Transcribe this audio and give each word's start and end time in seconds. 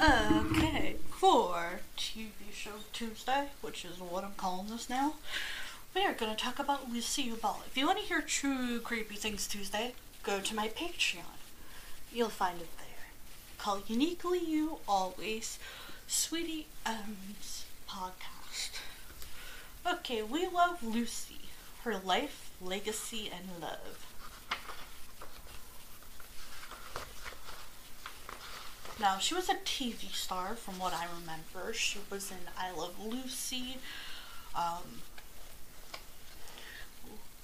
Okay, 0.00 0.96
for 1.08 1.80
TV 1.96 2.30
Show 2.52 2.70
Tuesday, 2.92 3.48
which 3.60 3.84
is 3.84 4.00
what 4.00 4.24
I'm 4.24 4.34
calling 4.36 4.66
this 4.68 4.90
now, 4.90 5.14
we 5.94 6.04
are 6.04 6.12
going 6.12 6.34
to 6.34 6.36
talk 6.42 6.58
about 6.58 6.90
Lucille 6.90 7.36
Ball. 7.36 7.62
If 7.66 7.76
you 7.76 7.86
want 7.86 8.00
to 8.00 8.04
hear 8.04 8.20
true 8.20 8.80
creepy 8.80 9.14
things 9.14 9.46
Tuesday, 9.46 9.94
go 10.24 10.40
to 10.40 10.54
my 10.54 10.66
Patreon. 10.68 11.38
You'll 12.12 12.28
find 12.28 12.60
it 12.60 12.76
there. 12.76 13.06
Call 13.58 13.82
Uniquely 13.86 14.40
You 14.40 14.78
Always, 14.88 15.60
Sweetie 16.08 16.66
M's 16.84 17.64
podcast. 17.88 18.80
Okay, 19.86 20.22
we 20.22 20.48
love 20.48 20.82
Lucy, 20.82 21.42
her 21.84 21.98
life, 22.04 22.50
legacy, 22.60 23.30
and 23.32 23.62
love. 23.62 24.13
Now, 29.00 29.18
she 29.18 29.34
was 29.34 29.48
a 29.48 29.54
TV 29.54 30.12
star 30.14 30.54
from 30.54 30.78
what 30.78 30.94
I 30.94 31.06
remember. 31.06 31.74
She 31.74 31.98
was 32.10 32.30
in 32.30 32.36
I 32.56 32.70
Love 32.70 32.94
Lucy. 33.04 33.78
Um, 34.54 35.02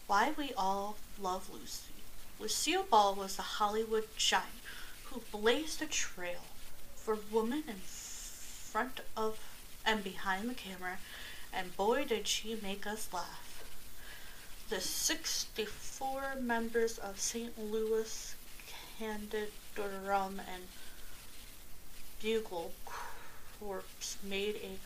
Why 0.07 0.33
We 0.37 0.53
All 0.57 0.97
Love 1.21 1.51
Lucy. 1.53 1.95
Lucille 2.39 2.85
Ball 2.85 3.15
was 3.17 3.39
a 3.39 3.43
Hollywood 3.43 4.07
giant 4.17 4.47
who 5.07 5.23
blazed 5.33 5.83
a 5.83 5.87
trail 5.87 6.45
for 6.95 7.19
women 7.33 7.65
in 7.67 7.81
front 7.85 9.01
of 9.17 9.41
and 9.85 10.05
behind 10.05 10.49
the 10.49 10.55
camera, 10.55 10.99
and 11.53 11.77
boy 11.77 12.05
did 12.05 12.29
she 12.29 12.57
make 12.63 12.87
us 12.87 13.09
laugh. 13.13 13.65
The 14.69 14.81
64 14.81 16.37
members 16.41 16.99
of 16.99 17.19
St. 17.19 17.59
Louis 17.59 18.37
Candid 18.99 19.51
Drum 19.75 20.41
and 20.53 20.65
bugle 22.23 22.73
corps 23.59 23.85
made 24.23 24.57
a 24.57 24.79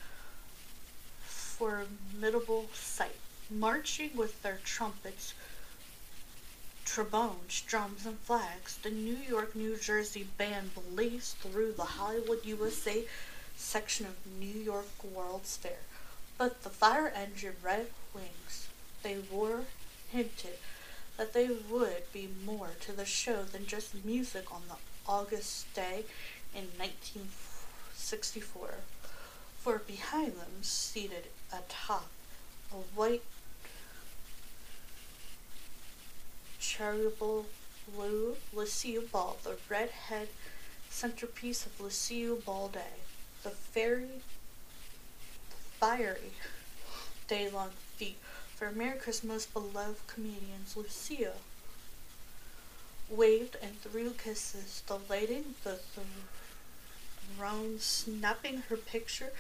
formidable 1.24 2.66
sight, 2.72 3.16
marching 3.50 4.10
with 4.14 4.42
their 4.42 4.58
trumpets, 4.64 5.34
trombones, 6.84 7.62
drums, 7.62 8.06
and 8.06 8.18
flags. 8.18 8.78
The 8.82 8.90
New 8.90 9.16
York, 9.16 9.54
New 9.54 9.76
Jersey 9.76 10.26
band 10.36 10.70
blazed 10.74 11.36
through 11.38 11.72
the 11.72 11.84
Hollywood, 11.84 12.44
USA 12.44 13.04
section 13.56 14.06
of 14.06 14.16
New 14.38 14.60
York 14.60 14.88
World's 15.02 15.56
Fair, 15.56 15.78
but 16.36 16.62
the 16.62 16.70
fire 16.70 17.12
engine 17.14 17.56
Red 17.62 17.88
Wings 18.14 18.68
they 19.04 19.18
wore 19.30 19.64
hinted 20.10 20.58
that 21.16 21.32
they 21.32 21.48
would 21.70 22.12
be 22.12 22.28
more 22.44 22.70
to 22.80 22.92
the 22.92 23.04
show 23.04 23.42
than 23.44 23.66
just 23.66 24.04
music 24.04 24.52
on 24.52 24.62
the 24.68 24.76
August 25.06 25.72
day 25.74 26.04
in 26.54 26.68
1964, 26.78 28.74
for 29.58 29.78
behind 29.78 30.32
them, 30.32 30.62
seated 30.62 31.26
atop 31.52 32.10
a 32.72 32.76
white 32.94 33.22
charitable 36.58 37.46
blue 37.94 38.36
Lucille 38.52 39.02
Ball, 39.12 39.36
the 39.42 39.56
redhead 39.68 40.28
centerpiece 40.90 41.66
of 41.66 41.80
Lucille 41.80 42.36
Ball 42.36 42.68
Day, 42.68 43.00
the 43.42 43.50
fairy, 43.50 44.22
fiery 45.78 46.32
day-long 47.28 47.70
feat 47.96 48.18
for 48.54 48.66
America's 48.66 49.24
most 49.24 49.52
beloved 49.52 50.06
comedians, 50.06 50.76
Lucille 50.76 51.40
waved 53.10 53.56
and 53.62 53.80
threw 53.80 54.10
kisses, 54.10 54.82
delighting 54.86 55.54
the 55.64 55.78
throne, 57.36 57.78
snapping 57.78 58.62
her 58.68 58.76
picture. 58.76 59.32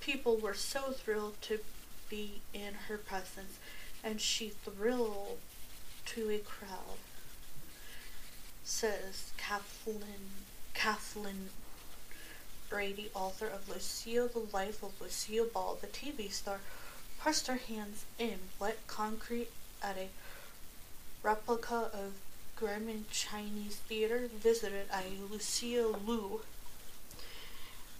People 0.00 0.36
were 0.36 0.54
so 0.54 0.92
thrilled 0.92 1.40
to 1.42 1.60
be 2.08 2.40
in 2.52 2.74
her 2.88 2.98
presence, 2.98 3.58
and 4.02 4.20
she 4.20 4.50
thrilled 4.64 5.38
to 6.06 6.30
a 6.30 6.38
crowd. 6.38 6.98
Says 8.64 9.32
Kathleen 9.36 10.30
Kathleen 10.74 11.50
Brady, 12.68 13.10
author 13.14 13.46
of 13.46 13.68
Lucille, 13.68 14.28
The 14.28 14.46
Life 14.52 14.82
of 14.82 14.98
Lucille 15.00 15.46
Ball, 15.46 15.78
the 15.80 15.86
TV 15.86 16.32
star, 16.32 16.60
pressed 17.18 17.46
her 17.46 17.56
hands 17.56 18.04
in 18.18 18.38
wet 18.58 18.78
concrete 18.86 19.50
at 19.82 19.96
a 19.98 20.08
replica 21.22 21.90
of 21.92 22.14
Grauman 22.56 23.04
Chinese 23.10 23.76
Theater, 23.76 24.28
visited 24.34 24.86
a 24.92 25.30
Lucille 25.30 26.00
Liu 26.06 26.40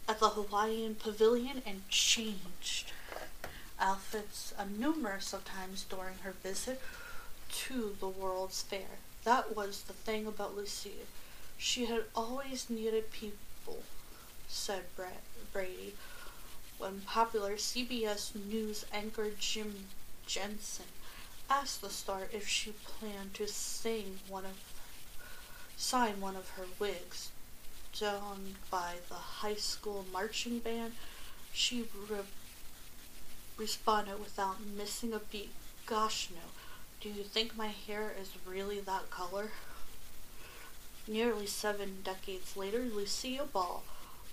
at 0.08 0.20
the 0.20 0.30
Hawaiian 0.30 0.94
Pavilion 0.94 1.62
and 1.64 1.88
changed 1.88 2.92
outfits 3.78 4.54
a 4.58 4.66
numerous 4.66 5.32
of 5.32 5.44
times 5.44 5.84
during 5.88 6.18
her 6.22 6.32
visit 6.42 6.80
to 7.50 7.96
the 8.00 8.08
World's 8.08 8.62
Fair. 8.62 8.98
That 9.24 9.54
was 9.54 9.82
the 9.82 9.92
thing 9.92 10.26
about 10.26 10.56
Lucille. 10.56 11.06
She 11.58 11.86
had 11.86 12.04
always 12.14 12.70
needed 12.70 13.12
people, 13.12 13.82
said 14.48 14.82
Brady, 15.52 15.94
when 16.78 17.02
popular 17.02 17.54
CBS 17.54 18.34
News 18.34 18.84
anchor 18.92 19.30
Jim 19.38 19.86
Jensen 20.26 20.86
asked 21.50 21.82
the 21.82 21.90
star 21.90 22.28
if 22.32 22.48
she 22.48 22.72
planned 22.72 23.34
to 23.34 23.46
sing 23.46 24.18
one 24.28 24.44
of 24.44 24.56
sign 25.76 26.20
one 26.20 26.36
of 26.36 26.50
her 26.50 26.66
wigs 26.78 27.31
donned 27.98 28.54
by 28.70 28.94
the 29.08 29.14
high 29.14 29.54
school 29.54 30.04
marching 30.12 30.58
band. 30.58 30.92
She 31.52 31.86
re- 32.08 32.18
responded 33.56 34.18
without 34.18 34.56
missing 34.64 35.12
a 35.12 35.18
beat. 35.18 35.52
Gosh, 35.86 36.28
no. 36.30 36.50
Do 37.00 37.08
you 37.08 37.24
think 37.24 37.56
my 37.56 37.68
hair 37.68 38.14
is 38.20 38.30
really 38.46 38.80
that 38.80 39.10
color? 39.10 39.50
Nearly 41.06 41.46
seven 41.46 41.98
decades 42.04 42.56
later, 42.56 42.80
Lucille 42.80 43.48
Ball, 43.52 43.82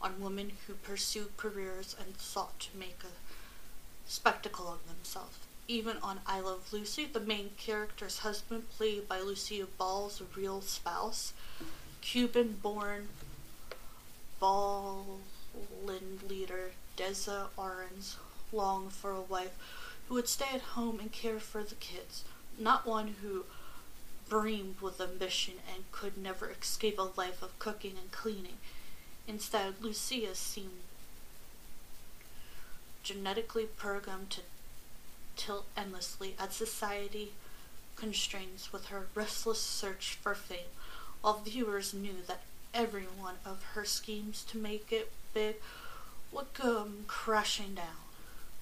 on 0.00 0.20
women 0.20 0.52
who 0.66 0.74
pursued 0.74 1.36
careers 1.36 1.94
and 1.98 2.16
sought 2.18 2.58
to 2.60 2.76
make 2.76 2.98
a 3.04 4.10
spectacle 4.10 4.68
of 4.68 4.86
themselves. 4.88 5.38
Even 5.68 5.96
on 6.02 6.20
I 6.26 6.40
Love 6.40 6.72
Lucy, 6.72 7.06
the 7.06 7.20
main 7.20 7.50
character's 7.56 8.18
husband, 8.18 8.68
played 8.70 9.06
by 9.06 9.20
Lucille 9.20 9.68
Ball's 9.78 10.20
real 10.36 10.60
spouse, 10.60 11.32
Cuban 12.00 12.58
born 12.62 13.08
Ball 14.40 15.20
leader 16.28 16.72
Deza 16.96 17.48
Arens 17.56 18.16
longed 18.52 18.92
for 18.92 19.12
a 19.12 19.20
wife 19.20 19.56
who 20.08 20.14
would 20.14 20.28
stay 20.28 20.48
at 20.52 20.60
home 20.60 20.98
and 21.00 21.12
care 21.12 21.38
for 21.38 21.62
the 21.62 21.74
kids, 21.76 22.24
not 22.58 22.86
one 22.86 23.14
who 23.22 23.44
brimmed 24.28 24.80
with 24.80 25.00
ambition 25.00 25.54
and 25.72 25.90
could 25.92 26.16
never 26.16 26.50
escape 26.50 26.98
a 26.98 27.10
life 27.16 27.42
of 27.42 27.58
cooking 27.58 27.96
and 28.00 28.10
cleaning. 28.12 28.58
Instead, 29.28 29.74
Lucia 29.80 30.34
seemed 30.34 30.82
genetically 33.02 33.64
programmed 33.64 34.30
to 34.30 34.40
tilt 35.36 35.66
endlessly 35.76 36.34
at 36.38 36.52
society 36.52 37.32
constraints 37.96 38.72
with 38.72 38.86
her 38.86 39.06
restless 39.14 39.60
search 39.60 40.18
for 40.20 40.34
fame, 40.34 40.70
while 41.20 41.40
viewers 41.40 41.94
knew 41.94 42.16
that 42.26 42.42
every 42.74 43.04
one 43.04 43.36
of 43.44 43.62
her 43.74 43.84
schemes 43.84 44.44
to 44.44 44.58
make 44.58 44.92
it 44.92 45.10
big 45.34 45.56
would 46.30 46.52
come 46.54 47.04
crashing 47.06 47.74
down. 47.74 48.02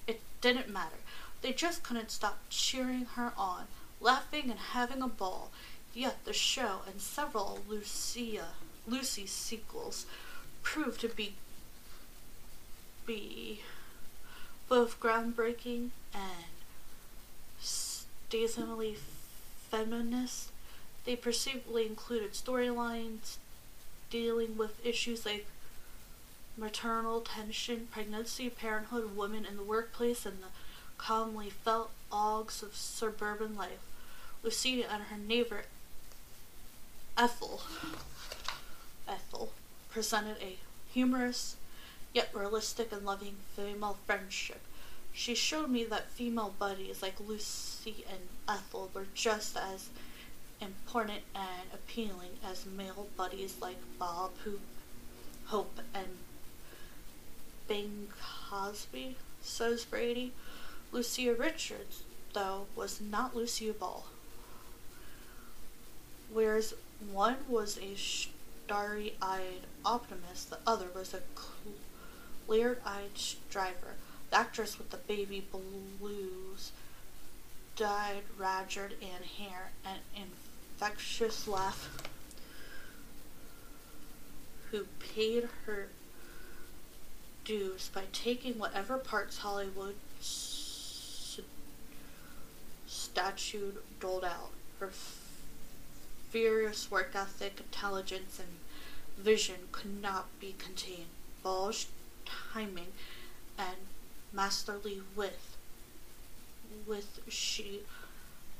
It 0.07 0.21
didn't 0.41 0.69
matter. 0.69 0.97
They 1.41 1.53
just 1.53 1.83
couldn't 1.83 2.11
stop 2.11 2.39
cheering 2.49 3.05
her 3.15 3.33
on, 3.37 3.65
laughing 4.01 4.49
and 4.49 4.59
having 4.59 5.01
a 5.01 5.07
ball. 5.07 5.51
Yet 5.93 6.25
the 6.25 6.33
show 6.33 6.81
and 6.87 7.01
several 7.01 7.59
Lucia 7.67 8.47
Lucy's 8.87 9.31
sequels 9.31 10.05
proved 10.63 11.01
to 11.01 11.09
be 11.09 11.33
be 13.05 13.61
both 14.69 14.99
groundbreaking 14.99 15.89
and 16.13 16.45
seasonally 17.61 18.95
feminist. 19.69 20.49
They 21.03 21.15
perceivably 21.15 21.87
included 21.87 22.33
storylines 22.33 23.37
dealing 24.09 24.55
with 24.57 24.85
issues 24.85 25.25
like 25.25 25.47
maternal 26.57 27.21
tension, 27.21 27.87
pregnancy, 27.91 28.49
parenthood, 28.49 29.15
women 29.15 29.45
in 29.45 29.57
the 29.57 29.63
workplace, 29.63 30.25
and 30.25 30.39
the 30.39 30.47
commonly 30.97 31.49
felt 31.49 31.91
agues 32.11 32.61
of 32.61 32.75
suburban 32.75 33.55
life. 33.55 33.90
Lucia 34.43 34.91
and 34.91 35.03
her 35.03 35.17
neighbor 35.17 35.63
Ethel 37.17 37.61
Ethel 39.07 39.51
presented 39.89 40.37
a 40.41 40.57
humorous 40.91 41.57
yet 42.13 42.29
realistic 42.33 42.91
and 42.91 43.05
loving 43.05 43.35
female 43.55 43.97
friendship. 44.05 44.61
She 45.13 45.35
showed 45.35 45.69
me 45.69 45.83
that 45.85 46.09
female 46.09 46.53
buddies 46.57 47.01
like 47.01 47.19
Lucy 47.19 48.03
and 48.09 48.29
Ethel 48.47 48.89
were 48.93 49.07
just 49.13 49.57
as 49.57 49.89
important 50.61 51.21
and 51.35 51.69
appealing 51.73 52.37
as 52.45 52.65
male 52.65 53.07
buddies 53.17 53.57
like 53.61 53.77
Bob, 53.99 54.31
Hope, 55.45 55.79
and 55.93 56.17
Bing 57.67 58.07
Crosby, 58.09 59.17
says 59.41 59.85
Brady. 59.85 60.31
Lucia 60.91 61.33
Richards, 61.33 62.03
though, 62.33 62.67
was 62.75 63.01
not 63.01 63.35
Lucia 63.35 63.73
Ball. 63.73 64.05
Whereas 66.33 66.73
one 67.11 67.37
was 67.47 67.77
a 67.77 67.95
starry 67.95 69.15
eyed 69.21 69.67
optimist, 69.83 70.49
the 70.49 70.59
other 70.65 70.87
was 70.93 71.13
a 71.13 71.21
clear 72.47 72.79
eyed 72.85 73.17
striver. 73.17 73.95
The 74.29 74.37
actress 74.37 74.77
with 74.77 74.91
the 74.91 74.97
baby 74.97 75.45
blues 75.51 76.71
dyed 77.75 78.23
ragged 78.37 78.95
and 79.01 79.25
hair 79.25 79.71
and 79.85 79.99
infectious 80.15 81.47
laugh 81.47 81.89
who 84.71 84.85
paid 84.99 85.49
her 85.65 85.89
dues 87.43 87.89
by 87.93 88.03
taking 88.13 88.57
whatever 88.57 88.97
parts 88.97 89.39
Hollywood 89.39 89.95
statute 92.87 93.83
doled 93.99 94.23
out. 94.23 94.51
Her 94.79 94.91
furious 96.31 96.89
work 96.89 97.11
ethic, 97.13 97.59
intelligence, 97.59 98.39
and 98.39 98.57
vision 99.17 99.67
could 99.71 100.01
not 100.01 100.27
be 100.39 100.55
contained. 100.57 101.11
Ball's 101.43 101.87
timing 102.53 102.93
and 103.57 103.75
masterly 104.33 105.01
wit, 105.15 105.39
with 106.87 107.19
she 107.27 107.81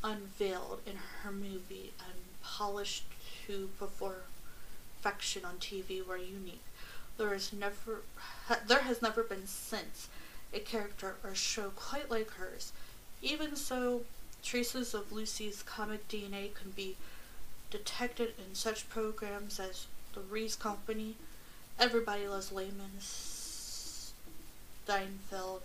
unveiled 0.04 0.82
in 0.86 0.98
her 1.24 1.32
movie 1.32 1.94
and 2.00 2.20
polished 2.44 3.04
to 3.48 3.70
perfection 3.80 5.46
on 5.46 5.56
TV 5.56 6.06
were 6.06 6.18
unique. 6.18 6.64
There 7.18 7.34
is 7.34 7.54
never, 7.54 8.02
there 8.68 8.82
has 8.82 9.02
never 9.02 9.24
been 9.24 9.48
since 9.48 10.10
a 10.54 10.60
character 10.60 11.16
or 11.24 11.34
show 11.34 11.70
quite 11.76 12.12
like 12.12 12.32
hers. 12.32 12.74
Even 13.22 13.56
so, 13.56 14.02
traces 14.44 14.94
of 14.94 15.12
Lucy's 15.12 15.64
comic 15.64 16.08
DNA 16.08 16.54
can 16.54 16.72
be 16.72 16.98
detected 17.72 18.34
in 18.38 18.54
such 18.54 18.90
programs 18.90 19.60
as 19.60 19.88
The 20.14 20.20
Three's 20.20 20.56
Company, 20.56 21.16
Everybody 21.80 22.28
Loves 22.28 22.52
Raymond, 22.52 23.00
Seinfeld, 24.88 25.62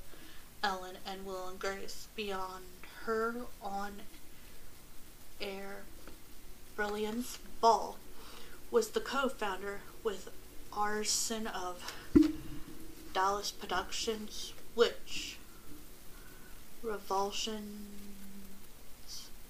Ellen, 0.62 0.96
and 1.04 1.26
Will 1.26 1.48
and 1.48 1.58
Grace. 1.58 2.06
Beyond 2.14 2.64
her 3.04 3.34
on 3.60 4.02
air 5.40 5.82
brilliance, 6.76 7.38
Ball 7.60 7.98
was 8.70 8.90
the 8.90 9.00
co 9.00 9.28
founder 9.28 9.80
with 10.04 10.30
Arson 10.72 11.46
of 11.46 11.92
Dallas 13.12 13.50
Productions, 13.50 14.52
which 14.74 15.36
Revulsion 16.82 17.95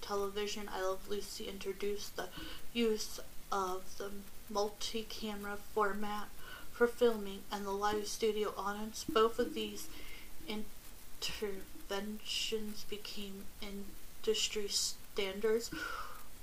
television, 0.07 0.69
I 0.73 0.83
Love 0.83 1.09
Lucy 1.09 1.49
introduced 1.49 2.17
the 2.17 2.29
use 2.73 3.19
of 3.51 3.99
the 3.99 4.11
multi-camera 4.49 5.57
format 5.75 6.29
for 6.73 6.87
filming 6.87 7.41
and 7.51 7.67
the 7.67 7.73
live 7.73 8.07
studio 8.07 8.55
audience. 8.57 9.05
Both 9.09 9.39
of 9.39 9.55
these 9.55 9.89
interventions 10.49 12.85
became 12.89 13.45
industry 13.61 14.69
standards, 14.69 15.71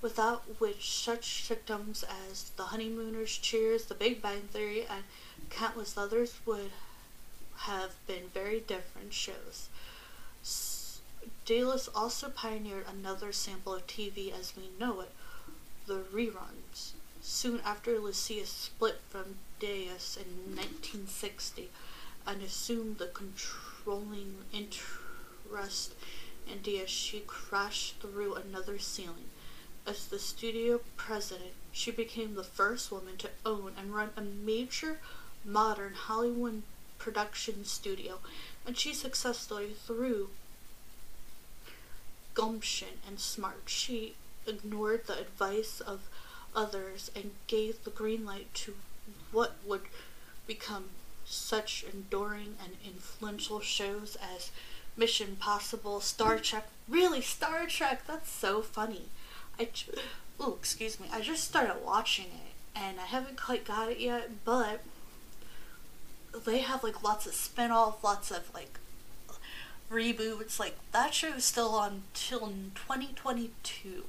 without 0.02 0.44
which 0.60 0.92
such 0.92 1.48
sitcoms 1.48 2.04
as 2.30 2.52
The 2.58 2.64
Honeymooners, 2.64 3.38
Cheers, 3.38 3.86
The 3.86 3.96
Big 3.96 4.22
Bang 4.22 4.42
Theory, 4.52 4.86
and 4.90 5.04
countless 5.50 5.98
others 5.98 6.34
would 6.46 6.72
have 7.60 7.94
been 8.08 8.28
very 8.34 8.60
different 8.60 9.14
shows. 9.14 9.70
Dallas 11.46 11.90
also 11.94 12.30
pioneered 12.30 12.86
another 12.88 13.34
sample 13.34 13.74
of 13.74 13.86
TV 13.86 14.32
as 14.32 14.54
we 14.56 14.70
know 14.80 15.02
it, 15.02 15.12
the 15.88 16.04
reruns. 16.14 16.94
Soon 17.22 17.60
after 17.66 18.00
Lucia 18.00 18.46
split 18.46 19.02
from 19.10 19.40
Dallas 19.60 20.16
in 20.16 20.56
1960 20.56 21.70
and 22.26 22.42
assumed 22.42 22.98
the 22.98 23.08
controlling 23.08 24.38
interest 24.54 25.94
in 26.50 26.62
Dallas, 26.62 26.90
she 26.90 27.20
crashed 27.28 28.00
through 28.00 28.36
another 28.36 28.80
ceiling. 28.80 29.30
As 29.86 30.08
the 30.08 30.20
studio 30.20 30.80
president, 30.96 31.52
she 31.74 31.92
became 31.92 32.36
the 32.36 32.44
first 32.44 32.90
woman 32.90 33.18
to 33.18 33.30
own 33.46 33.74
and 33.78 33.94
run 33.94 34.12
a 34.16 34.22
major 34.22 35.00
modern 35.44 35.94
Hollywood 35.94 36.64
production 36.98 37.66
studio, 37.66 38.20
and 38.66 38.78
she 38.78 38.94
successfully 38.94 39.74
threw 39.86 40.30
gumption 42.34 43.00
and 43.08 43.20
smart. 43.20 43.63
She 43.66 44.16
ignored 44.48 45.08
the 45.08 45.20
advice 45.20 45.80
of 45.80 46.02
others 46.56 47.12
and 47.16 47.32
gave 47.48 47.84
the 47.84 47.90
green 47.90 48.25
light 48.25 48.54
to 48.54 48.75
what 49.32 49.56
would 49.66 49.82
become 50.48 50.86
such 51.25 51.84
enduring 51.92 52.56
and 52.63 52.75
influential 52.86 53.60
shows 53.60 54.18
as 54.36 54.52
Mission 54.96 55.36
Possible, 55.40 56.02
Star 56.02 56.38
Trek. 56.38 56.68
Really, 56.88 57.22
Star 57.22 57.66
Trek? 57.66 58.06
That's 58.06 58.30
so 58.30 58.62
funny. 58.62 59.06
I, 59.60 59.70
oh, 60.40 60.56
excuse 60.60 61.00
me. 61.00 61.08
I 61.12 61.22
just 61.22 61.44
started 61.44 61.78
watching 61.84 62.25
it 62.25 62.54
and 62.75 63.00
I 63.00 63.06
haven't 63.06 63.42
quite 63.42 63.66
got 63.66 63.92
it 63.92 64.00
yet, 64.00 64.30
but 64.46 64.82
they 66.46 66.60
have 66.60 66.84
like 66.84 67.04
lots 67.04 67.25
of 67.25 67.34
spin 67.34 67.72
off, 67.72 68.04
lots 68.04 68.32
of 68.32 68.54
like 68.54 68.80
reboots. 69.94 70.60
Like 70.60 70.76
that 70.92 71.14
show 71.14 71.30
is 71.30 71.46
still 71.46 71.70
on 71.76 72.04
till 72.14 72.40
2022. 72.76 74.04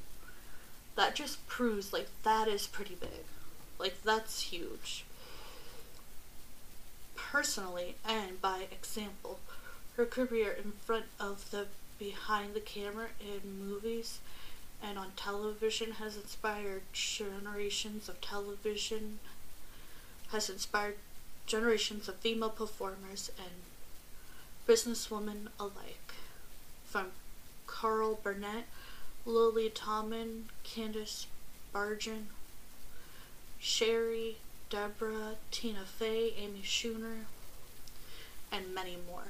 That 0.96 1.14
just 1.14 1.46
proves 1.48 1.92
like 1.92 2.08
that 2.22 2.48
is 2.48 2.66
pretty 2.66 2.94
big. 2.94 3.24
Like 3.78 4.02
that's 4.02 4.42
huge. 4.42 5.04
personally 7.16 7.96
and 8.06 8.40
by 8.40 8.66
example. 8.70 9.38
Her 9.96 10.06
career 10.06 10.50
in 10.52 10.72
front 10.72 11.06
of 11.20 11.50
the 11.50 11.66
behind 11.98 12.54
the 12.54 12.60
camera 12.60 13.08
in 13.20 13.58
movies 13.68 14.18
and 14.82 14.98
on 14.98 15.12
television 15.16 15.92
has 15.92 16.16
inspired 16.16 16.82
generations 16.92 18.08
of 18.08 18.20
television 18.20 19.20
has 20.32 20.50
inspired 20.50 20.96
generations 21.46 22.08
of 22.08 22.16
female 22.16 22.50
performers 22.50 23.30
and 23.38 23.48
businesswomen 24.66 25.48
alike. 25.58 26.14
From 26.84 27.12
Carol 27.66 28.18
Burnett, 28.22 28.64
Lily 29.26 29.70
Tomlin, 29.70 30.46
Candice 30.64 31.26
Bergen, 31.72 32.28
Sherry, 33.58 34.36
Deborah, 34.70 35.36
Tina 35.50 35.84
Fey, 35.84 36.34
Amy 36.38 36.62
Schumer, 36.62 37.24
and 38.52 38.74
many 38.74 38.96
more. 39.08 39.28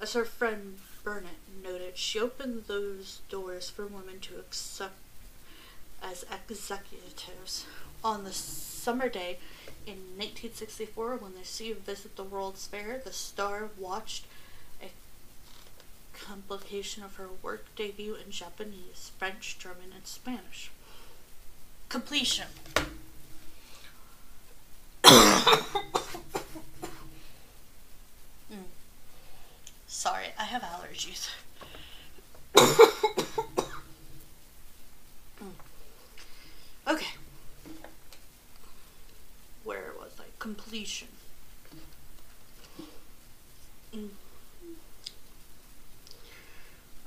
As 0.00 0.14
her 0.14 0.24
friend 0.24 0.78
Burnett 1.02 1.38
noted, 1.62 1.96
she 1.96 2.18
opened 2.18 2.64
those 2.66 3.20
doors 3.28 3.68
for 3.68 3.86
women 3.86 4.20
to 4.20 4.38
accept 4.38 4.94
as 6.02 6.24
executives. 6.48 7.66
On 8.02 8.24
the 8.24 8.32
summer 8.32 9.08
day 9.08 9.38
in 9.86 10.16
1964, 10.16 11.16
when 11.16 11.34
the 11.34 11.44
sea 11.44 11.72
visited 11.72 12.16
the 12.16 12.24
World's 12.24 12.66
Fair, 12.66 13.00
the 13.04 13.12
star 13.12 13.68
watched 13.78 14.24
complication 16.24 17.02
of 17.02 17.16
her 17.16 17.28
work 17.42 17.66
debut 17.76 18.14
in 18.14 18.30
Japanese, 18.30 19.10
French, 19.18 19.58
German, 19.58 19.92
and 19.94 20.06
Spanish. 20.06 20.70
Completion. 21.88 22.46
Mm. 28.50 28.64
Sorry, 29.86 30.26
I 30.38 30.44
have 30.44 30.62
allergies. 30.62 31.30
Mm. 35.40 35.52
Okay. 36.88 37.12
Where 39.64 39.92
was 39.98 40.12
I? 40.18 40.24
Completion. 40.38 41.08
Mm. 43.94 44.08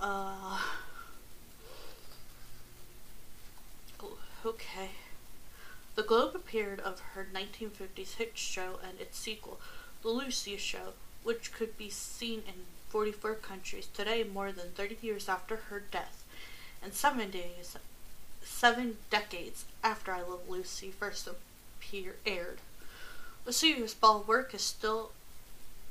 Uh. 0.03 0.59
oh, 4.01 4.17
Okay. 4.45 4.89
The 5.95 6.03
Globe 6.03 6.35
appeared 6.35 6.81
of 6.81 6.99
her 7.13 7.25
1950s 7.33 8.15
hit 8.15 8.37
show 8.37 8.79
and 8.85 8.99
its 8.99 9.17
sequel, 9.17 9.61
The 10.01 10.09
Lucy 10.09 10.57
Show, 10.57 10.93
which 11.23 11.53
could 11.53 11.77
be 11.77 11.89
seen 11.89 12.39
in 12.45 12.65
44 12.89 13.35
countries 13.35 13.87
today 13.93 14.23
more 14.25 14.51
than 14.51 14.71
30 14.71 14.97
years 15.01 15.29
after 15.29 15.55
her 15.55 15.79
death, 15.79 16.25
and 16.83 16.93
seven 16.93 17.29
days, 17.31 17.77
seven 18.43 18.97
decades 19.09 19.63
after 19.83 20.11
I 20.11 20.21
Love 20.21 20.49
Lucy 20.49 20.91
first 20.91 21.27
appear, 21.27 22.15
aired. 22.25 22.59
Lucille's 23.45 23.93
ball 23.93 24.23
work 24.27 24.53
is 24.53 24.63
still 24.63 25.11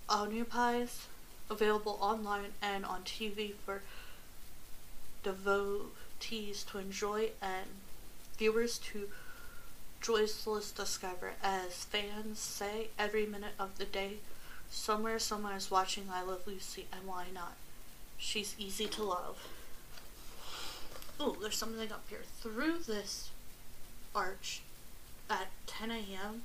occupies, 0.09 1.07
available 1.49 1.97
online 2.01 2.53
and 2.61 2.85
on 2.85 3.03
TV 3.05 3.53
for 3.65 3.83
devotees 5.23 6.65
to 6.65 6.79
enjoy 6.79 7.31
and 7.41 7.67
viewers 8.39 8.79
to 8.79 9.09
joyless 10.01 10.73
discover. 10.73 11.33
As 11.43 11.85
fans 11.85 12.39
say, 12.39 12.89
every 12.99 13.27
minute 13.27 13.55
of 13.59 13.79
the 13.79 13.85
day, 13.85 14.17
somewhere 14.71 15.19
someone 15.19 15.55
is 15.55 15.71
watching 15.71 16.09
I 16.13 16.23
Love 16.23 16.47
Lucy, 16.47 16.87
and 16.93 17.07
why 17.07 17.27
not? 17.33 17.55
She's 18.19 18.55
easy 18.59 18.87
to 18.87 19.03
love. 19.03 19.47
Ooh, 21.21 21.37
there's 21.41 21.57
something 21.57 21.93
up 21.93 22.05
here. 22.09 22.23
Through 22.41 22.79
this 22.79 23.31
arch 24.15 24.63
at 25.31 25.49
10 25.67 25.91
a.m. 25.91 26.43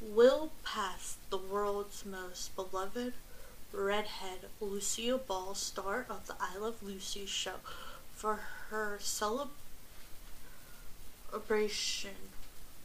will 0.00 0.50
pass 0.64 1.16
the 1.30 1.38
world's 1.38 2.04
most 2.04 2.54
beloved 2.56 3.12
redhead 3.72 4.48
Lucia 4.60 5.18
Ball, 5.18 5.54
star 5.54 6.06
of 6.08 6.26
the 6.26 6.34
I 6.40 6.56
Love 6.58 6.82
Lucy 6.82 7.26
show, 7.26 7.60
for 8.14 8.40
her 8.70 8.98
celebration 9.00 9.50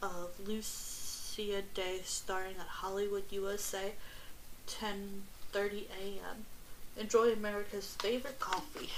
of 0.02 0.30
Lucia 0.46 1.62
Day 1.74 2.00
starring 2.04 2.56
at 2.58 2.66
Hollywood 2.66 3.24
USA 3.30 3.92
10:30 4.66 5.86
a.m. 6.00 6.46
Enjoy 6.98 7.32
America's 7.32 7.94
favorite 7.98 8.40
coffee. 8.40 8.90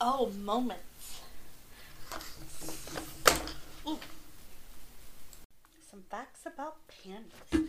Oh, 0.00 0.30
moments. 0.44 1.20
Ooh. 3.86 3.98
Some 5.90 6.04
facts 6.10 6.46
about 6.46 6.76
pandas. 6.88 7.66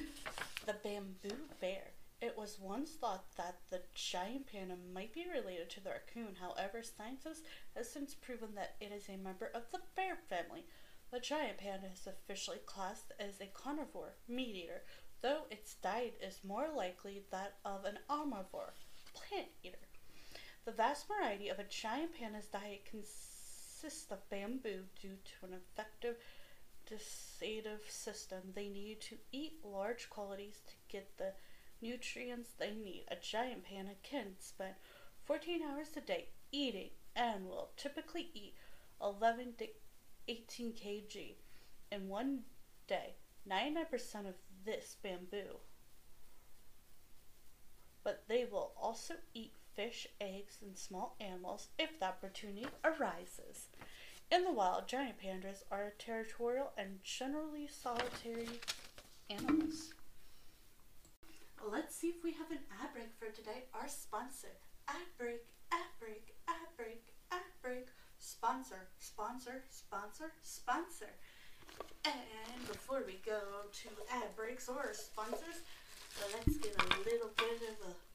The 0.68 0.74
bamboo 0.84 1.48
bear. 1.62 1.94
It 2.20 2.38
was 2.38 2.60
once 2.60 2.92
thought 2.92 3.24
that 3.38 3.56
the 3.70 3.84
giant 3.94 4.48
panda 4.52 4.76
might 4.94 5.14
be 5.14 5.26
related 5.26 5.70
to 5.70 5.80
the 5.80 5.92
raccoon. 5.92 6.36
However, 6.42 6.84
scientists 6.84 7.44
have 7.74 7.86
since 7.86 8.14
proven 8.14 8.54
that 8.56 8.76
it 8.82 8.92
is 8.92 9.08
a 9.08 9.16
member 9.16 9.46
of 9.46 9.72
the 9.72 9.80
bear 9.96 10.18
family. 10.28 10.66
The 11.10 11.22
giant 11.22 11.60
panda 11.60 11.88
is 11.88 12.06
officially 12.06 12.58
classed 12.66 13.14
as 13.18 13.40
a 13.40 13.46
carnivore 13.46 14.16
meat 14.28 14.58
eater, 14.58 14.84
though 15.22 15.44
its 15.50 15.76
diet 15.76 16.20
is 16.22 16.44
more 16.44 16.68
likely 16.76 17.24
that 17.32 17.60
of 17.64 17.86
an 17.86 18.00
omnivore 18.10 18.74
plant 19.14 19.48
eater. 19.64 19.78
The 20.66 20.74
vast 20.74 21.08
variety 21.08 21.48
of 21.48 21.60
a 21.60 21.64
giant 21.64 22.14
panda's 22.20 22.48
diet 22.48 22.84
consists 22.84 24.12
of 24.12 24.30
bamboo 24.30 24.84
due 25.00 25.16
to 25.24 25.46
an 25.46 25.54
effective 25.54 26.18
digestive 26.90 27.90
system. 27.90 28.40
They 28.56 28.70
need 28.70 29.02
to 29.02 29.18
eat 29.32 29.60
large 29.64 30.10
quantities 30.10 30.62
to 30.68 30.74
get 30.90 31.18
the 31.18 31.34
nutrients 31.82 32.50
they 32.58 32.72
need. 32.72 33.06
A 33.10 33.16
giant 33.16 33.66
panda 33.66 33.94
can 34.04 34.34
spend 34.40 34.76
14 35.26 35.62
hours 35.64 35.90
a 35.96 36.02
day 36.02 36.30
eating 36.52 36.90
and 37.16 37.46
will 37.46 37.70
typically 37.78 38.30
eat 38.34 38.56
11 39.02 39.54
to 39.60 39.68
18 40.28 40.74
kg 40.74 41.36
in 41.92 42.08
one 42.08 42.40
day. 42.88 43.16
99% 43.50 44.28
of 44.28 44.36
this 44.66 44.98
bamboo. 45.02 45.60
But 48.04 48.24
they 48.28 48.46
will 48.50 48.74
also 48.82 49.16
eat 49.34 49.54
fish, 49.74 50.08
eggs, 50.20 50.58
and 50.62 50.78
small 50.78 51.16
animals 51.20 51.70
if 51.78 52.00
the 52.00 52.08
opportunity 52.08 52.68
arises. 52.84 53.68
In 54.30 54.44
the 54.44 54.52
wild, 54.52 54.90
giant 54.90 55.16
pandas 55.24 55.64
are 55.72 55.94
territorial 56.00 56.74
and 56.78 57.00
generally 57.02 57.66
solitary 57.66 58.60
animals. 59.30 59.94
Let's 61.66 61.96
see 61.96 62.08
if 62.10 62.22
we 62.26 62.34
have 62.34 62.52
an 62.52 62.60
ad 62.84 62.94
break 62.94 63.16
for 63.18 63.34
today. 63.34 63.64
Our 63.74 63.88
sponsor. 63.88 64.52
Ad 64.90 65.08
break, 65.18 65.48
ad 65.72 65.88
break, 65.98 66.36
ad 66.50 66.68
break, 66.76 67.14
ad 67.32 67.40
break. 67.62 67.88
Sponsor, 68.20 68.90
sponsor, 69.00 69.64
sponsor, 69.70 70.34
sponsor. 70.44 71.12
And 72.04 72.68
before 72.68 73.04
we 73.08 73.20
go 73.26 73.40
to 73.72 73.90
ad 74.12 74.36
breaks 74.36 74.68
or 74.68 74.92
sponsors, 74.94 75.64
let's 76.34 76.58
get 76.58 76.76
a 76.76 76.98
little 77.00 77.32
bit 77.38 77.62
of 77.64 77.92
a 77.92 78.07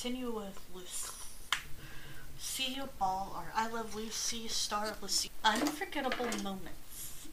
continue 0.00 0.30
with 0.30 0.60
Lucia 2.38 2.88
Ball, 3.00 3.32
or 3.34 3.52
I 3.52 3.66
Love 3.66 3.96
Lucy, 3.96 4.46
star 4.46 4.86
of 4.90 5.02
Lucy. 5.02 5.28
Unforgettable 5.42 6.28
moments 6.40 7.26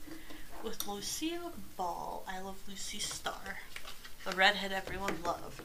with 0.64 0.88
Lucia 0.88 1.52
Ball, 1.78 2.24
I 2.28 2.40
Love 2.40 2.58
Lucy 2.68 2.98
star, 2.98 3.60
the 4.28 4.36
redhead 4.36 4.72
everyone 4.72 5.18
loved. 5.24 5.62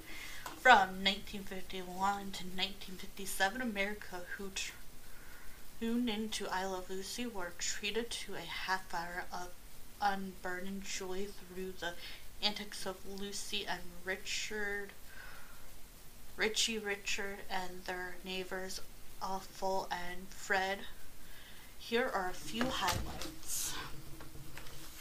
From 0.58 1.02
1951 1.02 1.86
to 1.86 2.44
1957, 2.44 3.62
America, 3.62 4.20
who 4.36 4.50
tuned 5.80 6.10
into 6.10 6.48
I 6.52 6.66
Love 6.66 6.90
Lucy, 6.90 7.24
were 7.24 7.52
treated 7.56 8.10
to 8.10 8.34
a 8.34 8.40
half 8.40 8.92
hour 8.92 9.24
of 9.32 9.48
unburdened 10.02 10.84
joy 10.84 11.28
through 11.54 11.72
the 11.80 11.94
antics 12.42 12.84
of 12.84 12.96
Lucy 13.18 13.64
and 13.66 13.80
Richard 14.04 14.90
Richie 16.40 16.78
Richard 16.78 17.40
and 17.50 17.84
their 17.84 18.14
neighbors 18.24 18.80
Ethel 19.22 19.86
and 19.90 20.26
Fred. 20.30 20.78
Here 21.78 22.10
are 22.14 22.30
a 22.30 22.32
few 22.32 22.64
highlights. 22.64 23.74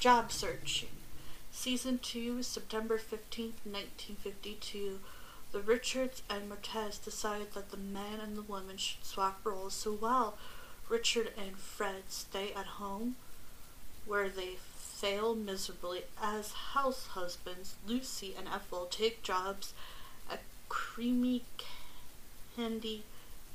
Job 0.02 0.34
searching. 0.34 0.90
Season 1.50 1.98
2, 2.00 2.44
September 2.44 2.98
15th, 2.98 3.64
1952. 3.64 5.00
The 5.54 5.62
Richards 5.62 6.24
and 6.30 6.50
Mertes 6.50 6.98
decide 7.02 7.54
that 7.54 7.72
the 7.72 7.78
man 7.78 8.20
and 8.22 8.36
the 8.36 8.42
woman 8.42 8.76
should 8.76 9.06
swap 9.06 9.40
roles, 9.46 9.74
so 9.74 9.94
while 9.94 10.38
Richard 10.90 11.32
and 11.38 11.58
Fred 11.58 12.10
stay 12.10 12.52
at 12.52 12.66
home, 12.66 13.16
where 14.06 14.28
they 14.28 14.58
fail 14.76 15.36
miserably 15.36 16.02
as 16.22 16.52
house 16.74 17.08
husbands, 17.08 17.76
Lucy 17.88 18.36
and 18.38 18.50
Ethel 18.50 18.88
take 18.88 19.24
jobs 19.24 19.74
creamy 20.70 21.44
candy 22.56 23.04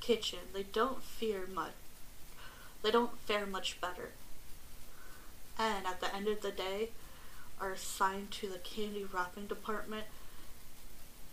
kitchen. 0.01 0.41
They 0.53 0.65
don't 0.65 1.03
fear 1.03 1.49
much. 1.53 1.73
They 2.83 2.91
don't 2.91 3.19
fare 3.21 3.47
much 3.47 3.81
better. 3.81 4.11
And 5.59 5.87
at 5.87 6.01
the 6.01 6.15
end 6.15 6.29
of 6.29 6.43
the 6.43 6.51
day, 6.51 6.91
are 7.61 7.73
assigned 7.73 8.31
to 8.33 8.49
the 8.49 8.59
candy 8.59 9.07
wrapping 9.11 9.47
department. 9.47 10.05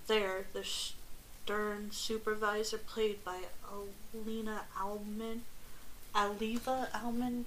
There, 0.08 0.46
the 0.54 0.64
stern 0.64 1.90
supervisor, 1.92 2.78
played 2.78 3.24
by 3.26 3.42
Alina 4.14 4.62
Alman, 4.80 5.44
Aliva 6.16 6.90
Alman, 6.94 7.46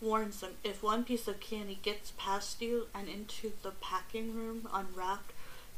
warns 0.00 0.40
them 0.40 0.52
if 0.64 0.82
one 0.82 1.04
piece 1.04 1.28
of 1.28 1.40
candy 1.40 1.78
gets 1.82 2.12
past 2.16 2.60
you 2.60 2.88
and 2.94 3.08
into 3.08 3.52
the 3.62 3.70
packing 3.70 4.34
room 4.34 4.68
unwrapped, 4.72 5.31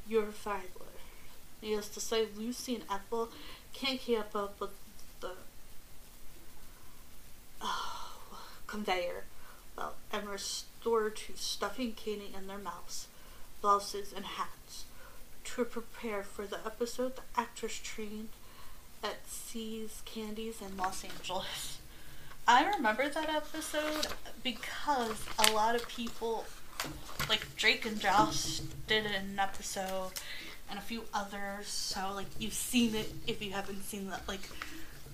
you're 0.09 0.27
fired. 0.27 0.63
Needless 1.63 1.89
to 1.91 2.01
say, 2.01 2.27
Lucy 2.37 2.75
and 2.75 2.85
Ethel 2.91 3.31
can't 3.73 3.99
keep 3.99 4.35
up 4.35 4.61
with 4.61 4.71
the 5.21 5.33
oh, 7.63 8.39
conveyor 8.67 9.25
belt 9.77 9.97
and 10.13 10.29
restore 10.29 11.11
to 11.11 11.33
stuffing 11.37 11.93
candy 11.93 12.35
in 12.37 12.47
their 12.47 12.59
mouths, 12.59 13.09
blouses, 13.61 14.13
and 14.13 14.25
hats. 14.25 14.85
To 15.45 15.65
prepare 15.65 16.23
for 16.23 16.47
the 16.47 16.59
episode, 16.67 17.17
the 17.17 17.23
actress 17.37 17.81
trained 17.83 18.29
at 19.03 19.27
See's 19.27 20.03
Candies 20.05 20.61
in 20.61 20.77
Los 20.77 21.05
Angeles. 21.05 21.79
I 22.47 22.67
remember 22.77 23.09
that 23.09 23.29
episode 23.31 24.07
because 24.43 25.25
a 25.39 25.53
lot 25.53 25.75
of 25.75 25.89
people 25.89 26.45
like 27.29 27.45
Drake 27.57 27.87
and 27.87 28.01
Josh 28.01 28.61
did 28.87 29.07
an 29.07 29.39
episode 29.39 30.13
and 30.69 30.79
a 30.79 30.83
few 30.83 31.05
others. 31.13 31.69
So 31.69 32.13
like 32.15 32.27
you've 32.39 32.53
seen 32.55 32.95
it 32.95 33.13
if 33.27 33.43
you 33.43 33.53
haven't 33.53 33.85
seen 33.85 34.09
that. 34.11 34.27
Like 34.29 34.49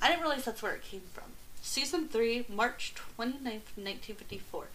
I 0.00 0.08
didn't 0.08 0.22
realize 0.22 0.44
that's 0.44 0.62
where 0.62 0.74
it 0.74 0.82
came 0.82 1.02
from. 1.12 1.24
Season 1.62 2.08
3, 2.08 2.46
March 2.48 2.94
29th, 3.18 3.76
1954. 3.76 4.66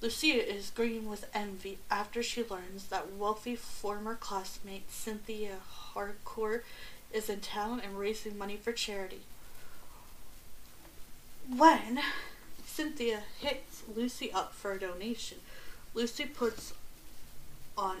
Lucia 0.00 0.54
is 0.54 0.70
green 0.70 1.08
with 1.08 1.28
envy 1.34 1.78
after 1.90 2.22
she 2.22 2.44
learns 2.44 2.86
that 2.88 3.12
wealthy 3.14 3.56
former 3.56 4.14
classmate 4.14 4.90
Cynthia 4.90 5.56
Harcourt 5.68 6.64
is 7.12 7.28
in 7.28 7.40
town 7.40 7.80
and 7.80 7.98
raising 7.98 8.38
money 8.38 8.56
for 8.56 8.72
charity. 8.72 9.22
When 11.48 12.00
Cynthia 12.64 13.22
hits 13.40 13.82
Lucy 13.92 14.30
up 14.30 14.52
for 14.52 14.72
a 14.72 14.78
donation, 14.78 15.38
Lucy 15.98 16.26
puts 16.26 16.74
on 17.76 17.96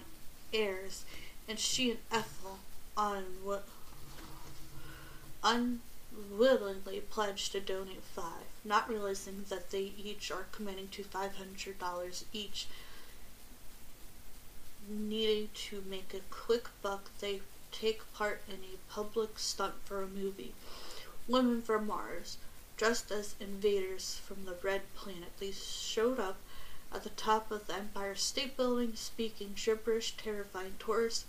airs, 0.54 1.04
and 1.48 1.58
she 1.58 1.90
and 1.90 1.98
Ethel 2.12 2.60
unwi- 2.96 3.62
unwillingly 5.42 7.00
pledge 7.00 7.50
to 7.50 7.58
donate 7.58 8.04
five, 8.04 8.46
not 8.64 8.88
realizing 8.88 9.46
that 9.48 9.72
they 9.72 9.90
each 10.00 10.30
are 10.30 10.46
committing 10.52 10.86
to 10.86 11.02
$500 11.02 12.24
each. 12.32 12.68
Needing 14.88 15.48
to 15.54 15.82
make 15.90 16.14
a 16.14 16.20
quick 16.30 16.68
buck, 16.80 17.10
they 17.18 17.40
take 17.72 18.12
part 18.14 18.42
in 18.46 18.60
a 18.62 18.92
public 18.94 19.40
stunt 19.40 19.74
for 19.84 20.02
a 20.02 20.06
movie. 20.06 20.54
Women 21.26 21.62
from 21.62 21.88
Mars, 21.88 22.38
dressed 22.76 23.10
as 23.10 23.34
invaders 23.40 24.20
from 24.24 24.44
the 24.44 24.54
Red 24.62 24.82
Planet, 24.94 25.32
they 25.40 25.50
showed 25.50 26.20
up 26.20 26.36
at 26.92 27.02
the 27.04 27.10
top 27.10 27.50
of 27.50 27.66
the 27.66 27.74
Empire 27.74 28.14
State 28.14 28.56
Building, 28.56 28.94
speaking 28.94 29.54
gibberish, 29.54 30.16
terrifying 30.16 30.74
tourists 30.78 31.24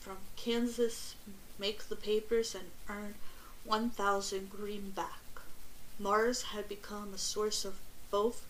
from 0.00 0.18
Kansas 0.36 1.14
make 1.58 1.88
the 1.88 1.96
papers 1.96 2.54
and 2.54 2.70
earn 2.88 3.14
1,000 3.64 4.50
greenback. 4.50 5.20
Mars 5.98 6.42
had 6.42 6.68
become 6.68 7.14
a 7.14 7.18
source 7.18 7.64
of 7.64 7.78
both 8.10 8.46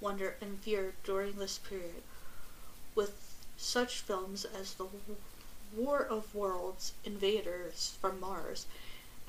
wonder 0.00 0.36
and 0.40 0.60
fear 0.60 0.94
during 1.04 1.36
this 1.36 1.58
period, 1.58 2.02
with 2.94 3.34
such 3.56 4.00
films 4.00 4.44
as 4.44 4.74
The 4.74 4.86
War 5.74 6.04
of 6.04 6.34
Worlds, 6.34 6.92
Invaders 7.04 7.96
from 8.00 8.20
Mars, 8.20 8.66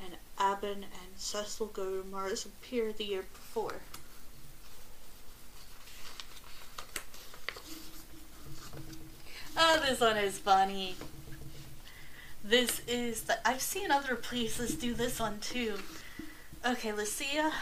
and 0.04 0.18
Aben 0.38 0.84
and 0.84 1.18
Cecil 1.18 1.68
Go 1.68 2.02
to 2.02 2.08
Mars 2.08 2.46
appeared 2.46 2.98
the 2.98 3.06
year 3.06 3.26
before. 3.34 3.82
Oh, 9.58 9.82
this 9.88 10.02
one 10.02 10.18
is 10.18 10.38
funny. 10.38 10.96
This 12.44 12.82
is 12.88 13.22
the 13.22 13.48
I've 13.48 13.62
seen 13.62 13.90
other 13.90 14.18
places 14.18 14.76
do 14.76 14.94
this 14.94 15.18
one 15.18 15.40
too. 15.40 15.76
Okay, 16.66 16.92
Lucia, 16.92 17.54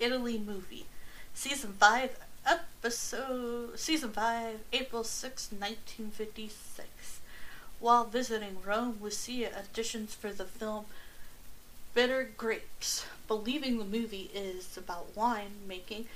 Italy 0.00 0.38
movie. 0.38 0.86
Season 1.34 1.74
5, 1.78 2.18
episode 2.46 3.78
Season 3.78 4.10
5, 4.10 4.60
April 4.72 5.04
6, 5.04 5.52
1956. 5.52 7.20
While 7.80 8.04
visiting 8.04 8.56
Rome, 8.64 8.96
Lucia 9.02 9.50
auditions 9.50 10.10
for 10.10 10.32
the 10.32 10.46
film 10.46 10.86
Bitter 11.92 12.30
Grapes. 12.34 13.04
Believing 13.28 13.76
the 13.76 13.84
movie 13.84 14.30
is 14.34 14.78
about 14.78 15.14
wine 15.14 15.56
making, 15.68 16.06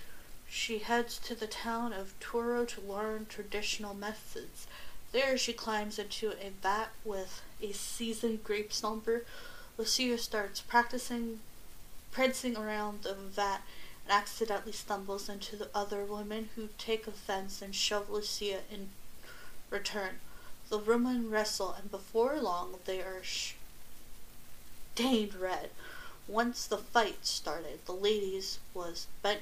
she 0.48 0.78
heads 0.78 1.18
to 1.18 1.34
the 1.34 1.46
town 1.46 1.92
of 1.92 2.18
Turo 2.20 2.66
to 2.68 2.80
learn 2.80 3.26
traditional 3.28 3.92
methods. 3.92 4.66
There 5.16 5.38
she 5.38 5.54
climbs 5.54 5.98
into 5.98 6.32
a 6.32 6.50
vat 6.50 6.90
with 7.02 7.40
a 7.62 7.72
seasoned 7.72 8.44
grape 8.44 8.70
stomper. 8.70 9.22
Lucia 9.78 10.18
starts 10.18 10.60
practicing 10.60 11.40
prancing 12.12 12.54
around 12.54 13.02
the 13.02 13.14
vat 13.14 13.62
and 14.04 14.12
accidentally 14.12 14.72
stumbles 14.72 15.30
into 15.30 15.56
the 15.56 15.70
other 15.74 16.04
women 16.04 16.50
who 16.54 16.68
take 16.76 17.06
offense 17.06 17.62
and 17.62 17.74
shove 17.74 18.10
Lucia 18.10 18.60
in 18.70 18.90
return. 19.70 20.20
The 20.68 20.76
women 20.76 21.30
wrestle 21.30 21.72
and 21.72 21.90
before 21.90 22.36
long 22.38 22.74
they 22.84 23.00
are 23.00 23.22
stained 24.94 25.34
red. 25.34 25.70
Once 26.28 26.66
the 26.66 26.76
fight 26.76 27.24
started, 27.24 27.86
the 27.86 27.92
ladies 27.92 28.58
was 28.74 29.06
bent 29.22 29.40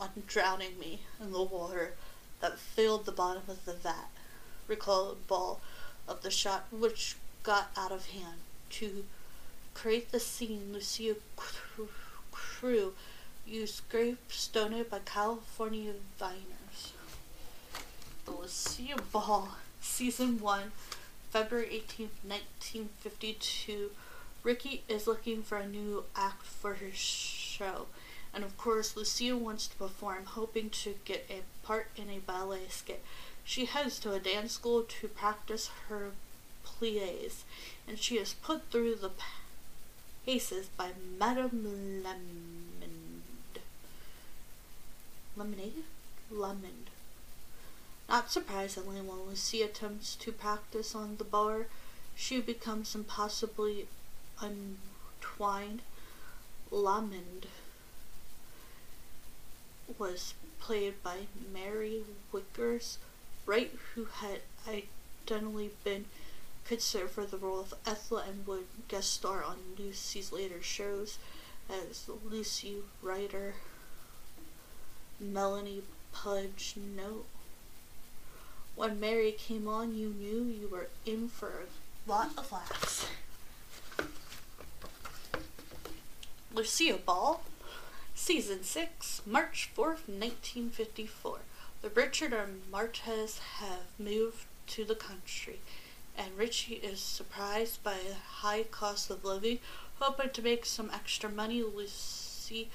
on 0.00 0.24
drowning 0.26 0.80
me 0.80 1.02
in 1.20 1.30
the 1.30 1.44
water 1.44 1.92
that 2.40 2.58
filled 2.58 3.04
the 3.04 3.12
bottom 3.12 3.44
of 3.46 3.64
the 3.66 3.74
vat 3.74 4.08
ball 5.26 5.60
of 6.06 6.22
the 6.22 6.30
shot 6.30 6.66
which 6.70 7.16
got 7.42 7.70
out 7.76 7.92
of 7.92 8.06
hand. 8.06 8.40
To 8.70 9.04
create 9.74 10.10
the 10.10 10.20
scene, 10.20 10.72
Lucia 10.72 11.14
crew 12.32 12.94
used 13.46 13.88
grape 13.88 14.18
stoned 14.28 14.88
by 14.90 15.00
California 15.04 15.92
viners. 16.18 16.92
The 18.24 18.30
Lucia 18.30 18.96
Ball, 19.12 19.56
Season 19.80 20.40
1, 20.40 20.72
February 21.30 21.68
18, 21.70 22.08
1952. 22.26 23.90
Ricky 24.42 24.82
is 24.88 25.06
looking 25.06 25.42
for 25.42 25.58
a 25.58 25.66
new 25.66 26.04
act 26.16 26.44
for 26.44 26.74
his 26.74 26.94
show. 26.94 27.86
And 28.32 28.42
of 28.42 28.56
course, 28.56 28.96
Lucia 28.96 29.36
wants 29.36 29.68
to 29.68 29.76
perform, 29.76 30.24
hoping 30.24 30.70
to 30.70 30.94
get 31.04 31.26
a 31.30 31.42
part 31.66 31.88
in 31.96 32.10
a 32.10 32.18
ballet 32.18 32.68
skit. 32.68 33.04
She 33.44 33.66
heads 33.66 33.98
to 34.00 34.12
a 34.12 34.18
dance 34.18 34.52
school 34.52 34.82
to 34.82 35.08
practice 35.08 35.70
her 35.88 36.12
plies, 36.64 37.44
and 37.86 37.98
she 37.98 38.16
is 38.16 38.34
put 38.34 38.70
through 38.70 38.96
the 38.96 39.10
paces 40.24 40.68
by 40.68 40.92
Madame 41.18 42.02
Lamond. 42.02 43.60
Lemonade? 45.36 45.84
Lemond. 46.32 46.88
Not 48.08 48.30
surprisingly, 48.30 49.00
when 49.00 49.28
Lucy 49.28 49.62
attempts 49.62 50.14
to 50.16 50.32
practice 50.32 50.94
on 50.94 51.16
the 51.16 51.24
bar, 51.24 51.66
she 52.14 52.40
becomes 52.40 52.94
impossibly 52.94 53.88
untwined. 54.40 55.82
Lamond 56.70 57.46
was 59.98 60.34
played 60.60 61.02
by 61.02 61.26
Mary 61.52 62.04
Vickers 62.32 62.98
Wright, 63.46 63.72
who 63.94 64.06
had 64.06 64.40
identically 64.66 65.70
been 65.84 66.06
considered 66.64 67.10
for 67.10 67.26
the 67.26 67.36
role 67.36 67.60
of 67.60 67.74
Ethel 67.86 68.18
and 68.18 68.46
would 68.46 68.66
guest 68.88 69.12
star 69.12 69.44
on 69.44 69.56
Lucy's 69.78 70.32
later 70.32 70.62
shows 70.62 71.18
as 71.70 72.08
Lucy 72.24 72.76
Ryder, 73.02 73.54
Melanie 75.20 75.82
Pudge 76.12 76.74
note. 76.96 77.26
When 78.76 78.98
Mary 78.98 79.32
came 79.32 79.68
on, 79.68 79.94
you 79.94 80.08
knew 80.08 80.44
you 80.44 80.68
were 80.68 80.88
in 81.06 81.28
for 81.28 81.48
a 81.48 82.10
lot 82.10 82.30
of 82.36 82.50
laughs. 82.50 83.06
Lucia 86.52 86.98
Ball, 87.04 87.42
Season 88.14 88.62
6, 88.62 89.22
March 89.26 89.70
4th, 89.76 90.08
1954. 90.08 91.40
The 91.84 91.90
Richard 91.90 92.32
and 92.32 92.62
Martez 92.72 93.38
have 93.58 93.98
moved 93.98 94.46
to 94.68 94.86
the 94.86 94.94
country, 94.94 95.60
and 96.16 96.34
Richie 96.34 96.76
is 96.76 96.98
surprised 96.98 97.82
by 97.82 97.98
the 97.98 98.14
high 98.14 98.62
cost 98.62 99.10
of 99.10 99.22
living. 99.22 99.58
Hoping 100.00 100.30
to 100.30 100.40
make 100.40 100.64
some 100.64 100.90
extra 100.94 101.28
money, 101.28 101.62
Lucy 101.62 102.70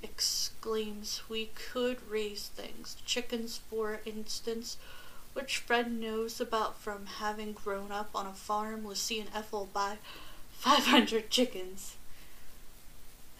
exclaims, 0.00 1.22
We 1.28 1.46
could 1.46 2.08
raise 2.08 2.52
things. 2.54 2.98
Chickens, 3.04 3.58
for 3.68 4.00
instance, 4.04 4.76
which 5.32 5.58
Fred 5.58 5.90
knows 5.90 6.40
about 6.40 6.78
from 6.78 7.06
having 7.06 7.54
grown 7.54 7.90
up 7.90 8.10
on 8.14 8.28
a 8.28 8.32
farm. 8.32 8.86
Lucy 8.86 9.18
and 9.18 9.30
Ethel 9.34 9.68
buy 9.72 9.98
500 10.52 11.30
chickens. 11.30 11.96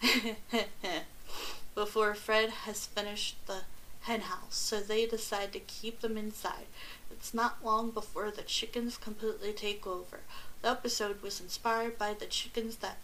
Before 1.75 2.13
Fred 2.13 2.49
has 2.49 2.87
finished 2.87 3.37
the 3.47 3.61
henhouse, 4.03 4.55
so 4.55 4.79
they 4.79 5.05
decide 5.05 5.51
to 5.53 5.59
keep 5.59 6.01
them 6.01 6.17
inside. 6.17 6.65
It's 7.11 7.33
not 7.33 7.63
long 7.63 7.91
before 7.91 8.31
the 8.31 8.41
chickens 8.41 8.97
completely 8.97 9.53
take 9.53 9.87
over. 9.87 10.21
The 10.61 10.69
episode 10.69 11.21
was 11.21 11.39
inspired 11.39 11.97
by 11.97 12.13
the 12.13 12.25
chickens 12.25 12.77
that 12.77 12.97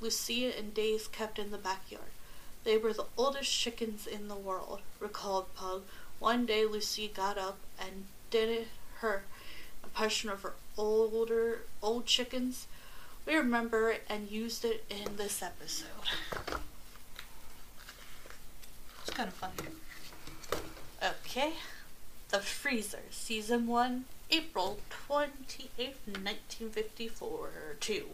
Lucia 0.00 0.56
and 0.56 0.74
Days 0.74 1.08
kept 1.08 1.38
in 1.38 1.50
the 1.50 1.58
backyard. 1.58 2.10
They 2.64 2.76
were 2.76 2.92
the 2.92 3.06
oldest 3.16 3.52
chickens 3.52 4.06
in 4.06 4.28
the 4.28 4.36
world, 4.36 4.80
recalled 5.00 5.54
Pugh. 5.56 5.82
One 6.18 6.46
day 6.46 6.64
Lucy 6.64 7.08
got 7.08 7.38
up 7.38 7.58
and 7.78 8.06
did 8.30 8.66
her 9.00 9.22
impression 9.82 10.30
of 10.30 10.42
her 10.42 10.54
older 10.76 11.62
old 11.82 12.06
chickens. 12.06 12.66
We 13.24 13.34
remember 13.34 13.90
it 13.90 14.02
and 14.08 14.30
used 14.30 14.64
it 14.64 14.84
in 14.90 15.16
this 15.16 15.42
episode. 15.42 15.88
It's 19.00 19.10
kind 19.10 19.28
of 19.28 19.34
funny. 19.34 19.70
Okay. 21.02 21.52
The 22.30 22.38
Freezer, 22.40 23.02
Season 23.10 23.66
1, 23.66 24.04
April 24.30 24.78
28th, 25.08 26.06
1954. 26.06 27.50
2. 27.80 28.04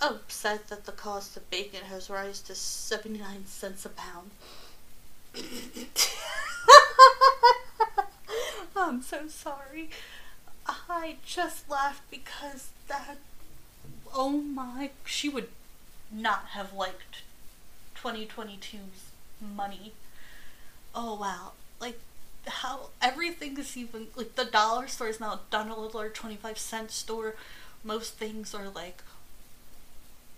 Upset 0.00 0.68
that 0.68 0.86
the 0.86 0.92
cost 0.92 1.36
of 1.36 1.50
bacon 1.50 1.84
has 1.84 2.08
risen 2.08 2.46
to 2.46 2.54
79 2.54 3.46
cents 3.46 3.84
a 3.84 3.90
pound. 3.90 4.30
I'm 8.76 9.02
so 9.02 9.28
sorry. 9.28 9.90
I 10.66 11.16
just 11.24 11.68
laughed 11.68 12.10
because 12.10 12.70
that. 12.88 13.18
Oh 14.14 14.30
my. 14.30 14.90
She 15.04 15.28
would 15.28 15.48
not 16.10 16.46
have 16.50 16.72
liked 16.72 17.22
2022's 17.96 19.10
money. 19.40 19.92
Oh 20.94 21.14
wow. 21.16 21.52
Like, 21.84 22.00
how 22.46 22.88
everything 23.02 23.58
is 23.58 23.76
even. 23.76 24.06
Like, 24.16 24.36
the 24.36 24.46
dollar 24.46 24.88
store 24.88 25.08
is 25.08 25.20
now 25.20 25.40
done 25.50 25.68
a 25.68 25.74
dollar 25.74 26.08
25 26.08 26.58
cent 26.58 26.90
store. 26.90 27.34
Most 27.84 28.14
things 28.14 28.54
are 28.54 28.70
like 28.70 29.02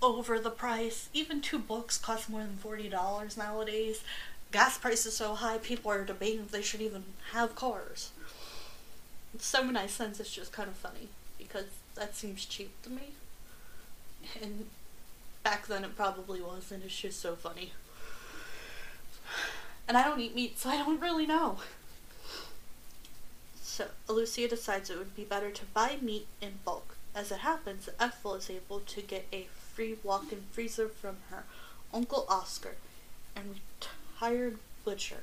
over 0.02 0.40
the 0.40 0.50
price. 0.50 1.08
Even 1.14 1.40
two 1.40 1.60
books 1.60 1.98
cost 1.98 2.28
more 2.28 2.40
than 2.40 2.58
$40 2.62 3.38
nowadays. 3.38 4.02
Gas 4.50 4.76
prices 4.78 5.16
so 5.16 5.34
high, 5.34 5.58
people 5.58 5.90
are 5.92 6.04
debating 6.04 6.40
if 6.40 6.50
they 6.50 6.62
should 6.62 6.80
even 6.80 7.04
have 7.32 7.54
cars. 7.54 8.10
79 9.38 9.88
cents 9.88 10.18
is 10.18 10.30
just 10.30 10.50
kind 10.52 10.68
of 10.68 10.74
funny 10.74 11.08
because 11.38 11.66
that 11.94 12.16
seems 12.16 12.44
cheap 12.44 12.70
to 12.82 12.90
me. 12.90 13.10
And 14.42 14.66
back 15.44 15.68
then 15.68 15.84
it 15.84 15.96
probably 15.96 16.40
was, 16.40 16.72
and 16.72 16.82
it's 16.82 16.98
just 16.98 17.20
so 17.20 17.36
funny. 17.36 17.72
And 19.88 19.96
I 19.96 20.04
don't 20.04 20.20
eat 20.20 20.34
meat, 20.34 20.58
so 20.58 20.70
I 20.70 20.78
don't 20.78 21.00
really 21.00 21.26
know. 21.26 21.58
So, 23.62 23.88
Lucia 24.08 24.48
decides 24.48 24.90
it 24.90 24.98
would 24.98 25.14
be 25.14 25.24
better 25.24 25.50
to 25.50 25.64
buy 25.74 25.98
meat 26.00 26.26
in 26.40 26.54
bulk. 26.64 26.96
As 27.14 27.30
it 27.30 27.38
happens, 27.38 27.88
Ethel 28.00 28.34
is 28.34 28.50
able 28.50 28.80
to 28.80 29.02
get 29.02 29.26
a 29.32 29.46
free 29.74 29.96
walk-in 30.02 30.42
freezer 30.52 30.88
from 30.88 31.16
her 31.30 31.44
Uncle 31.92 32.26
Oscar, 32.28 32.76
and 33.34 33.56
retired 33.80 34.58
butcher. 34.84 35.22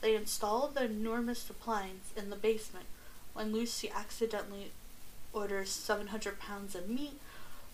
They 0.00 0.14
install 0.14 0.68
the 0.68 0.84
enormous 0.84 1.48
appliance 1.48 2.12
in 2.16 2.30
the 2.30 2.36
basement. 2.36 2.86
When 3.32 3.52
Lucy 3.52 3.90
accidentally 3.90 4.72
orders 5.32 5.70
700 5.70 6.38
pounds 6.38 6.74
of 6.74 6.88
meat, 6.88 7.18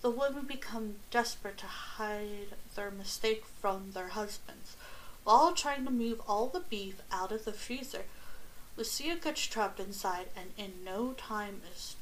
the 0.02 0.10
women 0.10 0.44
become 0.46 0.96
desperate 1.10 1.58
to 1.58 1.66
hide 1.66 2.54
their 2.74 2.90
mistake 2.90 3.44
from 3.60 3.92
their 3.92 4.08
husbands. 4.08 4.75
While 5.26 5.54
trying 5.54 5.84
to 5.86 5.90
move 5.90 6.20
all 6.28 6.46
the 6.46 6.60
beef 6.60 7.02
out 7.10 7.32
of 7.32 7.44
the 7.44 7.52
freezer, 7.52 8.04
Lucia 8.76 9.16
gets 9.16 9.44
trapped 9.44 9.80
inside 9.80 10.26
and 10.36 10.52
in 10.56 10.84
no 10.84 11.14
time 11.14 11.62
is 11.74 11.96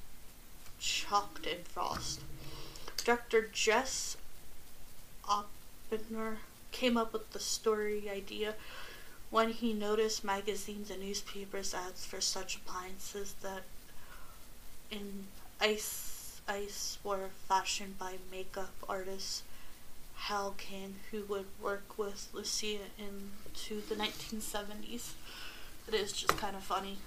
chocked 0.78 1.46
in 1.46 1.64
frost. 1.64 2.20
Director 2.98 3.48
Jess 3.50 4.18
Oppenheimer 5.26 6.40
came 6.70 6.98
up 6.98 7.14
with 7.14 7.32
the 7.32 7.40
story 7.40 8.10
idea 8.10 8.56
when 9.30 9.52
he 9.52 9.72
noticed 9.72 10.22
magazines 10.22 10.90
and 10.90 11.00
newspapers 11.00 11.72
ads 11.72 12.04
for 12.04 12.20
such 12.20 12.56
appliances 12.56 13.36
that 13.40 13.62
in 14.90 15.28
ice 15.62 16.42
ice 16.46 16.98
were 17.02 17.30
fashioned 17.48 17.98
by 17.98 18.16
makeup 18.30 18.74
artist 18.86 19.44
Hal 20.16 20.54
King 20.56 20.96
who 21.10 21.24
would 21.24 21.46
work 21.62 21.98
with 21.98 22.28
Lucia 22.32 22.78
into 22.98 23.80
the 23.88 23.94
1970s. 23.94 25.12
It 25.86 25.94
is 25.94 26.12
just 26.12 26.36
kind 26.38 26.56
of 26.56 26.62
funny. 26.62 26.98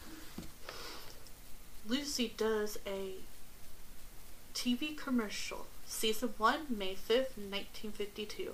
Lucy 1.88 2.34
does 2.38 2.78
a 2.86 3.14
TV 4.54 4.98
commercial, 4.98 5.68
season 5.86 6.34
1, 6.38 6.66
May 6.70 6.94
5th, 6.94 7.38
1952. 7.38 8.54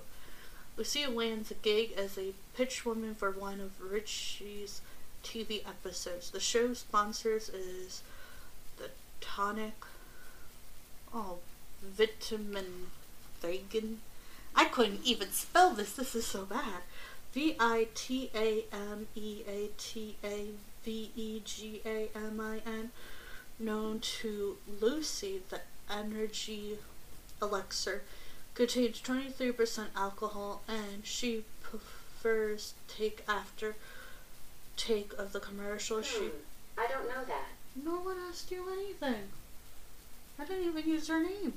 Lucia 0.76 1.08
lands 1.08 1.50
a 1.50 1.54
gig 1.54 1.92
as 1.96 2.18
a 2.18 2.32
pitch 2.56 2.84
woman 2.84 3.14
for 3.14 3.30
one 3.30 3.60
of 3.60 3.80
Richie's 3.80 4.80
TV 5.22 5.66
episodes. 5.66 6.30
The 6.30 6.40
show 6.40 6.74
sponsors 6.74 7.48
is 7.48 8.02
the 8.76 8.90
tonic, 9.20 9.74
oh, 11.12 11.38
vitamin 11.82 12.88
vegan. 13.40 14.00
I 14.56 14.66
couldn't 14.66 15.00
even 15.04 15.30
spell 15.30 15.70
this. 15.70 15.92
This 15.94 16.14
is 16.14 16.26
so 16.26 16.44
bad. 16.44 16.82
V 17.32 17.56
I 17.58 17.88
T 17.94 18.30
A 18.34 18.64
M 18.72 19.08
E 19.16 19.42
A 19.48 19.68
T 19.76 20.16
A 20.22 20.46
V 20.84 21.10
E 21.16 21.40
G 21.44 21.80
A 21.84 22.08
M 22.14 22.40
I 22.40 22.60
N, 22.66 22.90
known 23.58 23.98
to 24.00 24.56
Lucy, 24.80 25.42
the 25.50 25.60
energy 25.90 26.78
elixir 27.42 28.02
contains 28.54 29.00
23% 29.00 29.86
alcohol 29.96 30.62
and 30.68 31.04
she 31.04 31.44
prefers 31.62 32.74
take 32.86 33.24
after 33.28 33.74
take 34.76 35.12
of 35.18 35.32
the 35.32 35.40
commercial. 35.40 35.96
Hmm, 35.98 36.02
She 36.04 36.30
I 36.78 36.86
don't 36.86 37.08
know 37.08 37.24
that. 37.26 37.48
no 37.84 37.96
one 37.98 38.16
asked 38.28 38.50
you 38.52 38.64
anything. 38.72 39.24
I 40.38 40.44
didn't 40.44 40.68
even 40.68 40.88
use 40.88 41.08
her 41.08 41.20
name. 41.22 41.54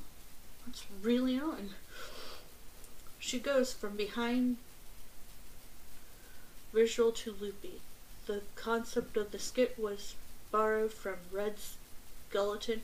That's 0.66 0.84
really 1.04 1.36
annoying. 1.36 1.70
She 3.28 3.40
goes 3.40 3.74
from 3.74 3.98
behind 3.98 4.56
visual 6.74 7.12
to 7.12 7.36
loopy. 7.38 7.82
The 8.26 8.44
concept 8.56 9.18
of 9.18 9.32
the 9.32 9.38
skit 9.38 9.78
was 9.78 10.16
borrowed 10.50 10.94
from 10.94 11.16
Red 11.30 11.56
Skelton, 12.30 12.84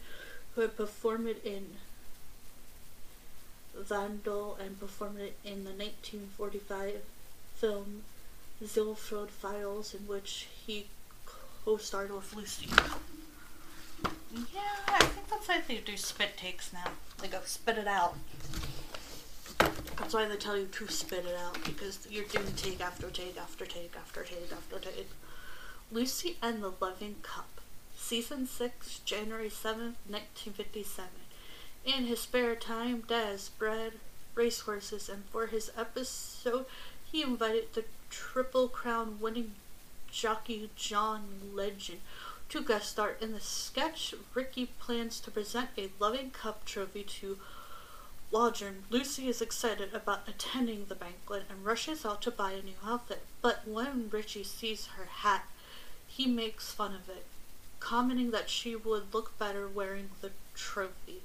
who 0.53 0.59
had 0.59 0.75
performed 0.75 1.29
it 1.29 1.45
in 1.45 1.77
Vandal 3.73 4.57
and 4.61 4.77
performed 4.77 5.21
it 5.21 5.37
in 5.45 5.63
the 5.63 5.71
1945 5.71 6.95
film 7.55 8.03
Ziegfeld 8.65 9.31
Follies, 9.31 9.93
in 9.93 10.05
which 10.07 10.49
he 10.67 10.87
co-starred 11.63 12.13
with 12.13 12.35
Lucy. 12.35 12.67
Yeah, 14.53 14.75
I 14.89 15.05
think 15.05 15.29
that's 15.29 15.47
why 15.47 15.61
they 15.65 15.77
do 15.77 15.95
spit 15.95 16.35
takes 16.35 16.73
now. 16.73 16.91
They 17.21 17.29
go 17.29 17.39
spit 17.45 17.77
it 17.77 17.87
out. 17.87 18.17
That's 19.97 20.13
why 20.13 20.27
they 20.27 20.35
tell 20.35 20.57
you 20.57 20.65
to 20.65 20.87
spit 20.87 21.25
it 21.25 21.35
out 21.35 21.63
because 21.63 22.07
you're 22.09 22.25
doing 22.25 22.53
take 22.55 22.81
after 22.81 23.09
take 23.09 23.37
after 23.37 23.65
take 23.65 23.93
after 23.95 24.23
take 24.23 24.51
after 24.51 24.79
take. 24.79 25.09
Lucy 25.91 26.37
and 26.41 26.61
the 26.61 26.73
Loving 26.81 27.15
Cup, 27.21 27.61
Season 27.95 28.45
6, 28.45 28.99
January 29.05 29.49
7th, 29.49 29.95
1957. 30.09 31.09
In 31.85 32.05
his 32.05 32.21
spare 32.21 32.55
time, 32.55 33.03
Des 33.07 33.49
bred 33.57 33.93
racehorses, 34.35 35.09
and 35.09 35.23
for 35.31 35.47
his 35.47 35.71
episode, 35.77 36.65
he 37.11 37.21
invited 37.21 37.73
the 37.73 37.85
Triple 38.09 38.67
Crown 38.67 39.19
winning 39.19 39.53
jockey 40.11 40.69
John 40.75 41.23
Legend 41.53 42.01
to 42.49 42.61
guest 42.61 42.91
star 42.91 43.15
in 43.19 43.33
the 43.33 43.39
sketch. 43.39 44.13
Ricky 44.33 44.67
plans 44.79 45.19
to 45.21 45.31
present 45.31 45.69
a 45.77 45.89
Loving 45.99 46.31
Cup 46.31 46.65
trophy 46.65 47.03
to 47.03 47.37
Waldron. 48.33 48.85
Lucy 48.89 49.27
is 49.27 49.43
excited 49.43 49.93
about 49.93 50.27
attending 50.27 50.85
the 50.85 50.95
banquet 50.95 51.43
and 51.51 51.63
rushes 51.63 52.03
out 52.03 52.23
to 52.23 52.31
buy 52.31 52.53
a 52.53 52.63
new 52.63 52.73
outfit. 52.83 53.21
But 53.43 53.67
when 53.67 54.09
Richie 54.09 54.43
sees 54.43 54.87
her 54.97 55.05
hat, 55.05 55.45
he 56.07 56.25
makes 56.25 56.71
fun 56.71 56.95
of 56.95 57.07
it, 57.07 57.27
commenting 57.79 58.31
that 58.31 58.49
she 58.49 58.75
would 58.75 59.13
look 59.13 59.37
better 59.37 59.67
wearing 59.67 60.09
the 60.21 60.31
trophy. 60.55 61.21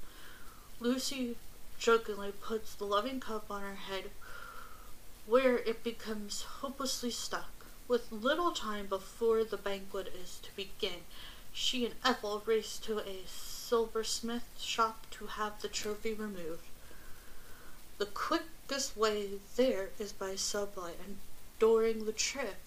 Lucy 0.80 1.36
jokingly 1.78 2.30
puts 2.30 2.74
the 2.74 2.84
loving 2.84 3.20
cup 3.20 3.46
on 3.50 3.62
her 3.62 3.76
head, 3.76 4.10
where 5.26 5.56
it 5.56 5.82
becomes 5.82 6.42
hopelessly 6.60 7.10
stuck. 7.10 7.64
With 7.88 8.12
little 8.12 8.50
time 8.50 8.84
before 8.86 9.44
the 9.44 9.56
banquet 9.56 10.12
is 10.14 10.40
to 10.42 10.54
begin, 10.54 11.00
she 11.54 11.86
and 11.86 11.94
Ethel 12.04 12.42
race 12.44 12.78
to 12.80 12.98
a 12.98 13.22
silversmith 13.26 14.60
shop 14.60 15.06
to 15.12 15.24
have 15.24 15.62
the 15.62 15.68
trophy 15.68 16.12
removed. 16.12 16.66
The 17.98 18.06
quickest 18.06 18.96
way 18.96 19.28
there 19.56 19.90
is 19.98 20.12
by 20.12 20.36
subway, 20.36 20.92
and 21.04 21.18
during 21.58 22.06
the 22.06 22.12
trip, 22.12 22.60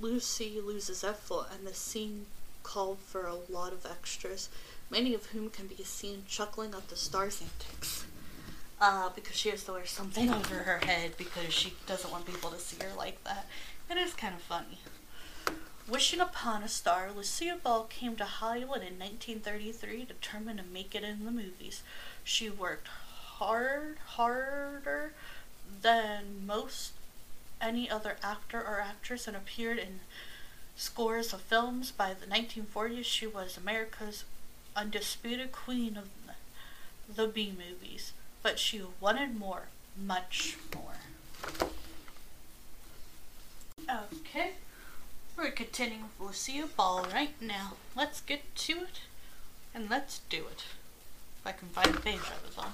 Lucy 0.00 0.60
loses 0.60 1.02
Ethel, 1.02 1.46
and 1.50 1.66
the 1.66 1.72
scene 1.72 2.26
called 2.62 2.98
for 2.98 3.26
a 3.26 3.52
lot 3.52 3.72
of 3.72 3.86
extras, 3.86 4.50
many 4.90 5.14
of 5.14 5.26
whom 5.26 5.48
can 5.48 5.66
be 5.66 5.82
seen 5.82 6.24
chuckling 6.28 6.74
at 6.74 6.88
the 6.88 6.96
star's 6.96 7.40
antics. 7.40 8.04
Uh, 8.80 9.08
because 9.14 9.36
she 9.36 9.48
has 9.48 9.64
to 9.64 9.72
wear 9.72 9.86
something 9.86 10.28
over 10.28 10.54
her 10.56 10.84
head 10.84 11.12
because 11.16 11.54
she 11.54 11.72
doesn't 11.86 12.10
want 12.10 12.26
people 12.26 12.50
to 12.50 12.58
see 12.58 12.76
her 12.84 12.92
like 12.96 13.22
that. 13.24 13.46
It 13.88 13.96
is 13.96 14.12
kind 14.12 14.34
of 14.34 14.42
funny. 14.42 14.80
Wishing 15.86 16.20
upon 16.20 16.62
a 16.62 16.68
star, 16.68 17.10
Lucille 17.14 17.58
Ball 17.62 17.84
came 17.84 18.16
to 18.16 18.24
Hollywood 18.24 18.82
in 18.82 18.98
1933 18.98 20.04
determined 20.04 20.58
to 20.58 20.64
make 20.64 20.94
it 20.94 21.04
in 21.04 21.24
the 21.24 21.30
movies. 21.30 21.82
She 22.24 22.48
worked 22.48 22.88
hard, 22.88 23.98
harder 24.16 25.12
than 25.82 26.46
most 26.46 26.92
any 27.60 27.88
other 27.88 28.16
actor 28.22 28.60
or 28.60 28.80
actress 28.80 29.28
and 29.28 29.36
appeared 29.36 29.78
in 29.78 30.00
scores 30.76 31.32
of 31.32 31.42
films. 31.42 31.90
By 31.90 32.14
the 32.14 32.26
1940s, 32.26 33.04
she 33.04 33.26
was 33.26 33.56
America's 33.56 34.24
undisputed 34.74 35.52
queen 35.52 35.96
of 35.96 36.08
the 37.14 37.26
B 37.26 37.52
movies, 37.56 38.12
but 38.42 38.58
she 38.58 38.82
wanted 39.00 39.38
more, 39.38 39.64
much 39.96 40.56
more. 40.74 40.94
Okay, 43.88 44.52
we're 45.36 45.50
continuing 45.50 46.04
with 46.18 46.28
Lucille 46.28 46.68
Ball 46.74 47.06
right 47.12 47.40
now. 47.40 47.74
Let's 47.94 48.22
get 48.22 48.54
to 48.56 48.72
it, 48.72 49.00
and 49.74 49.90
let's 49.90 50.20
do 50.30 50.46
it. 50.50 50.64
If 51.44 51.48
I 51.48 51.52
can 51.52 51.68
find 51.68 51.94
the 51.94 52.00
page 52.00 52.20
I 52.20 52.46
was 52.46 52.56
on. 52.56 52.72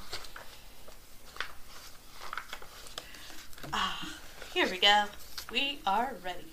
Ah. 3.73 4.17
Here 4.55 4.69
we 4.69 4.79
go. 4.79 5.05
We 5.51 5.81
are 5.87 6.15
ready. 6.25 6.47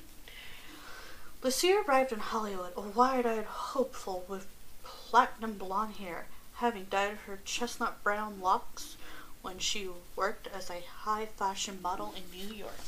Lucia 1.44 1.84
arrived 1.88 2.12
in 2.12 2.20
Hollywood, 2.20 2.74
a 2.76 2.82
wide-eyed 2.82 3.46
hopeful 3.46 4.26
with 4.28 4.48
platinum 4.84 5.60
blonde 5.60 5.98
hair, 5.98 6.26
having 6.56 6.86
dyed 6.90 7.18
her 7.28 7.40
chestnut 7.46 8.04
brown 8.04 8.40
locks 8.42 8.98
when 9.42 9.60
she 9.60 9.90
worked 10.16 10.48
as 10.48 10.70
a 10.70 10.84
high 11.02 11.26
fashion 11.26 11.80
model 11.82 12.16
in 12.16 12.24
New 12.36 12.56
York. 12.56 12.80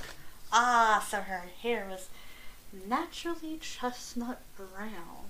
Ah, 0.52 1.06
so 1.08 1.22
her 1.22 1.44
hair 1.62 1.88
was 1.90 2.10
naturally 2.88 3.58
chestnut 3.58 4.42
brown. 4.56 5.30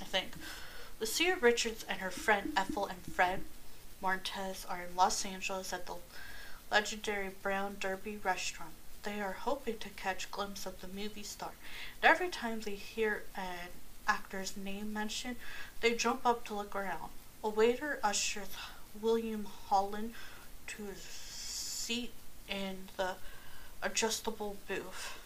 I 0.00 0.04
think. 0.04 0.32
Lucia 1.02 1.36
Richards 1.40 1.84
and 1.88 1.98
her 1.98 2.12
friend 2.12 2.52
Ethel 2.56 2.86
and 2.86 3.00
Fred 3.12 3.40
Martez 4.00 4.64
are 4.70 4.82
in 4.82 4.94
Los 4.94 5.24
Angeles 5.24 5.72
at 5.72 5.86
the 5.86 5.96
legendary 6.70 7.30
Brown 7.42 7.76
Derby 7.80 8.18
restaurant. 8.22 8.70
They 9.02 9.20
are 9.20 9.32
hoping 9.32 9.78
to 9.78 9.88
catch 9.88 10.26
a 10.26 10.28
glimpse 10.28 10.64
of 10.64 10.80
the 10.80 10.86
movie 10.86 11.24
star. 11.24 11.50
And 12.00 12.08
every 12.08 12.28
time 12.28 12.60
they 12.60 12.76
hear 12.76 13.24
an 13.34 13.70
actor's 14.06 14.56
name 14.56 14.92
mentioned, 14.92 15.34
they 15.80 15.96
jump 15.96 16.24
up 16.24 16.44
to 16.44 16.54
look 16.54 16.76
around. 16.76 17.10
A 17.42 17.48
waiter 17.48 17.98
ushers 18.04 18.54
William 19.00 19.48
Holden 19.66 20.14
to 20.68 20.84
a 20.84 20.96
seat 20.96 22.12
in 22.48 22.90
the 22.96 23.14
adjustable 23.82 24.56
booth. 24.68 25.18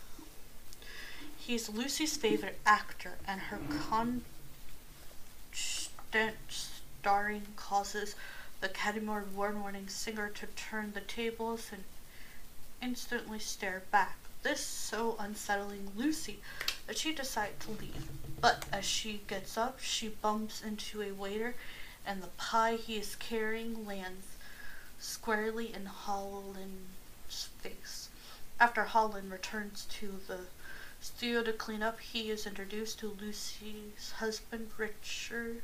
He's 1.36 1.68
Lucy's 1.68 2.16
favorite 2.16 2.60
actor, 2.64 3.18
and 3.28 3.42
her 3.42 3.58
starring 6.48 7.42
causes 7.56 8.14
the 8.60 8.66
Academy 8.66 9.08
Award-winning 9.08 9.88
singer 9.88 10.28
to 10.30 10.46
turn 10.46 10.92
the 10.92 11.00
tables 11.00 11.70
and 11.72 11.84
instantly 12.82 13.38
stare 13.38 13.82
back. 13.90 14.16
This 14.42 14.60
so 14.60 15.16
unsettling 15.18 15.90
Lucy 15.96 16.38
that 16.86 16.96
she 16.96 17.12
decides 17.12 17.64
to 17.64 17.72
leave. 17.72 18.08
But 18.40 18.64
as 18.72 18.84
she 18.84 19.22
gets 19.26 19.58
up, 19.58 19.80
she 19.80 20.08
bumps 20.08 20.62
into 20.62 21.02
a 21.02 21.12
waiter, 21.12 21.54
and 22.06 22.22
the 22.22 22.28
pie 22.38 22.76
he 22.76 22.96
is 22.96 23.16
carrying 23.16 23.86
lands 23.86 24.26
squarely 24.98 25.74
in 25.74 25.86
Holden's 25.86 27.48
face. 27.60 28.08
After 28.58 28.84
Holden 28.84 29.30
returns 29.30 29.86
to 29.98 30.20
the 30.26 30.40
studio 31.00 31.42
to 31.42 31.52
clean 31.52 31.82
up, 31.82 32.00
he 32.00 32.30
is 32.30 32.46
introduced 32.46 33.00
to 33.00 33.16
Lucy's 33.20 34.12
husband, 34.18 34.70
Richard, 34.78 35.62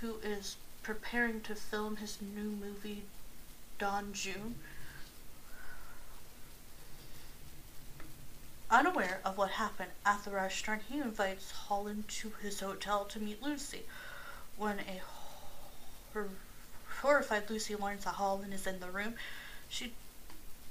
who 0.00 0.16
is 0.22 0.56
preparing 0.82 1.40
to 1.42 1.54
film 1.54 1.96
his 1.96 2.18
new 2.20 2.50
movie, 2.50 3.02
Don 3.78 4.12
Juan. 4.12 4.54
Unaware 8.70 9.20
of 9.24 9.36
what 9.36 9.52
happened 9.52 9.90
at 10.04 10.24
the 10.24 10.30
restaurant, 10.30 10.82
he 10.88 10.98
invites 10.98 11.50
Holden 11.50 12.04
to 12.08 12.30
his 12.42 12.60
hotel 12.60 13.04
to 13.06 13.20
meet 13.20 13.42
Lucy. 13.42 13.82
When 14.56 14.80
a 14.80 15.00
hor- 16.12 16.28
horrified 17.00 17.50
Lucy 17.50 17.76
learns 17.76 18.04
that 18.04 18.14
Holden 18.14 18.52
is 18.52 18.66
in 18.66 18.80
the 18.80 18.90
room, 18.90 19.14
she 19.68 19.92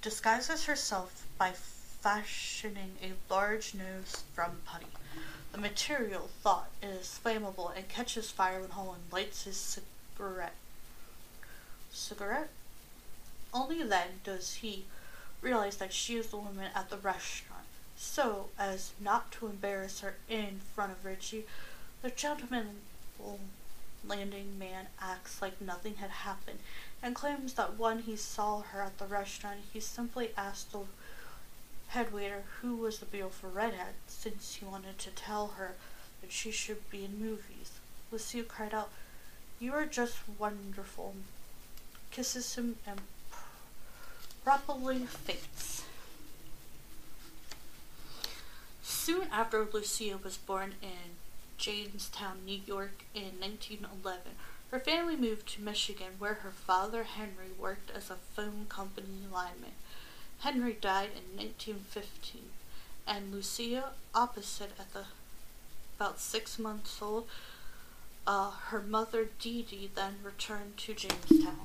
disguises 0.01 0.65
herself 0.65 1.25
by 1.37 1.53
fashioning 1.53 2.97
a 3.01 3.13
large 3.33 3.73
nose 3.73 4.23
from 4.33 4.61
putty. 4.65 4.87
The 5.53 5.59
material, 5.59 6.29
thought, 6.41 6.69
is 6.81 7.19
flammable 7.23 7.75
and 7.75 7.87
catches 7.87 8.31
fire 8.31 8.59
when 8.59 8.71
Holden 8.71 9.03
lights 9.11 9.43
his 9.43 9.55
cigarette. 9.55 10.55
Cigarette? 11.91 12.49
Only 13.53 13.83
then 13.83 14.19
does 14.23 14.55
he 14.55 14.85
realize 15.41 15.77
that 15.77 15.93
she 15.93 16.15
is 16.15 16.27
the 16.27 16.37
woman 16.37 16.71
at 16.73 16.89
the 16.89 16.97
restaurant. 16.97 17.65
So, 17.95 18.49
as 18.57 18.93
not 18.99 19.31
to 19.33 19.45
embarrass 19.45 19.99
her 19.99 20.15
in 20.27 20.59
front 20.73 20.91
of 20.91 21.05
Richie, 21.05 21.45
the 22.01 22.09
gentleman 22.09 22.81
landing 24.05 24.57
man 24.57 24.87
acts 24.99 25.41
like 25.41 25.61
nothing 25.61 25.95
had 25.95 26.09
happened 26.09 26.59
and 27.01 27.13
claims 27.13 27.53
that 27.53 27.77
when 27.77 27.99
he 27.99 28.15
saw 28.15 28.61
her 28.61 28.81
at 28.81 28.97
the 28.97 29.05
restaurant, 29.05 29.59
he 29.71 29.79
simply 29.79 30.31
asked 30.35 30.71
the 30.71 30.79
head 31.93 32.11
waiter 32.11 32.41
who 32.61 32.75
was 32.75 32.97
the 32.97 33.05
beautiful 33.05 33.51
redhead, 33.51 33.93
since 34.07 34.55
he 34.55 34.65
wanted 34.65 34.97
to 34.97 35.11
tell 35.11 35.49
her 35.57 35.75
that 36.21 36.31
she 36.31 36.49
should 36.49 36.89
be 36.89 37.05
in 37.05 37.19
movies. 37.19 37.71
Lucille 38.11 38.43
cried 38.43 38.73
out, 38.73 38.89
you 39.59 39.71
are 39.73 39.85
just 39.85 40.17
wonderful. 40.39 41.13
Kisses 42.09 42.55
him 42.55 42.77
and 42.87 43.01
properly 44.43 45.05
faints. 45.05 45.83
Soon 48.81 49.27
after 49.31 49.67
Lucia 49.71 50.17
was 50.17 50.37
born 50.37 50.73
in 50.81 51.15
Jamestown, 51.57 52.39
New 52.43 52.59
York 52.65 53.03
in 53.13 53.39
1911, 53.39 54.21
her 54.71 54.79
family 54.79 55.15
moved 55.15 55.47
to 55.49 55.61
Michigan 55.61 56.13
where 56.17 56.35
her 56.35 56.49
father 56.49 57.03
Henry 57.03 57.51
worked 57.59 57.91
as 57.91 58.09
a 58.09 58.15
phone 58.15 58.65
company 58.67 59.27
lineman. 59.31 59.73
Henry 60.43 60.73
died 60.73 61.11
in 61.15 61.37
1915 61.37 62.41
and 63.07 63.33
Lucia 63.33 63.91
opposite 64.13 64.71
at 64.77 64.91
the 64.91 65.05
about 65.95 66.19
six 66.19 66.59
months 66.59 67.01
old. 67.01 67.29
Uh, 68.27 68.51
her 68.67 68.81
mother 68.81 69.29
Dee 69.39 69.61
Dee 69.61 69.89
then 69.95 70.15
returned 70.21 70.75
to 70.79 70.93
Jamestown. 70.93 71.61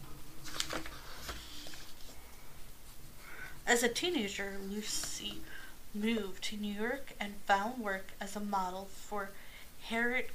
As 3.67 3.83
a 3.83 3.89
teenager, 3.89 4.59
Lucy 4.71 5.39
moved 5.93 6.45
to 6.45 6.57
New 6.57 6.73
York 6.73 7.15
and 7.19 7.35
found 7.47 7.83
work 7.83 8.13
as 8.21 8.37
a 8.37 8.41
model 8.41 8.87
for 8.93 9.31
Harriet 9.89 10.31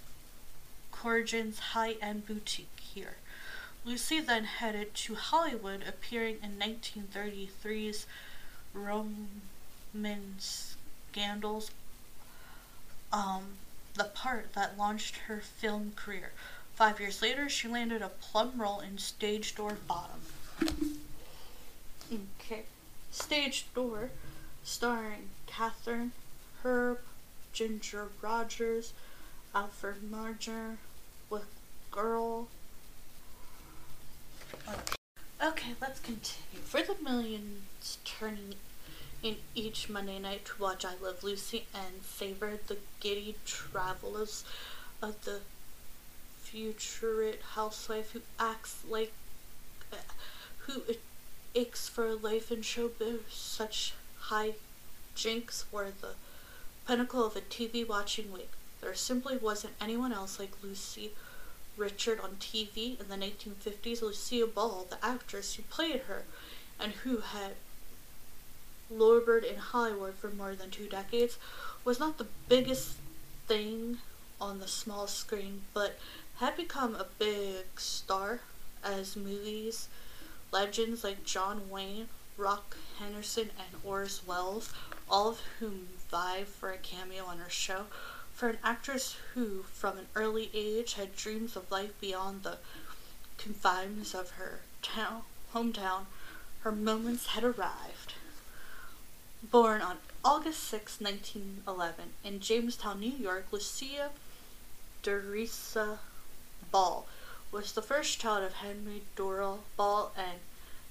Corrigan's 0.91 1.60
high-end 1.60 2.27
boutique 2.27 2.82
here. 2.82 3.15
Lucy 3.86 4.19
then 4.19 4.43
headed 4.43 4.93
to 4.95 5.15
Hollywood, 5.15 5.84
appearing 5.88 6.39
in 6.43 6.60
1933's 6.60 8.06
Roman 8.73 10.36
Scandals, 10.39 11.71
um, 13.12 13.43
the 13.95 14.05
part 14.05 14.53
that 14.53 14.77
launched 14.77 15.15
her 15.27 15.39
film 15.39 15.93
career. 15.95 16.31
Five 16.73 16.99
years 16.99 17.21
later, 17.21 17.49
she 17.49 17.67
landed 17.67 18.01
a 18.01 18.09
plum 18.09 18.53
role 18.57 18.79
in 18.79 18.97
Stage 18.97 19.55
Door 19.55 19.77
Bottom. 19.88 20.99
Okay. 22.12 22.63
Stage 23.12 23.65
Door, 23.75 24.09
starring 24.63 25.29
Katharine 25.45 26.12
Herb, 26.63 26.99
Ginger 27.53 28.07
Rogers, 28.21 28.93
Alfred 29.53 30.09
Marger, 30.09 30.77
with 31.29 31.45
Girl. 31.91 32.47
Okay, 35.43 35.73
let's 35.82 35.99
continue. 35.99 36.62
For 36.63 36.82
the 36.82 36.95
millions 37.03 37.97
turning 38.06 38.56
in 39.21 39.36
each 39.53 39.89
Monday 39.89 40.17
night 40.17 40.45
to 40.45 40.62
watch 40.62 40.86
I 40.86 40.93
Love 41.03 41.21
Lucy 41.21 41.65
and 41.73 42.01
savor 42.01 42.60
the 42.67 42.77
giddy 43.01 43.36
travels 43.45 44.45
of 45.01 45.21
the 45.25 45.41
futurate 46.45 47.41
housewife 47.56 48.12
who 48.12 48.21
acts 48.39 48.86
like 48.89 49.12
uh, 49.91 49.97
who 50.60 50.84
aches 51.53 51.89
for 51.89 52.15
life 52.15 52.49
in 52.49 52.62
showbiz. 52.62 53.19
Such 53.29 53.95
high 54.19 54.53
jinks 55.13 55.65
were 55.73 55.91
the 55.99 56.13
pinnacle 56.88 57.25
of 57.25 57.36
a 57.36 57.41
TV 57.41 57.86
watching 57.86 58.32
week. 58.32 58.51
There 58.79 58.95
simply 58.95 59.36
wasn't 59.36 59.73
anyone 59.82 60.13
else 60.13 60.39
like 60.39 60.63
Lucy 60.63 61.12
Richard 61.77 62.19
on 62.19 62.38
TV 62.39 62.99
in 62.99 63.07
the 63.09 63.15
1950s. 63.15 64.01
Lucille 64.01 64.47
Ball, 64.47 64.88
the 64.89 65.03
actress 65.03 65.55
who 65.55 65.63
played 65.63 66.01
her 66.01 66.23
and 66.79 66.93
who 67.03 67.17
had 67.17 67.53
lured 68.89 69.43
in 69.43 69.57
Hollywood 69.57 70.15
for 70.15 70.29
more 70.29 70.55
than 70.55 70.69
two 70.69 70.88
decades, 70.88 71.38
was 71.83 71.99
not 71.99 72.17
the 72.17 72.27
biggest 72.47 72.97
thing 73.47 73.97
on 74.39 74.59
the 74.59 74.67
small 74.67 75.07
screen, 75.07 75.62
but 75.73 75.97
had 76.38 76.55
become 76.55 76.95
a 76.95 77.07
big 77.17 77.65
star 77.79 78.41
as 78.83 79.15
movies 79.15 79.88
legends 80.53 81.03
like 81.03 81.25
John 81.25 81.69
Wayne, 81.69 82.07
Rock 82.38 82.77
Henderson, 82.99 83.49
and 83.57 83.81
Orson 83.83 84.27
Welles, 84.27 84.71
all 85.09 85.29
of 85.29 85.41
whom 85.59 85.88
vied 86.09 86.47
for 86.47 86.71
a 86.71 86.77
cameo 86.77 87.25
on 87.25 87.39
her 87.39 87.49
show. 87.49 87.86
For 88.43 88.49
an 88.49 88.60
actress 88.62 89.15
who, 89.36 89.63
from 89.71 89.97
an 89.97 90.08
early 90.15 90.49
age, 90.53 90.95
had 90.95 91.15
dreams 91.15 91.56
of 91.56 91.71
life 91.71 91.97
beyond 92.01 92.43
the 92.43 92.58
confines 93.38 94.13
of 94.13 94.32
her 94.32 94.60
town, 94.82 95.21
hometown, 95.53 96.08
her 96.63 96.73
moments 96.73 97.27
had 97.27 97.45
arrived. 97.45 98.15
Born 99.41 99.82
on 99.82 99.99
August 100.25 100.62
6, 100.65 100.99
1911, 100.99 102.15
in 102.25 102.41
Jamestown, 102.41 102.99
New 102.99 103.13
York, 103.13 103.45
Lucia 103.53 104.10
Dorisa 105.03 105.99
Ball 106.69 107.08
was 107.49 107.71
the 107.71 107.82
first 107.82 108.19
child 108.19 108.43
of 108.43 108.56
Henry 108.56 109.03
Dorrell 109.15 109.60
Ball 109.77 110.12
and 110.17 110.41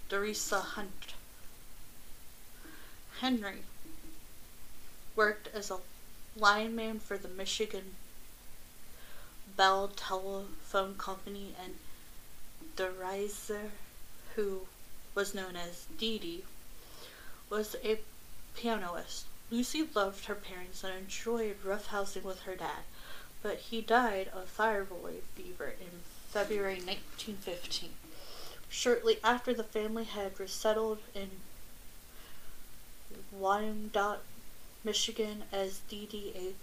Dorisa 0.09 0.63
Hunt. 0.63 1.13
Henry 3.21 3.65
worked 5.15 5.49
as 5.49 5.71
a 5.71 5.81
lineman 6.37 6.99
for 6.99 7.19
the 7.19 7.29
Michigan 7.29 7.95
Bell 9.57 9.89
Telephone 9.95 10.95
Company 10.97 11.55
and 11.63 11.75
Dorisa, 12.77 13.71
who 14.35 14.63
was 15.15 15.35
known 15.35 15.57
as 15.57 15.87
Dee 15.99 16.19
Dee, 16.19 16.45
was 17.51 17.77
a 17.85 17.99
pianist. 18.57 19.27
Lucy 19.51 19.87
loved 19.95 20.25
her 20.25 20.35
parents 20.35 20.83
and 20.83 20.95
enjoyed 20.95 21.63
roughhousing 21.63 22.23
with 22.23 22.41
her 22.41 22.57
dad, 22.57 22.85
but 23.43 23.59
he 23.59 23.83
died 23.83 24.29
of 24.29 24.57
typhoid 24.57 25.23
fever 25.35 25.75
in 25.79 26.01
February 26.29 26.77
1915. 26.77 27.91
Shortly 28.71 29.19
after 29.23 29.53
the 29.53 29.65
family 29.65 30.05
had 30.05 30.41
resettled 30.41 31.01
in 31.15 31.31
Wyandotte, 33.31 34.23
Michigan, 34.85 35.45
as 35.53 35.81
Dee 35.89 36.07
Dee, 36.07 36.33
a 36.35 36.55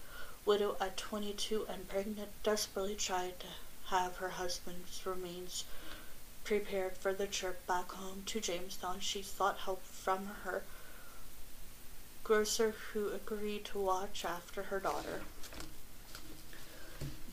widow 0.48 0.76
at 0.82 0.98
22 0.98 1.66
and 1.70 1.88
pregnant, 1.88 2.30
desperately 2.44 2.96
tried 2.96 3.40
to 3.40 3.48
have 3.88 4.18
her 4.18 4.30
husband's 4.30 5.06
remains 5.06 5.64
prepared 6.44 6.98
for 6.98 7.14
the 7.14 7.28
trip 7.28 7.66
back 7.68 7.92
home 7.92 8.24
to 8.26 8.40
Jamestown. 8.40 9.00
She 9.00 9.22
sought 9.22 9.60
help 9.60 9.84
from 9.84 10.28
her 10.44 10.64
grocer 12.24 12.76
who 12.94 13.10
agreed 13.10 13.66
to 13.66 13.80
watch 13.80 14.26
after 14.26 14.64
her 14.64 14.80
daughter. 14.80 15.22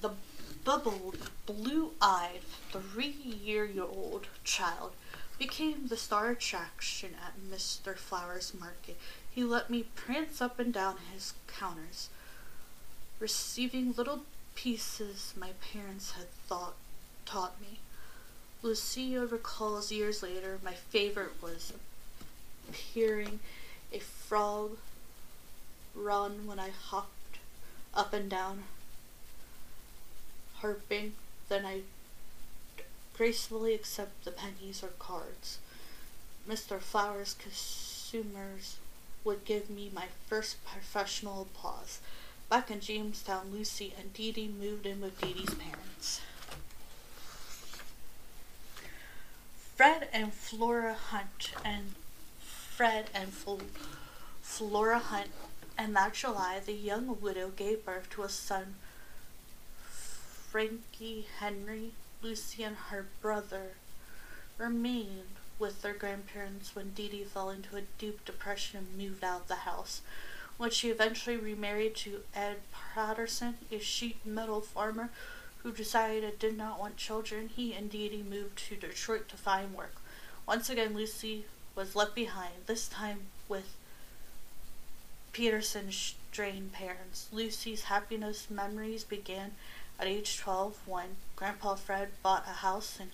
The 0.00 0.12
bubbled, 0.64 1.30
blue-eyed, 1.46 2.40
three-year-old 2.72 4.26
child 4.44 4.92
became 5.38 5.88
the 5.88 5.96
star 5.96 6.30
attraction 6.30 7.14
at 7.24 7.34
Mr. 7.38 7.96
Flowers 7.96 8.52
Market. 8.58 8.96
He 9.36 9.44
let 9.44 9.68
me 9.68 9.84
prance 9.94 10.40
up 10.40 10.58
and 10.58 10.72
down 10.72 10.96
his 11.12 11.34
counters, 11.46 12.08
receiving 13.20 13.92
little 13.92 14.22
pieces 14.54 15.34
my 15.36 15.50
parents 15.74 16.12
had 16.12 16.30
thought 16.48 16.72
taught 17.26 17.60
me. 17.60 17.80
Lucia 18.62 19.26
recalls 19.26 19.92
years 19.92 20.22
later 20.22 20.58
my 20.64 20.72
favorite 20.72 21.42
was 21.42 21.74
hearing 22.72 23.40
a 23.92 23.98
frog 23.98 24.78
run 25.94 26.46
when 26.46 26.58
I 26.58 26.70
hopped 26.70 27.36
up 27.92 28.14
and 28.14 28.30
down, 28.30 28.62
harping. 30.60 31.12
Then 31.50 31.66
I 31.66 31.82
gracefully 33.14 33.74
accept 33.74 34.24
the 34.24 34.30
pennies 34.30 34.82
or 34.82 34.92
cards. 34.98 35.58
Mr. 36.48 36.80
Flowers 36.80 37.36
consumers 37.38 38.78
would 39.26 39.44
give 39.44 39.68
me 39.68 39.90
my 39.92 40.06
first 40.28 40.64
professional 40.64 41.42
applause. 41.42 41.98
Back 42.48 42.70
in 42.70 42.78
Jamestown, 42.78 43.50
Lucy 43.52 43.92
and 43.98 44.14
Dee 44.14 44.30
Dee 44.30 44.48
moved 44.48 44.86
in 44.86 45.00
with 45.00 45.20
Dee 45.20 45.34
Dee's 45.34 45.52
parents. 45.54 46.20
Fred 49.74 50.08
and 50.12 50.32
Flora 50.32 50.94
Hunt 50.94 51.50
and 51.64 51.94
Fred 52.38 53.10
and 53.12 53.30
Fl- 53.30 53.60
Flora 54.40 55.00
Hunt, 55.00 55.30
and 55.76 55.94
that 55.96 56.14
July 56.14 56.60
the 56.64 56.72
young 56.72 57.20
widow 57.20 57.48
gave 57.48 57.84
birth 57.84 58.08
to 58.10 58.22
a 58.22 58.28
son, 58.28 58.76
Frankie 59.90 61.26
Henry. 61.40 61.90
Lucy 62.22 62.62
and 62.62 62.76
her 62.90 63.06
brother 63.20 63.72
remained 64.56 65.35
with 65.58 65.82
their 65.82 65.94
grandparents 65.94 66.74
when 66.74 66.90
Dee 66.90 67.08
Dee 67.08 67.24
fell 67.24 67.50
into 67.50 67.76
a 67.76 67.82
deep 67.98 68.24
depression 68.24 68.78
and 68.78 68.98
moved 68.98 69.24
out 69.24 69.42
of 69.42 69.48
the 69.48 69.54
house. 69.56 70.02
When 70.56 70.70
she 70.70 70.88
eventually 70.88 71.36
remarried 71.36 71.94
to 71.96 72.22
Ed 72.34 72.56
Peterson, 72.94 73.58
a 73.70 73.78
sheet 73.78 74.24
metal 74.24 74.60
farmer 74.60 75.10
who 75.62 75.72
decided 75.72 76.38
did 76.38 76.56
not 76.56 76.78
want 76.78 76.96
children, 76.96 77.50
he 77.54 77.74
and 77.74 77.90
Dee 77.90 78.08
Dee 78.08 78.22
moved 78.22 78.58
to 78.68 78.76
Detroit 78.76 79.28
to 79.28 79.36
find 79.36 79.74
work. 79.74 79.96
Once 80.46 80.70
again, 80.70 80.94
Lucy 80.94 81.44
was 81.74 81.96
left 81.96 82.14
behind, 82.14 82.54
this 82.66 82.88
time 82.88 83.26
with 83.48 83.74
Peterson's 85.32 86.14
strained 86.30 86.72
parents. 86.72 87.28
Lucy's 87.32 87.84
happiness 87.84 88.48
memories 88.48 89.04
began 89.04 89.52
at 89.98 90.06
age 90.06 90.38
12 90.38 90.78
when 90.86 91.16
Grandpa 91.34 91.74
Fred 91.74 92.08
bought 92.22 92.46
a 92.46 92.62
house 92.62 92.98
in 92.98 93.10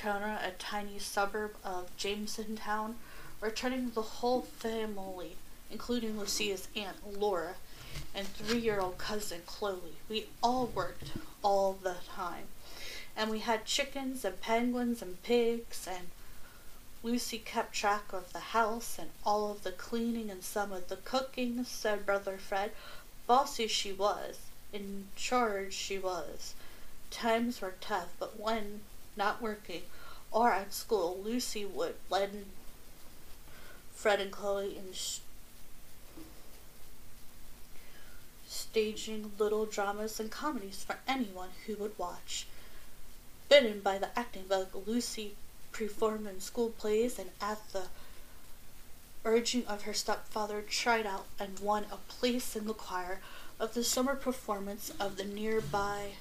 Corona, 0.00 0.40
a 0.44 0.50
tiny 0.50 0.98
suburb 0.98 1.56
of 1.64 1.96
Jamestown, 1.96 2.96
returning 3.40 3.90
the 3.90 4.02
whole 4.02 4.42
family, 4.42 5.36
including 5.70 6.18
Lucia's 6.18 6.68
aunt 6.76 7.18
Laura, 7.18 7.54
and 8.14 8.26
three 8.28 8.58
year 8.58 8.78
old 8.78 8.98
cousin 8.98 9.40
Chloe. 9.46 9.96
We 10.08 10.26
all 10.42 10.66
worked 10.66 11.12
all 11.42 11.72
the 11.82 11.96
time. 12.14 12.48
And 13.16 13.30
we 13.30 13.38
had 13.38 13.64
chickens 13.64 14.24
and 14.24 14.40
penguins 14.40 15.00
and 15.00 15.22
pigs, 15.22 15.88
and 15.90 16.08
Lucy 17.02 17.38
kept 17.38 17.72
track 17.72 18.12
of 18.12 18.32
the 18.32 18.52
house 18.52 18.98
and 18.98 19.10
all 19.24 19.50
of 19.50 19.62
the 19.62 19.72
cleaning 19.72 20.30
and 20.30 20.42
some 20.42 20.72
of 20.72 20.88
the 20.88 20.96
cooking, 20.96 21.64
said 21.64 22.04
Brother 22.04 22.36
Fred. 22.36 22.72
Bossy 23.26 23.66
she 23.66 23.92
was, 23.92 24.38
in 24.72 25.08
charge 25.16 25.72
she 25.72 25.98
was. 25.98 26.54
Times 27.10 27.60
were 27.60 27.74
tough, 27.80 28.08
but 28.18 28.38
when 28.38 28.80
not 29.16 29.42
working 29.42 29.82
or 30.30 30.52
at 30.52 30.74
school, 30.74 31.18
Lucy 31.24 31.64
would 31.64 31.94
lend 32.10 32.46
Fred 33.94 34.20
and 34.20 34.30
Chloe 34.30 34.76
in 34.76 34.92
sh- 34.92 35.18
staging 38.46 39.32
little 39.38 39.64
dramas 39.64 40.20
and 40.20 40.30
comedies 40.30 40.84
for 40.84 40.96
anyone 41.08 41.48
who 41.66 41.74
would 41.76 41.98
watch. 41.98 42.46
Bitten 43.48 43.80
by 43.80 43.98
the 43.98 44.16
acting 44.18 44.44
bug, 44.48 44.68
Lucy 44.86 45.36
performed 45.72 46.26
in 46.26 46.40
school 46.40 46.70
plays 46.70 47.18
and 47.18 47.30
at 47.40 47.60
the 47.72 47.84
urging 49.24 49.66
of 49.66 49.82
her 49.82 49.94
stepfather 49.94 50.62
tried 50.62 51.06
out 51.06 51.26
and 51.38 51.58
won 51.60 51.86
a 51.90 51.96
place 51.96 52.54
in 52.54 52.66
the 52.66 52.74
choir 52.74 53.20
of 53.58 53.74
the 53.74 53.82
summer 53.82 54.14
performance 54.14 54.92
of 55.00 55.16
the 55.16 55.24
nearby 55.24 56.12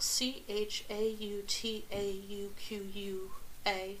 C 0.00 0.44
H 0.48 0.84
A 0.88 1.08
U 1.08 1.42
T 1.46 1.84
A 1.90 2.10
U 2.10 2.52
Q 2.56 2.88
U 2.94 3.32
A 3.66 3.98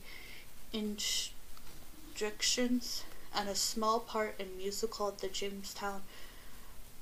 instructions 0.72 3.04
and 3.34 3.46
a 3.48 3.54
small 3.54 4.00
part 4.00 4.34
in 4.38 4.56
musical 4.56 5.08
at 5.08 5.18
the 5.18 5.28
Jamestown 5.28 6.02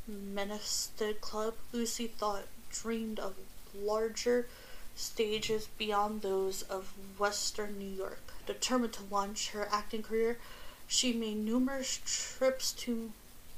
Minister 0.06 1.12
Club. 1.12 1.54
Lucy 1.72 2.06
thought 2.06 2.46
dreamed 2.70 3.18
of 3.18 3.34
larger 3.74 4.46
stages 4.94 5.66
beyond 5.76 6.22
those 6.22 6.62
of 6.62 6.94
Western 7.18 7.76
New 7.78 7.84
York. 7.84 8.32
Determined 8.46 8.94
to 8.94 9.02
launch 9.10 9.50
her 9.50 9.68
acting 9.70 10.02
career, 10.02 10.38
she 10.86 11.12
made 11.12 11.36
numerous 11.36 12.00
trips 12.04 12.72
to 12.72 13.12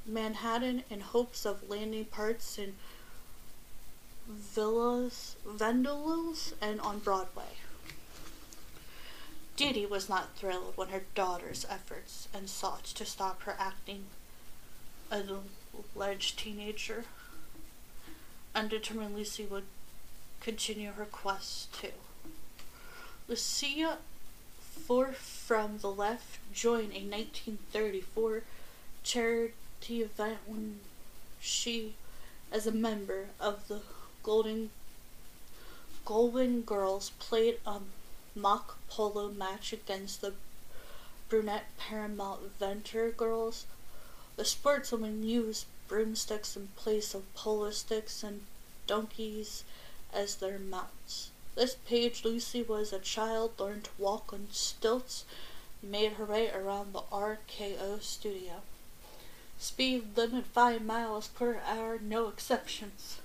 Manhattan 0.05 0.83
in 0.89 0.99
hopes 1.01 1.45
of 1.45 1.69
landing 1.69 2.05
parts 2.05 2.57
in 2.57 2.75
villas, 4.29 5.35
Vandellos, 5.45 6.53
and 6.61 6.79
on 6.81 6.99
Broadway. 6.99 7.57
Dee 9.57 9.85
was 9.85 10.07
not 10.07 10.35
thrilled 10.35 10.73
when 10.77 10.89
her 10.89 11.03
daughter's 11.15 11.65
efforts 11.69 12.27
and 12.33 12.49
sought 12.49 12.85
to 12.85 13.05
stop 13.05 13.41
her 13.41 13.55
acting 13.59 14.05
as 15.11 15.27
an 15.27 15.39
alleged 15.95 16.39
teenager. 16.39 17.05
Undetermined 18.55 19.15
Lucy 19.15 19.45
would 19.45 19.65
continue 20.39 20.91
her 20.91 21.05
quest 21.05 21.73
too. 21.73 21.91
Lucia 23.27 23.97
Four 24.61 25.11
from 25.11 25.79
the 25.79 25.91
Left 25.91 26.39
joined 26.53 26.93
a 26.93 27.03
1934 27.03 28.43
charity 29.03 29.53
event 30.01 30.37
when 30.47 30.79
she, 31.39 31.95
as 32.51 32.65
a 32.65 32.71
member 32.71 33.27
of 33.39 33.67
the 33.67 33.81
Goldwyn 34.29 34.69
Goldwyn 36.05 36.63
Girls, 36.63 37.09
played 37.17 37.57
a 37.65 37.79
mock 38.35 38.77
polo 38.87 39.29
match 39.29 39.73
against 39.73 40.21
the 40.21 40.33
brunette 41.29 41.65
Paramount 41.79 42.55
Venture 42.59 43.09
Girls. 43.09 43.65
The 44.35 44.43
sportswomen 44.43 45.23
used 45.23 45.65
broomsticks 45.87 46.55
in 46.55 46.67
place 46.75 47.15
of 47.15 47.33
polo 47.33 47.71
sticks 47.71 48.21
and 48.21 48.41
donkeys 48.85 49.63
as 50.13 50.35
their 50.35 50.59
mounts. 50.59 51.31
This 51.55 51.73
page, 51.87 52.23
Lucy 52.23 52.61
was 52.61 52.93
a 52.93 52.99
child, 52.99 53.53
learned 53.57 53.85
to 53.85 53.89
walk 53.97 54.31
on 54.31 54.49
stilts, 54.51 55.25
made 55.81 56.13
her 56.13 56.25
way 56.25 56.51
around 56.51 56.93
the 56.93 57.01
RKO 57.11 57.99
studio. 58.03 58.61
Speed 59.57 60.15
limit 60.15 60.45
5 60.45 60.83
miles 60.83 61.29
per 61.29 61.61
hour, 61.65 61.97
no 61.99 62.27
exceptions. 62.27 63.21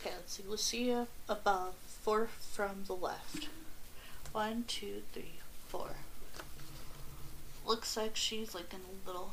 Okay, 0.00 0.14
let's 0.16 0.32
see. 0.32 0.44
Lucia 0.46 1.06
above, 1.28 1.74
four 2.02 2.28
from 2.52 2.84
the 2.86 2.94
left. 2.94 3.48
One, 4.32 4.64
two, 4.68 5.02
three, 5.12 5.40
four. 5.68 5.90
Looks 7.66 7.96
like 7.96 8.14
she's 8.14 8.54
like 8.54 8.72
in 8.72 8.80
a 8.80 9.06
little. 9.06 9.32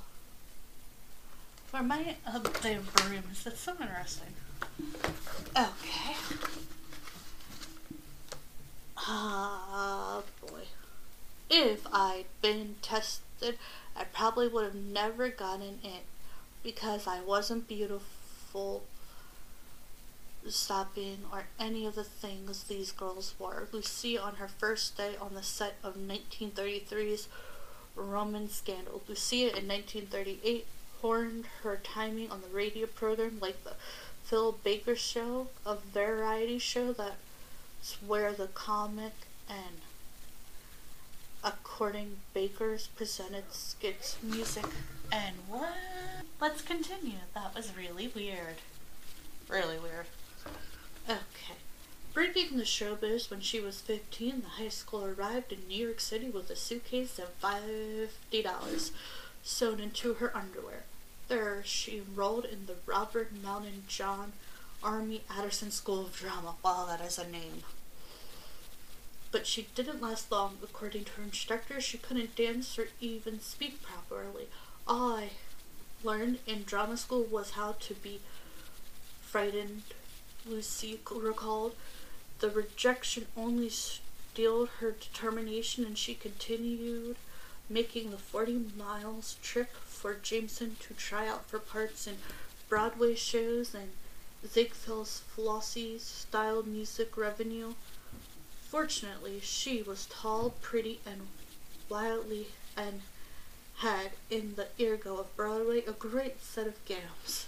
Where 1.71 1.83
my 1.83 2.15
uh, 2.25 2.39
the 2.39 2.49
brooms? 2.49 3.43
That's 3.43 3.59
so 3.59 3.73
interesting. 3.79 4.33
Okay. 5.55 6.15
Ah, 8.97 10.21
boy. 10.41 10.63
If 11.49 11.85
I'd 11.93 12.25
been 12.41 12.75
tested, 12.81 13.57
I 13.95 14.05
probably 14.05 14.47
would 14.47 14.65
have 14.65 14.75
never 14.75 15.29
gotten 15.29 15.79
it 15.83 16.03
because 16.63 17.05
I 17.05 17.21
wasn't 17.21 17.67
beautiful, 17.67 18.83
stopping, 20.51 21.19
or 21.31 21.45
any 21.59 21.85
of 21.85 21.95
the 21.95 22.03
things 22.03 22.63
these 22.63 22.91
girls 22.91 23.33
were. 23.39 23.67
Lucy 23.71 24.17
on 24.17 24.35
her 24.35 24.47
first 24.47 24.97
day 24.97 25.15
on 25.19 25.33
the 25.33 25.43
set 25.43 25.75
of 25.83 25.95
1933's 25.95 27.27
Roman 27.95 28.49
Scandal. 28.49 29.01
Lucia 29.07 29.57
in 29.57 29.67
1938 29.67 30.67
horned 31.01 31.45
her 31.63 31.79
timing 31.83 32.31
on 32.31 32.41
the 32.41 32.55
radio 32.55 32.85
program 32.87 33.37
like 33.41 33.63
the 33.63 33.73
Phil 34.23 34.53
Baker 34.63 34.95
Show, 34.95 35.47
a 35.65 35.75
variety 35.75 36.57
show 36.57 36.93
that's 36.93 37.97
where 38.05 38.33
the 38.33 38.47
comic 38.47 39.13
and 39.47 39.81
according 41.43 42.17
Baker's 42.33 42.87
presented 42.87 43.53
skits, 43.53 44.17
music, 44.23 44.65
and 45.11 45.35
what? 45.47 45.69
Let's 46.41 46.63
continue. 46.63 47.19
That 47.35 47.55
was 47.55 47.71
really 47.77 48.07
weird. 48.07 48.57
Really 49.47 49.77
weird. 49.77 50.07
Okay. 51.07 51.59
Breaking 52.13 52.57
the 52.57 52.63
showbiz 52.63 53.29
when 53.29 53.41
she 53.41 53.59
was 53.59 53.81
15, 53.81 54.41
the 54.41 54.63
high 54.63 54.69
school 54.69 55.05
arrived 55.05 55.51
in 55.51 55.67
New 55.67 55.85
York 55.85 55.99
City 55.99 56.29
with 56.29 56.49
a 56.49 56.55
suitcase 56.55 57.19
of 57.19 57.39
$50 57.41 58.91
sewn 59.43 59.79
into 59.79 60.15
her 60.15 60.35
underwear. 60.35 60.83
There, 61.27 61.61
she 61.63 61.97
enrolled 61.97 62.45
in 62.45 62.65
the 62.65 62.75
Robert 62.85 63.31
Mountain 63.43 63.83
John 63.87 64.33
Army 64.83 65.21
Addison 65.29 65.71
School 65.71 66.05
of 66.05 66.15
Drama. 66.15 66.55
Wow, 66.63 66.85
that 66.87 67.01
is 67.01 67.17
a 67.17 67.27
name. 67.27 67.63
But 69.31 69.45
she 69.45 69.67
didn't 69.75 70.01
last 70.01 70.31
long. 70.31 70.57
According 70.63 71.05
to 71.05 71.11
her 71.13 71.23
instructor, 71.23 71.81
she 71.81 71.97
couldn't 71.97 72.35
dance 72.35 72.79
or 72.79 72.87
even 73.01 73.39
speak 73.41 73.81
properly. 73.81 74.47
All 74.87 75.15
I 75.15 75.31
learned 76.03 76.39
in 76.47 76.63
drama 76.63 76.97
school 76.97 77.23
was 77.23 77.51
how 77.51 77.73
to 77.73 77.93
be 77.95 78.21
frightened, 79.21 79.83
Lucy 80.45 80.99
recalled. 81.11 81.75
The 82.39 82.49
rejection 82.49 83.27
only 83.35 83.69
steeled 83.69 84.69
her 84.79 84.91
determination, 84.91 85.85
and 85.85 85.97
she 85.97 86.13
continued 86.13 87.15
making 87.69 88.11
the 88.11 88.17
40 88.17 88.65
miles 88.77 89.37
trip 89.41 89.73
for 89.85 90.13
Jameson 90.13 90.75
to 90.81 90.93
try 90.93 91.27
out 91.27 91.49
for 91.49 91.59
parts 91.59 92.05
in 92.05 92.17
Broadway 92.69 93.15
shows 93.15 93.73
and 93.73 93.91
Ziegfeld's 94.45 95.23
Flossie 95.35 95.99
style 95.99 96.63
music 96.63 97.17
revenue. 97.17 97.73
Fortunately, 98.69 99.39
she 99.41 99.81
was 99.81 100.07
tall, 100.07 100.53
pretty, 100.61 100.99
and 101.05 101.27
wildly 101.89 102.47
and 102.77 103.01
had 103.77 104.11
in 104.29 104.55
the 104.55 104.67
ergo 104.83 105.17
of 105.17 105.35
Broadway 105.35 105.83
a 105.85 105.91
great 105.91 106.43
set 106.43 106.67
of 106.67 106.83
gams. 106.85 107.47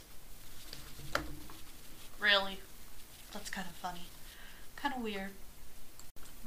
Really? 2.20 2.60
That's 3.34 3.50
kind 3.50 3.68
of 3.68 3.76
funny. 3.76 4.06
Kind 4.76 4.94
of 4.96 5.02
weird. 5.04 5.32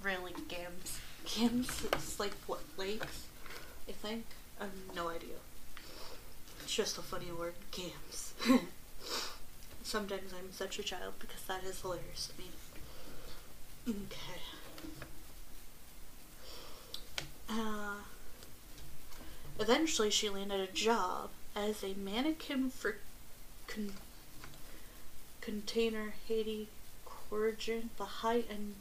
Really, 0.03 0.33
gams. 0.49 1.01
Gams? 1.24 1.85
It's 1.93 2.18
like 2.18 2.33
what, 2.47 2.61
legs? 2.76 3.26
I 3.89 3.93
think? 3.93 4.24
I 4.61 4.64
have 4.64 4.72
no 4.95 5.09
idea. 5.09 5.37
It's 6.62 6.74
just 6.74 6.99
a 6.99 7.03
funny 7.03 7.31
word, 7.37 7.55
gams. 7.70 8.33
Sometimes 9.83 10.33
I'm 10.33 10.53
such 10.53 10.78
a 10.78 10.83
child 10.83 11.14
because 11.18 11.43
that 11.49 11.64
is 11.64 11.81
hilarious 11.81 12.28
to 12.28 12.43
me. 12.43 12.51
Okay. 13.89 14.41
Uh, 17.49 17.97
eventually, 19.59 20.11
she 20.11 20.28
landed 20.28 20.61
a 20.61 20.72
job 20.72 21.31
as 21.57 21.83
a 21.83 21.95
mannequin 21.95 22.70
for 22.70 22.97
con- 23.66 23.95
Container 25.41 26.14
Haiti 26.28 26.68
Corrigan, 27.05 27.91
the 27.97 28.05
high-end 28.05 28.74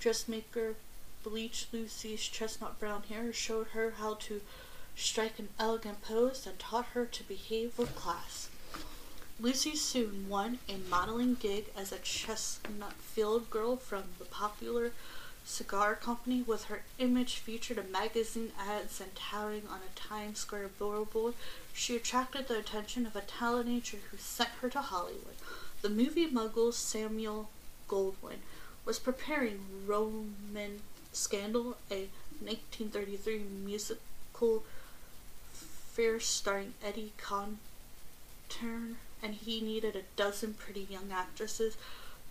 dressmaker 0.00 0.74
bleached 1.22 1.72
Lucy's 1.72 2.22
chestnut 2.22 2.80
brown 2.80 3.04
hair, 3.08 3.32
showed 3.32 3.68
her 3.68 3.94
how 3.98 4.14
to 4.14 4.40
strike 4.96 5.38
an 5.38 5.48
elegant 5.58 6.02
pose, 6.02 6.46
and 6.46 6.58
taught 6.58 6.86
her 6.86 7.06
to 7.06 7.22
behave 7.22 7.78
with 7.78 7.94
class. 7.94 8.48
Lucy 9.40 9.74
soon 9.74 10.28
won 10.28 10.58
a 10.68 10.76
modeling 10.90 11.34
gig 11.34 11.66
as 11.76 11.92
a 11.92 11.98
Chesterfield 11.98 13.48
girl 13.50 13.76
from 13.76 14.04
the 14.18 14.24
popular 14.24 14.92
cigar 15.44 15.94
company 15.94 16.42
with 16.42 16.64
her 16.64 16.82
image 16.98 17.36
featured 17.36 17.78
in 17.78 17.90
magazine 17.90 18.52
ads 18.58 19.00
and 19.00 19.14
towering 19.16 19.66
on 19.68 19.80
a 19.80 19.98
Times 19.98 20.38
Square 20.40 20.70
billboard. 20.78 21.34
She 21.72 21.96
attracted 21.96 22.46
the 22.48 22.58
attention 22.58 23.06
of 23.06 23.16
a 23.16 23.22
talent 23.22 23.68
agent 23.68 24.02
who 24.10 24.18
sent 24.18 24.50
her 24.60 24.68
to 24.70 24.80
Hollywood. 24.80 25.36
The 25.82 25.90
movie 25.90 26.26
mogul 26.26 26.70
Samuel 26.70 27.50
Goldwyn 27.88 28.38
was 28.84 29.00
preparing 29.00 29.60
Roman 29.84 30.80
Scandal, 31.12 31.76
a 31.90 32.08
1933 32.40 33.42
musical 33.64 34.62
farce 35.52 36.26
starring 36.26 36.74
Eddie 36.84 37.12
Cantor 37.18 38.96
and 39.22 39.34
he 39.34 39.60
needed 39.60 39.96
a 39.96 40.02
dozen 40.16 40.54
pretty 40.54 40.86
young 40.88 41.10
actresses 41.12 41.76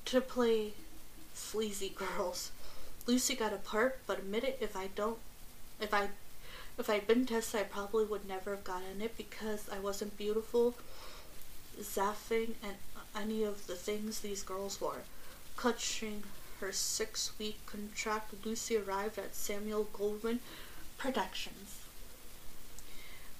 to 0.05 0.21
play 0.21 0.73
sleazy 1.33 1.89
girls. 1.89 2.51
Lucy 3.05 3.35
got 3.35 3.53
a 3.53 3.57
part, 3.57 3.99
but 4.05 4.19
admitted 4.19 4.55
if 4.59 4.75
I 4.75 4.87
don't, 4.95 5.17
if 5.79 5.93
I, 5.93 6.09
if 6.77 6.89
I'd 6.89 7.07
been 7.07 7.25
tested, 7.25 7.61
I 7.61 7.63
probably 7.63 8.05
would 8.05 8.27
never 8.27 8.51
have 8.51 8.63
gotten 8.63 9.01
it 9.01 9.17
because 9.17 9.69
I 9.71 9.79
wasn't 9.79 10.17
beautiful, 10.17 10.75
zaffing, 11.79 12.53
and 12.63 12.75
any 13.15 13.43
of 13.43 13.67
the 13.67 13.75
things 13.75 14.19
these 14.19 14.43
girls 14.43 14.79
wore. 14.79 15.03
Clutching 15.55 16.23
her 16.59 16.71
six-week 16.71 17.65
contract, 17.65 18.33
Lucy 18.45 18.77
arrived 18.77 19.17
at 19.17 19.35
Samuel 19.35 19.87
Goldwyn 19.93 20.39
Productions. 20.97 21.79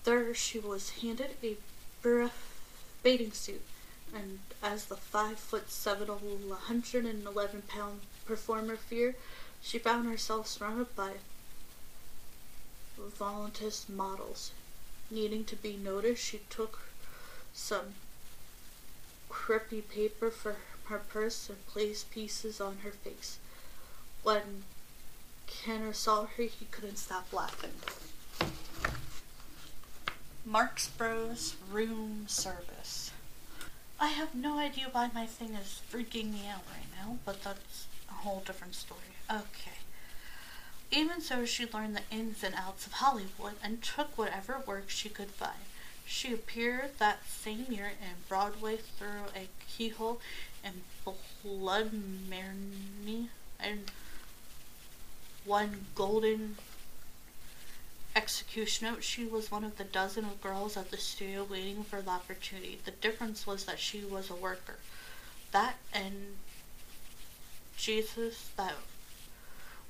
There, 0.04 0.34
she 0.34 0.58
was 0.60 0.90
handed 1.02 1.36
a 1.44 1.58
bathing 3.04 3.32
suit, 3.32 3.62
and 4.14 4.40
as 4.64 4.86
the 4.86 4.96
five 4.96 5.38
foot 5.38 5.70
seven, 5.70 6.08
111 6.08 7.62
pound 7.68 8.02
performer 8.26 8.76
feared, 8.76 9.16
she 9.62 9.78
found 9.78 10.08
herself 10.08 10.48
surrounded 10.48 10.96
by 10.96 11.14
volunteer 12.98 13.72
models. 13.88 14.52
Needing 15.10 15.44
to 15.46 15.56
be 15.56 15.78
noticed, 15.78 16.24
she 16.24 16.40
took 16.50 16.80
some 17.54 17.94
creepy 19.32 19.82
paper 19.82 20.30
for 20.30 20.58
her 20.86 21.00
purse 21.00 21.50
and 21.50 21.66
placed 21.66 22.12
pieces 22.12 22.60
on 22.60 22.80
her 22.84 22.92
face. 22.92 23.40
When 24.24 24.64
Kenner 25.48 25.94
saw 25.94 26.26
her, 26.26 26.44
he 26.44 26.66
couldn't 26.70 26.98
stop 26.98 27.32
laughing. 27.32 27.72
Marx 30.46 30.90
Bros 30.90 31.56
room 31.72 32.26
service. 32.28 33.12
I 34.00 34.08
have 34.08 34.36
no 34.36 34.58
idea 34.58 34.90
why 34.92 35.10
my 35.14 35.26
thing 35.26 35.54
is 35.54 35.80
freaking 35.92 36.34
me 36.34 36.48
out 36.50 36.64
right 36.70 36.90
now, 37.00 37.18
but 37.26 37.44
that's 37.44 37.86
a 38.10 38.14
whole 38.14 38.44
different 38.46 38.76
story. 38.76 39.00
Okay. 39.30 39.80
Even 40.92 41.22
so, 41.22 41.46
she 41.46 41.66
learned 41.72 41.96
the 41.96 42.16
ins 42.16 42.44
and 42.44 42.54
outs 42.56 42.86
of 42.86 42.94
Hollywood 42.94 43.54
and 43.64 43.82
took 43.82 44.18
whatever 44.18 44.62
work 44.66 44.90
she 44.90 45.08
could 45.08 45.30
find. 45.30 45.71
She 46.12 46.34
appeared 46.34 47.00
that 47.00 47.26
same 47.26 47.68
year 47.70 47.88
in 47.88 48.16
Broadway 48.28 48.76
through 48.76 49.32
a 49.34 49.48
keyhole 49.66 50.20
in 50.62 50.84
Blood 51.42 51.94
Mary 52.30 53.30
and 53.58 53.90
won 55.46 55.86
Golden 55.96 56.58
executioner, 58.14 59.02
she 59.02 59.24
was 59.26 59.50
one 59.50 59.64
of 59.64 59.78
the 59.78 59.86
dozen 59.86 60.26
of 60.26 60.42
girls 60.42 60.76
at 60.76 60.92
the 60.92 60.98
studio 60.98 61.48
waiting 61.50 61.84
for 61.86 62.02
the 62.02 62.12
opportunity. 62.12 62.80
The 62.84 62.92
difference 62.92 63.48
was 63.48 63.64
that 63.64 63.80
she 63.80 64.04
was 64.04 64.30
a 64.30 64.36
worker. 64.36 64.80
That 65.54 65.78
and 65.94 66.36
Jesus, 67.78 68.50
that 68.58 68.76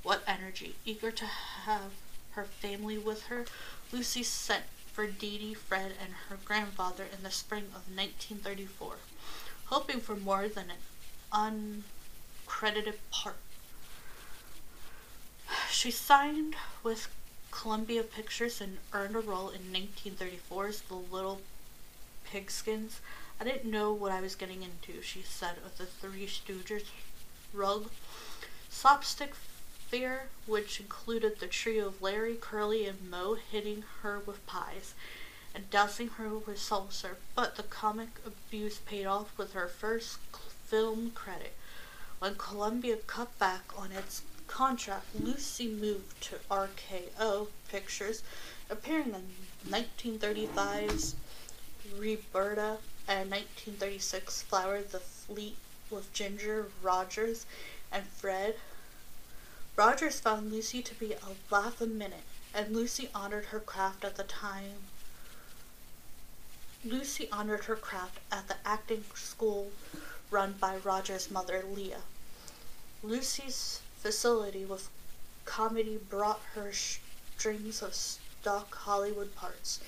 what 0.04 0.22
energy. 0.28 0.76
Eager 0.86 1.10
to 1.10 1.26
have 1.26 1.92
her 2.34 2.44
family 2.44 3.00
with 3.00 3.24
her, 3.24 3.46
Lucy 3.92 4.22
sent 4.22 4.64
for 4.94 5.08
Dee 5.08 5.38
Dee, 5.38 5.54
Fred, 5.54 5.94
and 6.02 6.14
her 6.30 6.38
grandfather 6.44 7.06
in 7.06 7.24
the 7.24 7.32
spring 7.32 7.66
of 7.76 7.88
1934, 7.88 8.96
hoping 9.66 10.00
for 10.00 10.16
more 10.16 10.48
than 10.48 10.72
an 11.32 11.84
uncredited 12.48 12.96
part. 13.10 13.38
She 15.70 15.92
signed 15.92 16.56
with 16.84 17.08
Columbia 17.52 18.04
Pictures 18.04 18.62
and 18.62 18.78
earned 18.94 19.16
a 19.16 19.20
role 19.20 19.50
in 19.50 19.62
1934's 19.74 20.82
The 20.82 20.96
Little 20.96 21.42
Pigskins. 22.26 23.00
I 23.40 23.44
didn't 23.44 23.70
know 23.70 23.92
what 23.92 24.12
I 24.12 24.22
was 24.22 24.36
getting 24.36 24.62
into, 24.62 25.02
she 25.02 25.22
said 25.22 25.58
of 25.66 25.78
the 25.78 25.86
Three 25.86 26.28
Stooges 26.28 26.86
rug. 27.54 27.90
Slapstick 28.70 29.34
fare, 29.92 30.28
which 30.48 30.80
included 30.80 31.40
the 31.40 31.48
trio 31.48 31.88
of 31.88 32.02
Larry, 32.02 32.38
Curly, 32.40 32.86
and 32.86 33.12
Moe 33.12 33.36
hitting 33.36 33.84
her 34.02 34.20
with 34.20 34.46
pies 34.48 34.94
and 35.54 35.70
dousing 35.70 36.08
her 36.08 36.30
with 36.30 36.58
salsa, 36.58 37.18
but 37.36 37.58
the 37.58 37.64
comic 37.64 38.08
abuse 38.26 38.78
paid 38.78 39.06
off 39.06 39.38
with 39.38 39.52
her 39.52 39.68
first 39.68 40.18
film 40.66 41.12
credit. 41.14 41.54
When 42.20 42.36
Columbia 42.36 42.98
cut 43.06 43.38
back 43.38 43.64
on 43.78 43.92
its 43.92 44.22
contract, 44.48 45.08
Lucy 45.20 45.68
moved 45.68 46.22
to 46.22 46.36
RKO 46.50 47.48
Pictures, 47.68 48.24
appearing 48.70 49.14
in 49.14 49.28
1935's 49.70 51.16
Roberta 51.98 52.78
and 53.10 53.30
1936 53.30 54.44
Follow 54.44 54.82
the 54.84 55.00
Fleet 55.00 55.58
with 55.90 56.14
Ginger 56.14 56.68
Rogers 56.82 57.46
and 57.92 58.06
Fred. 58.06 58.56
Rogers 59.78 60.20
found 60.20 60.52
Lucy 60.52 60.82
to 60.82 60.94
be 60.96 61.14
a 61.14 61.20
laugh 61.50 61.80
a 61.80 61.88
minute, 61.88 62.24
and 62.54 62.76
Lucy 62.76 63.10
honored 63.16 63.46
her 63.46 63.60
craft 63.60 64.04
at 64.04 64.18
the 64.18 64.24
time. 64.24 64.84
Lucy 66.84 67.30
honored 67.32 67.66
her 67.66 67.76
craft 67.76 68.20
at 68.32 68.48
the 68.48 68.58
acting 68.66 69.06
school 69.16 69.72
run 70.30 70.54
by 70.60 70.78
Rogers' 70.78 71.32
mother, 71.32 71.64
Leah. 71.64 72.02
Lucy's 73.02 73.82
facility 73.98 74.66
with 74.66 74.90
comedy 75.46 75.98
brought 75.98 76.42
her 76.54 76.72
strings 76.74 77.82
of 77.82 77.96
stock 77.96 78.76
Hollywood 78.76 79.36
parts. 79.36 79.80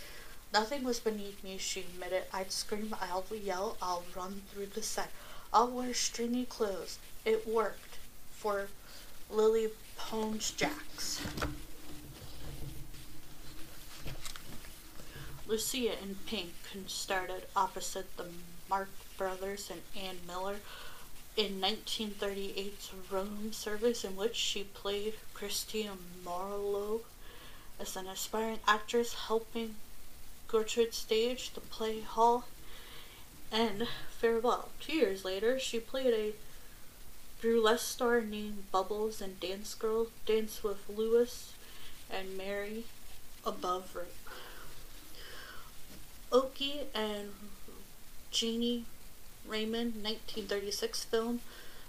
Nothing 0.53 0.84
was 0.84 0.99
beneath 0.99 1.43
me, 1.43 1.57
she 1.57 1.81
admitted. 1.81 2.23
I'd 2.31 2.51
scream, 2.51 2.95
I'll 3.01 3.25
yell, 3.31 3.77
I'll 3.81 4.03
run 4.15 4.43
through 4.51 4.67
the 4.67 4.84
set. 4.84 5.11
I'll 5.51 5.67
wear 5.67 5.93
stringy 5.93 6.45
clothes. 6.45 6.99
It 7.25 7.47
worked 7.47 7.97
for 8.31 8.67
Lily 9.30 9.69
Pones 9.97 10.55
Jacks. 10.55 11.21
Lucia 15.47 16.01
in 16.01 16.15
Pink 16.26 16.53
started 16.88 17.43
opposite 17.55 18.15
the 18.17 18.26
Marx 18.69 18.89
Brothers 19.17 19.69
and 19.69 19.82
Ann 19.95 20.17
Miller 20.26 20.57
in 21.36 21.59
1938's 21.59 22.91
Rome 23.11 23.51
service 23.51 24.03
in 24.03 24.15
which 24.15 24.36
she 24.36 24.63
played 24.63 25.15
Christina 25.34 25.93
Marlowe 26.24 27.01
as 27.80 27.95
an 27.95 28.07
aspiring 28.07 28.59
actress 28.67 29.13
helping 29.28 29.76
Gertrude 30.47 30.93
stage 30.93 31.51
the 31.53 31.61
play 31.61 32.01
hall 32.01 32.45
and 33.51 33.88
farewell. 34.11 34.69
Two 34.80 34.95
years 34.95 35.26
later, 35.26 35.59
she 35.59 35.80
played 35.80 36.13
a 36.13 36.34
burlesque 37.43 37.85
star 37.85 38.21
named 38.21 38.71
Bubbles 38.71 39.21
and 39.21 39.37
Dance 39.37 39.75
Girl, 39.75 40.07
Dance 40.25 40.63
with 40.63 40.87
Lewis 40.87 41.51
and 42.09 42.37
Mary 42.37 42.85
above 43.45 43.93
rape. 43.93 44.07
Okie 46.31 46.85
and 46.95 47.31
Jeannie 48.31 48.85
Raymond 49.45 49.95
1936 49.95 51.03
film. 51.03 51.41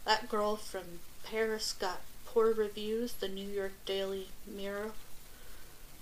That 0.04 0.28
Girl 0.28 0.56
from 0.56 0.98
Paris 1.22 1.72
got 1.78 2.00
poor 2.26 2.52
reviews. 2.52 3.12
The 3.12 3.28
New 3.28 3.48
York 3.48 3.74
Daily 3.86 4.28
Mirror 4.46 4.90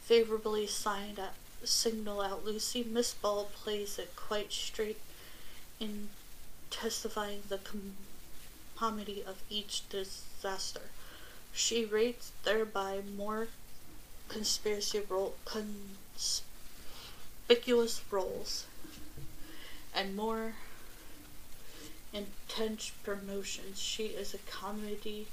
favorably 0.03 0.66
signed 0.66 1.18
at 1.18 1.34
Signal 1.62 2.22
Out 2.22 2.42
Lucy. 2.44 2.84
Miss 2.84 3.12
Ball 3.12 3.50
plays 3.55 3.98
it 3.98 4.16
quite 4.16 4.50
straight 4.50 5.00
in 5.78 6.09
testifying 6.70 7.42
the 7.50 7.59
com- 7.59 7.96
comedy 8.83 9.22
of 9.24 9.37
each 9.49 9.89
disaster. 9.91 10.91
She 11.53 11.85
rates 11.85 12.33
thereby 12.43 13.01
more 13.16 13.47
conspiracy 14.26 15.01
role 15.09 15.37
conspicuous 15.45 16.51
roles 18.11 18.66
and 19.95 20.16
more 20.16 20.55
intense 22.12 22.91
promotions. 23.05 23.80
She 23.80 24.07
is 24.07 24.35
a 24.35 24.39
comedy 24.39 25.28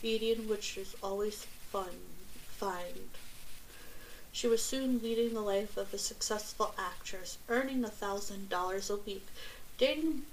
comedian 0.00 0.48
which 0.48 0.78
is 0.78 0.96
always 1.02 1.46
fun 1.70 2.06
find. 2.56 3.10
She 4.32 4.46
was 4.46 4.62
soon 4.62 5.02
leading 5.02 5.34
the 5.34 5.42
life 5.42 5.76
of 5.76 5.92
a 5.92 5.98
successful 5.98 6.74
actress, 6.78 7.36
earning 7.50 7.84
a 7.84 7.90
thousand 7.90 8.48
dollars 8.48 8.88
a 8.88 8.96
week, 8.96 9.26
dating 9.76 10.24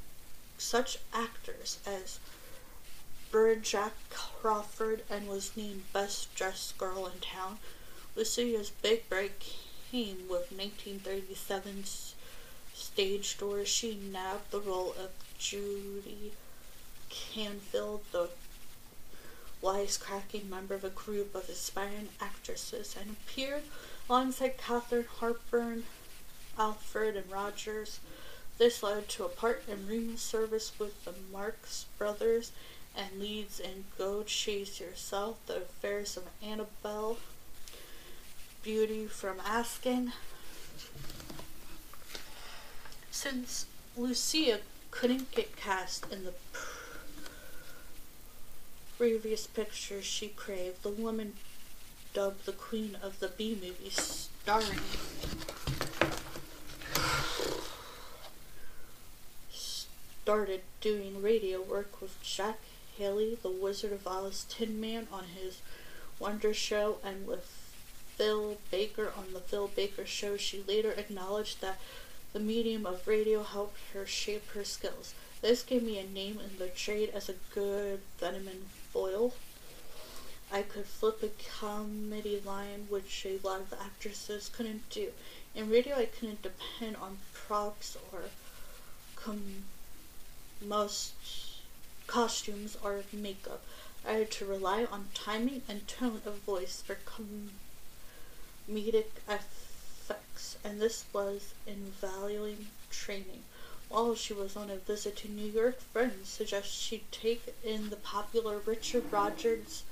such 0.57 0.99
actors 1.13 1.79
as 1.85 2.17
Jack 3.35 3.91
Crawford 4.09 5.01
and 5.09 5.27
was 5.27 5.57
named 5.57 5.91
Best 5.91 6.33
Dressed 6.35 6.77
Girl 6.77 7.05
in 7.05 7.19
Town. 7.19 7.59
Lucia's 8.15 8.69
big 8.69 9.09
break 9.09 9.43
came 9.91 10.29
with 10.29 10.57
1937's 10.57 12.15
stage 12.73 13.37
door. 13.37 13.65
She 13.65 13.95
nabbed 13.95 14.51
the 14.51 14.61
role 14.61 14.95
of 14.97 15.09
Judy 15.37 16.31
Canfield, 17.09 18.05
the 18.13 18.29
wisecracking 19.61 20.47
member 20.47 20.75
of 20.75 20.85
a 20.85 20.89
group 20.89 21.35
of 21.35 21.49
aspiring 21.49 22.07
actresses, 22.21 22.95
and 22.97 23.17
appeared 23.17 23.63
alongside 24.09 24.57
Katharine 24.57 25.07
Hepburn, 25.19 25.83
Alfred, 26.57 27.17
and 27.17 27.29
Rogers. 27.29 27.99
This 28.57 28.81
led 28.81 29.09
to 29.09 29.25
a 29.25 29.29
part 29.29 29.63
in 29.67 29.89
room 29.89 30.15
service 30.15 30.71
with 30.79 31.03
the 31.03 31.13
Marx 31.33 31.87
Brothers 31.97 32.53
and 32.97 33.19
leads 33.19 33.59
in 33.59 33.85
Go 33.97 34.23
Chase 34.23 34.79
Yourself, 34.79 35.37
The 35.47 35.57
Affairs 35.57 36.17
of 36.17 36.23
Annabelle, 36.43 37.17
Beauty 38.63 39.05
from 39.05 39.37
Asking. 39.45 40.11
Since 43.11 43.65
Lucia 43.97 44.59
couldn't 44.91 45.31
get 45.31 45.55
cast 45.55 46.11
in 46.11 46.25
the 46.25 46.33
previous 48.97 49.47
picture 49.47 50.01
she 50.01 50.29
craved, 50.29 50.83
the 50.83 50.89
woman 50.89 51.33
dubbed 52.13 52.45
the 52.45 52.51
Queen 52.53 52.97
of 53.01 53.19
the 53.19 53.27
B 53.27 53.57
movies, 53.61 54.29
starring 54.41 54.79
started 60.25 60.61
doing 60.81 61.21
radio 61.21 61.61
work 61.61 62.01
with 62.01 62.19
Jack 62.23 62.57
Haley, 62.97 63.37
the 63.41 63.49
Wizard 63.49 63.91
of 63.91 64.07
Oz 64.07 64.45
Tin 64.49 64.79
Man 64.79 65.07
on 65.11 65.25
his 65.25 65.59
Wonder 66.19 66.53
Show, 66.53 66.97
and 67.03 67.27
with 67.27 67.45
Phil 68.15 68.57
Baker 68.71 69.11
on 69.17 69.33
the 69.33 69.41
Phil 69.41 69.67
Baker 69.67 70.05
Show. 70.05 70.37
She 70.37 70.63
later 70.65 70.91
acknowledged 70.91 71.61
that 71.61 71.79
the 72.33 72.39
medium 72.39 72.85
of 72.85 73.07
radio 73.07 73.43
helped 73.43 73.79
her 73.93 74.05
shape 74.05 74.49
her 74.51 74.63
skills. 74.63 75.13
This 75.41 75.63
gave 75.63 75.83
me 75.83 75.99
a 75.99 76.05
name 76.05 76.39
in 76.39 76.57
the 76.57 76.67
trade 76.67 77.11
as 77.13 77.29
a 77.29 77.35
good 77.53 77.99
venom 78.17 78.49
foil. 78.91 79.33
I 80.51 80.61
could 80.61 80.85
flip 80.85 81.21
a 81.23 81.29
comedy 81.59 82.41
line, 82.45 82.87
which 82.89 83.25
a 83.25 83.39
lot 83.45 83.61
of 83.61 83.69
the 83.69 83.81
actresses 83.81 84.49
couldn't 84.49 84.89
do. 84.89 85.09
In 85.53 85.69
radio, 85.69 85.97
I 85.97 86.05
couldn't 86.05 86.41
depend 86.41 86.95
on 86.97 87.17
props 87.33 87.97
or 88.11 88.23
com- 89.15 89.65
most 90.61 91.13
costumes 92.07 92.77
or 92.83 93.03
makeup. 93.11 93.63
I 94.07 94.13
had 94.13 94.31
to 94.31 94.45
rely 94.45 94.85
on 94.85 95.09
timing 95.13 95.63
and 95.67 95.87
tone 95.87 96.21
of 96.25 96.37
voice 96.39 96.83
for 96.85 96.97
comedic 97.05 97.51
effects, 99.27 100.57
and 100.63 100.79
this 100.79 101.05
was 101.11 101.53
invaluable 101.65 102.65
training. 102.91 103.43
While 103.89 104.15
she 104.15 104.33
was 104.33 104.55
on 104.55 104.69
a 104.69 104.77
visit 104.77 105.15
to 105.17 105.31
New 105.31 105.49
York, 105.49 105.79
friends 105.79 106.29
suggested 106.29 106.71
she 106.71 107.03
take 107.11 107.55
in 107.63 107.89
the 107.89 107.95
popular 107.95 108.59
Richard 108.59 109.11
Rodgers' 109.11 109.83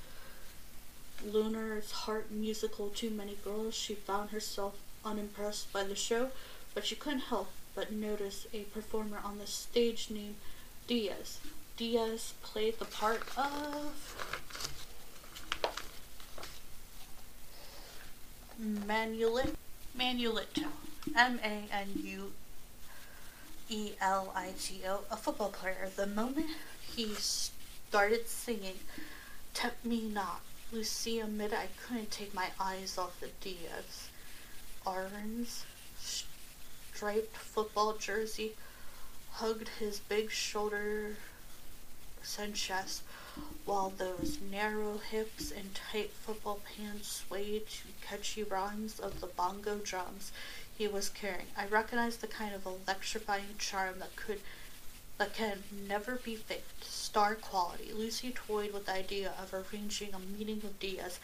Luna's 1.24 1.90
Heart 1.90 2.30
musical 2.30 2.90
Too 2.90 3.10
Many 3.10 3.36
Girls. 3.44 3.74
She 3.74 3.94
found 3.94 4.30
herself 4.30 4.74
unimpressed 5.04 5.72
by 5.72 5.84
the 5.84 5.94
show, 5.94 6.30
but 6.74 6.84
she 6.84 6.96
couldn't 6.96 7.30
help 7.30 7.50
but 7.74 7.92
notice 7.92 8.46
a 8.52 8.64
performer 8.64 9.20
on 9.24 9.38
the 9.38 9.46
stage 9.46 10.10
named 10.10 10.36
Diaz. 10.86 11.38
Diaz 11.76 12.34
played 12.42 12.78
the 12.78 12.84
part 12.84 13.22
of 13.36 14.14
Manuelito, 18.60 19.54
Manuelito, 19.98 20.68
M-A-N-U 21.16 22.32
E-L-I-T-O, 23.68 25.00
a 25.10 25.16
football 25.16 25.48
player. 25.48 25.90
The 25.96 26.06
moment 26.06 26.50
he 26.94 27.14
started 27.14 28.28
singing, 28.28 28.78
Tempt 29.52 29.84
Me 29.84 30.02
Not, 30.02 30.42
Lucia 30.70 31.24
admitted 31.24 31.58
I 31.58 31.68
couldn't 31.82 32.10
take 32.10 32.34
my 32.34 32.48
eyes 32.60 32.96
off 32.98 33.18
the 33.18 33.30
Diaz. 33.40 34.10
Aaron's 34.86 35.64
striped 35.98 37.36
football 37.36 37.94
jersey 37.94 38.52
hugged 39.32 39.70
his 39.80 39.98
big 39.98 40.30
shoulder 40.30 41.16
and 42.38 42.54
chest, 42.54 43.02
while 43.64 43.90
those 43.90 44.38
narrow 44.50 44.98
hips 44.98 45.50
and 45.50 45.74
tight 45.74 46.10
football 46.10 46.60
pants 46.76 47.24
swayed 47.26 47.66
to 47.68 48.06
catchy 48.06 48.42
rhymes 48.42 48.98
of 48.98 49.20
the 49.20 49.26
bongo 49.26 49.76
drums 49.78 50.32
he 50.76 50.88
was 50.88 51.08
carrying. 51.08 51.46
I 51.56 51.66
recognized 51.66 52.20
the 52.20 52.26
kind 52.26 52.54
of 52.54 52.66
electrifying 52.66 53.56
charm 53.58 53.98
that 53.98 54.16
could 54.16 54.40
that 55.18 55.34
can 55.34 55.62
never 55.86 56.16
be 56.16 56.34
faked. 56.34 56.84
Star 56.84 57.36
quality. 57.36 57.92
Lucy 57.92 58.32
toyed 58.32 58.72
with 58.72 58.86
the 58.86 58.94
idea 58.94 59.32
of 59.40 59.54
arranging 59.54 60.12
a 60.12 60.18
meeting 60.18 60.60
with 60.60 60.80
Diaz, 60.80 61.20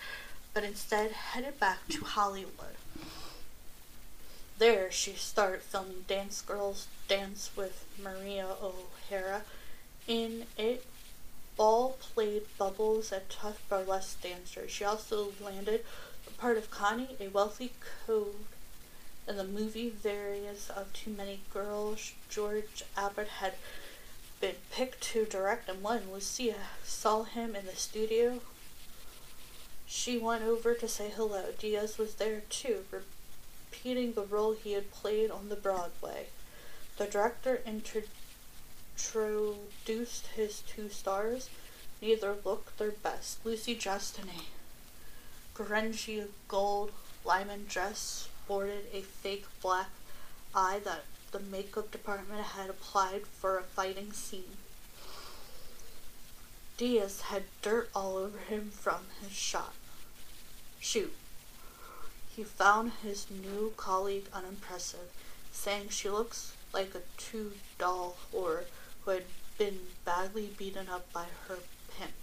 but 0.54 0.62
instead 0.62 1.10
headed 1.10 1.58
back 1.58 1.88
to 1.88 2.04
Hollywood. 2.04 2.76
There, 4.58 4.92
she 4.92 5.14
started 5.14 5.62
filming 5.62 6.04
Dance 6.06 6.42
Girls 6.42 6.86
Dance 7.08 7.50
with 7.56 7.84
Maria 8.00 8.46
O'Hara. 8.62 9.42
In 10.10 10.46
it, 10.58 10.84
Ball 11.56 11.90
played 12.00 12.42
Bubbles, 12.58 13.12
a 13.12 13.20
tough 13.28 13.62
burlesque 13.68 14.20
dancer. 14.20 14.68
She 14.68 14.82
also 14.82 15.32
landed 15.40 15.84
the 16.24 16.32
part 16.32 16.56
of 16.56 16.68
Connie, 16.68 17.14
a 17.20 17.28
wealthy 17.28 17.74
code 18.08 18.34
in 19.28 19.36
the 19.36 19.44
movie 19.44 19.88
Various 19.88 20.68
of 20.68 20.92
Too 20.92 21.12
Many 21.12 21.42
Girls. 21.54 22.14
George 22.28 22.82
Abbott 22.96 23.28
had 23.38 23.54
been 24.40 24.56
picked 24.72 25.00
to 25.12 25.26
direct, 25.26 25.68
and 25.68 25.80
when 25.80 26.12
Lucia 26.12 26.56
saw 26.82 27.22
him 27.22 27.54
in 27.54 27.66
the 27.66 27.76
studio, 27.76 28.40
she 29.86 30.18
went 30.18 30.42
over 30.42 30.74
to 30.74 30.88
say 30.88 31.12
hello. 31.14 31.52
Diaz 31.56 31.98
was 31.98 32.16
there 32.16 32.42
too, 32.50 32.84
repeating 32.90 34.14
the 34.14 34.22
role 34.22 34.54
he 34.54 34.72
had 34.72 34.90
played 34.90 35.30
on 35.30 35.50
the 35.50 35.54
Broadway. 35.54 36.26
The 36.96 37.06
director 37.06 37.62
introduced 37.64 38.10
his 39.90 40.62
two 40.68 40.88
stars. 40.88 41.50
Neither 42.00 42.36
looked 42.44 42.78
their 42.78 42.92
best. 42.92 43.44
Lucy 43.44 43.74
dressed 43.74 44.18
in 44.18 44.28
a 44.28 45.58
grungy 45.60 46.26
gold 46.46 46.92
lyman 47.24 47.66
dress 47.68 48.28
sported 48.44 48.84
a 48.92 49.02
fake 49.02 49.46
black 49.60 49.90
eye 50.54 50.80
that 50.84 51.04
the 51.32 51.40
makeup 51.40 51.90
department 51.90 52.40
had 52.40 52.70
applied 52.70 53.26
for 53.26 53.58
a 53.58 53.62
fighting 53.62 54.12
scene. 54.12 54.56
Diaz 56.76 57.22
had 57.22 57.42
dirt 57.60 57.90
all 57.94 58.16
over 58.16 58.38
him 58.38 58.70
from 58.70 59.00
his 59.20 59.32
shot. 59.32 59.74
Shoot. 60.78 61.12
He 62.34 62.44
found 62.44 62.92
his 63.02 63.26
new 63.28 63.74
colleague 63.76 64.28
unimpressive, 64.32 65.10
saying 65.52 65.88
she 65.90 66.08
looks 66.08 66.54
like 66.72 66.94
a 66.94 67.02
two 67.18 67.52
doll 67.78 68.16
whore 68.32 68.62
who 69.04 69.10
had 69.10 69.24
been 69.60 69.78
badly 70.06 70.48
beaten 70.56 70.88
up 70.88 71.12
by 71.12 71.26
her 71.46 71.58
pimp. 71.94 72.14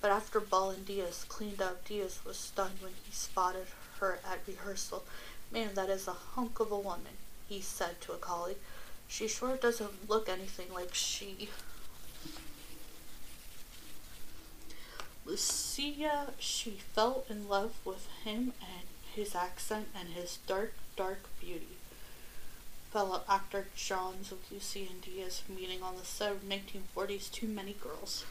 But 0.00 0.12
after 0.12 0.38
Ball 0.38 0.70
and 0.70 0.86
Diaz 0.86 1.26
cleaned 1.28 1.60
up, 1.60 1.84
Diaz 1.84 2.20
was 2.24 2.36
stunned 2.36 2.80
when 2.80 2.92
he 3.04 3.10
spotted 3.10 3.66
her 3.98 4.20
at 4.24 4.46
rehearsal. 4.46 5.02
Man, 5.50 5.70
that 5.74 5.90
is 5.90 6.06
a 6.06 6.12
hunk 6.12 6.60
of 6.60 6.70
a 6.70 6.78
woman, 6.78 7.18
he 7.48 7.60
said 7.60 8.00
to 8.02 8.12
a 8.12 8.18
colleague. 8.18 8.58
She 9.08 9.26
sure 9.26 9.56
doesn't 9.56 10.08
look 10.08 10.28
anything 10.28 10.72
like 10.72 10.94
she. 10.94 11.48
Lucia, 15.24 16.28
she 16.38 16.78
fell 16.94 17.24
in 17.28 17.48
love 17.48 17.72
with 17.84 18.06
him 18.22 18.52
and 18.60 18.86
his 19.12 19.34
accent 19.34 19.88
and 19.92 20.10
his 20.10 20.38
dark, 20.46 20.74
dark 20.96 21.28
beauty. 21.40 21.79
Fellow 22.90 23.22
actor 23.28 23.68
Johns 23.76 24.32
of 24.32 24.38
Lucy 24.50 24.88
and 24.90 25.00
Diaz 25.00 25.42
meeting 25.48 25.80
on 25.80 25.96
the 25.96 26.04
set 26.04 26.32
of 26.32 26.42
1940's 26.42 27.28
Too 27.28 27.46
Many 27.46 27.74
Girls. 27.74 28.24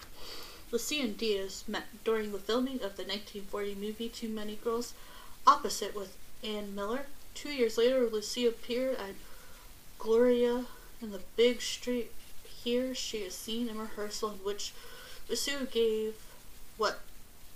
Lucy 0.69 0.99
and 0.99 1.17
Diaz 1.17 1.63
met 1.65 1.85
during 2.03 2.33
the 2.33 2.39
filming 2.39 2.75
of 2.75 2.97
the 2.97 3.03
1940 3.03 3.75
movie 3.75 4.09
Too 4.09 4.27
Many 4.27 4.55
Girls, 4.57 4.93
opposite 5.47 5.95
with 5.95 6.17
Ann 6.43 6.75
Miller. 6.75 7.05
Two 7.33 7.53
years 7.53 7.77
later, 7.77 8.09
Lucy 8.09 8.45
appeared 8.45 8.97
at 8.97 9.15
Gloria 9.97 10.65
in 11.01 11.11
the 11.11 11.21
big 11.37 11.61
street. 11.61 12.11
Here, 12.43 12.93
she 12.93 13.19
is 13.19 13.35
seen 13.35 13.69
in 13.69 13.79
rehearsal 13.79 14.31
in 14.31 14.37
which 14.39 14.73
Lucy 15.29 15.53
gave 15.71 16.15
what 16.75 16.99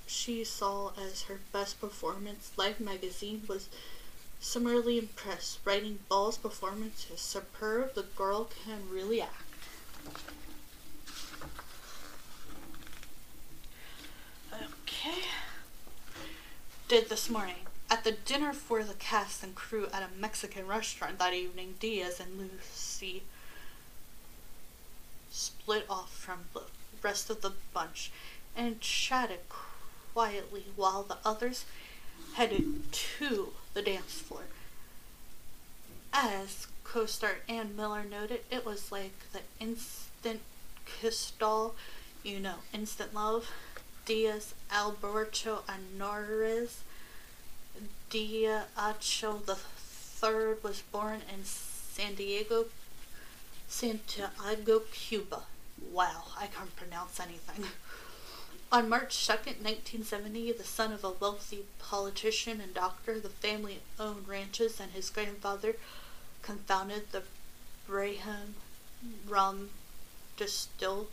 she 0.08 0.46
saw 0.46 0.92
as 0.98 1.24
her 1.24 1.40
best 1.52 1.82
performance. 1.82 2.52
Life 2.56 2.80
magazine 2.80 3.42
was 3.50 3.68
similarly 4.44 5.00
impressed. 5.00 5.60
Writing 5.64 6.00
Ball's 6.10 6.38
performance 6.38 7.08
is 7.12 7.22
superb. 7.22 7.96
The 7.96 8.04
girl 8.04 8.50
can 8.66 8.82
really 8.92 9.22
act. 9.22 9.32
Okay. 14.54 15.24
Did 16.88 17.10
this 17.10 17.30
morning. 17.30 17.56
At 17.90 18.04
the 18.04 18.12
dinner 18.12 18.54
for 18.54 18.84
the 18.84 18.96
cast 18.96 19.44
and 19.44 19.56
crew 19.56 19.88
at 19.94 20.04
a 20.04 20.20
Mexican 20.20 20.68
restaurant 20.68 21.20
that 21.20 21.34
evening, 21.34 21.76
Diaz 21.80 22.20
and 22.20 22.38
Lucy 22.38 23.24
split 25.32 25.86
off 25.90 26.14
from 26.14 26.46
the 26.54 26.64
rest 27.02 27.30
of 27.30 27.42
the 27.42 27.54
bunch 27.74 28.12
and 28.56 28.82
chatted 28.82 29.40
quietly 30.14 30.66
while 30.76 31.04
the 31.04 31.18
others 31.24 31.66
headed 32.34 32.92
to 32.92 33.54
the 33.74 33.82
dance 33.82 34.14
floor. 34.14 34.44
As 36.14 36.68
co-star 36.84 37.38
Ann 37.50 37.76
Miller 37.76 38.04
noted, 38.04 38.42
it 38.52 38.66
was 38.66 38.92
like 38.92 39.14
the 39.32 39.40
instant 39.60 40.42
kiss 40.86 41.32
doll, 41.32 41.76
you 42.24 42.40
know, 42.40 42.56
instant 42.74 43.14
love. 43.14 43.50
Diaz 44.06 44.54
Alberto 44.72 45.64
Anores 45.68 46.82
Dia 48.10 48.66
Acho 48.78 49.44
the 49.46 49.56
third 49.56 50.64
was 50.64 50.82
born 50.82 51.22
in 51.34 51.44
San 51.44 52.16
Diego, 52.16 52.66
Santiago, 53.68 54.82
Cuba. 54.92 55.44
Wow, 55.92 56.26
I 56.38 56.48
can't 56.48 56.76
pronounce 56.76 57.20
anything. 57.20 57.66
On 58.74 58.90
March 58.90 59.16
2nd, 59.16 59.62
1970, 59.62 60.52
the 60.54 60.64
son 60.64 60.92
of 60.92 61.04
a 61.04 61.12
wealthy 61.12 61.66
politician 61.78 62.60
and 62.60 62.74
doctor, 62.74 63.20
the 63.20 63.30
family 63.30 63.82
owned 64.00 64.28
ranches, 64.28 64.80
and 64.80 64.94
his 64.94 65.12
grandfather 65.12 65.76
confounded 66.42 67.12
the 67.12 67.22
Braham 67.86 68.56
rum 69.28 69.70
distill. 70.38 71.10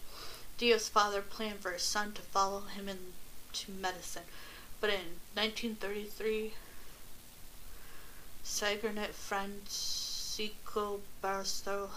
Dio's 0.57 0.89
father 0.89 1.21
planned 1.21 1.61
for 1.61 1.73
his 1.73 1.83
son 1.83 2.13
to 2.13 2.23
follow 2.23 2.63
him 2.63 2.89
into 2.89 3.71
medicine, 3.71 4.23
but 4.81 4.89
in 4.89 5.21
1933, 5.35 6.55
Sagernet 8.43 9.13
Francisco 9.13 11.01
Barstow 11.21 11.91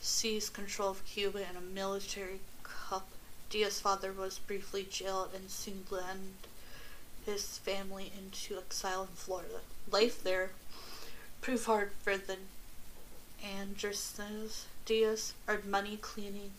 seized 0.00 0.52
control 0.52 0.90
of 0.90 1.06
Cuba 1.06 1.48
in 1.48 1.56
a 1.56 1.60
military 1.60 2.40
Dia's 3.50 3.80
father 3.80 4.12
was 4.12 4.38
briefly 4.38 4.86
jailed 4.88 5.30
and 5.34 5.50
soon 5.50 5.84
led 5.90 6.18
his 7.26 7.58
family 7.58 8.12
into 8.16 8.56
exile 8.58 9.02
in 9.02 9.08
Florida. 9.08 9.60
Life 9.90 10.22
there 10.22 10.50
proved 11.40 11.66
hard 11.66 11.90
for 12.02 12.16
the 12.16 12.36
Andersons. 13.44 14.66
Diaz 14.86 15.34
earned 15.48 15.64
money 15.66 15.96
cleaning, 15.96 16.52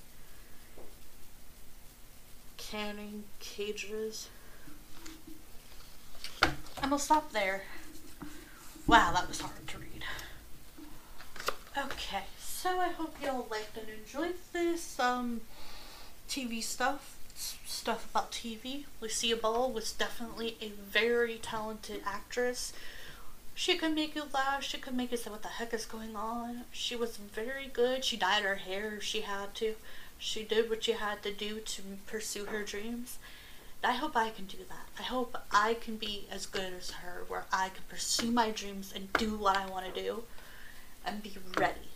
canning 2.58 3.24
cages. 3.39 4.30
I'm 6.44 6.89
gonna 6.89 7.00
stop 7.00 7.32
there. 7.32 7.64
Wow, 8.88 9.12
that 9.14 9.28
was 9.28 9.42
hard 9.42 9.68
to 9.68 9.78
read. 9.78 10.04
Okay, 11.78 12.24
so 12.39 12.80
I 12.80 12.89
hope 12.89 13.16
y'all 13.24 13.48
liked 13.50 13.78
and 13.78 13.88
enjoyed 13.89 14.36
this. 14.52 15.00
Um, 15.00 15.42
TV 16.32 16.64
stuff, 16.64 17.18
stuff 17.36 18.08
about 18.10 18.32
TV. 18.32 18.86
Lucia 19.02 19.36
Ball 19.36 19.70
was 19.70 19.92
definitely 19.92 20.56
a 20.62 20.70
very 20.70 21.36
talented 21.36 22.02
actress. 22.06 22.72
She 23.54 23.76
could 23.76 23.94
make 23.94 24.16
you 24.16 24.24
laugh. 24.34 24.64
She 24.64 24.78
could 24.78 24.96
make 24.96 25.12
you 25.12 25.18
say, 25.18 25.30
"What 25.30 25.42
the 25.42 25.50
heck 25.50 25.74
is 25.74 25.86
going 25.86 26.16
on?" 26.16 26.64
She 26.72 26.96
was 26.96 27.18
very 27.18 27.68
good. 27.68 28.06
She 28.06 28.16
dyed 28.16 28.44
her 28.44 28.56
hair 28.56 28.96
if 28.96 29.04
she 29.04 29.22
had 29.22 29.54
to. 29.56 29.76
She 30.18 30.44
did 30.44 30.70
what 30.70 30.86
she 30.86 30.94
had 30.94 31.22
to 31.24 31.34
do 31.34 31.60
to 31.60 31.82
pursue 32.08 32.46
her 32.46 32.64
dreams. 32.64 33.18
I 33.84 33.92
hope 33.92 34.16
I 34.16 34.30
can 34.30 34.46
do 34.46 34.64
that. 34.70 34.88
I 34.98 35.04
hope 35.04 35.36
I 35.52 35.74
can 35.74 35.98
be 35.98 36.30
as 36.32 36.46
good 36.46 36.72
as 36.72 36.92
her, 36.92 37.26
where 37.28 37.46
I 37.52 37.70
can 37.70 37.84
pursue 37.90 38.32
my 38.32 38.52
dreams 38.52 38.94
and 38.96 39.12
do 39.14 39.36
what 39.36 39.58
I 39.58 39.66
want 39.66 39.94
to 39.94 40.02
do, 40.02 40.24
and 41.06 41.22
be 41.22 41.36
ready. 41.58 41.91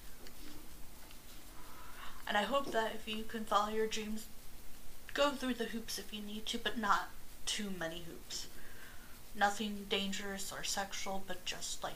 And 2.28 2.38
I 2.38 2.44
hope 2.44 2.72
that 2.72 2.94
if 2.96 3.08
you 3.08 3.24
can 3.24 3.46
follow 3.46 3.70
your 3.70 3.88
dreams, 3.88 4.26
go 5.14 5.32
through 5.32 5.56
the 5.56 5.66
hoops 5.66 6.00
if 6.00 6.14
you 6.14 6.22
need 6.22 6.46
to, 6.48 6.58
but 6.58 6.78
not 6.78 7.10
too 7.46 7.72
many 7.78 8.04
hoops. 8.08 8.48
Nothing 9.38 9.86
dangerous 9.90 10.52
or 10.52 10.64
sexual, 10.64 11.24
but 11.28 11.46
just 11.46 11.84
like 11.84 11.96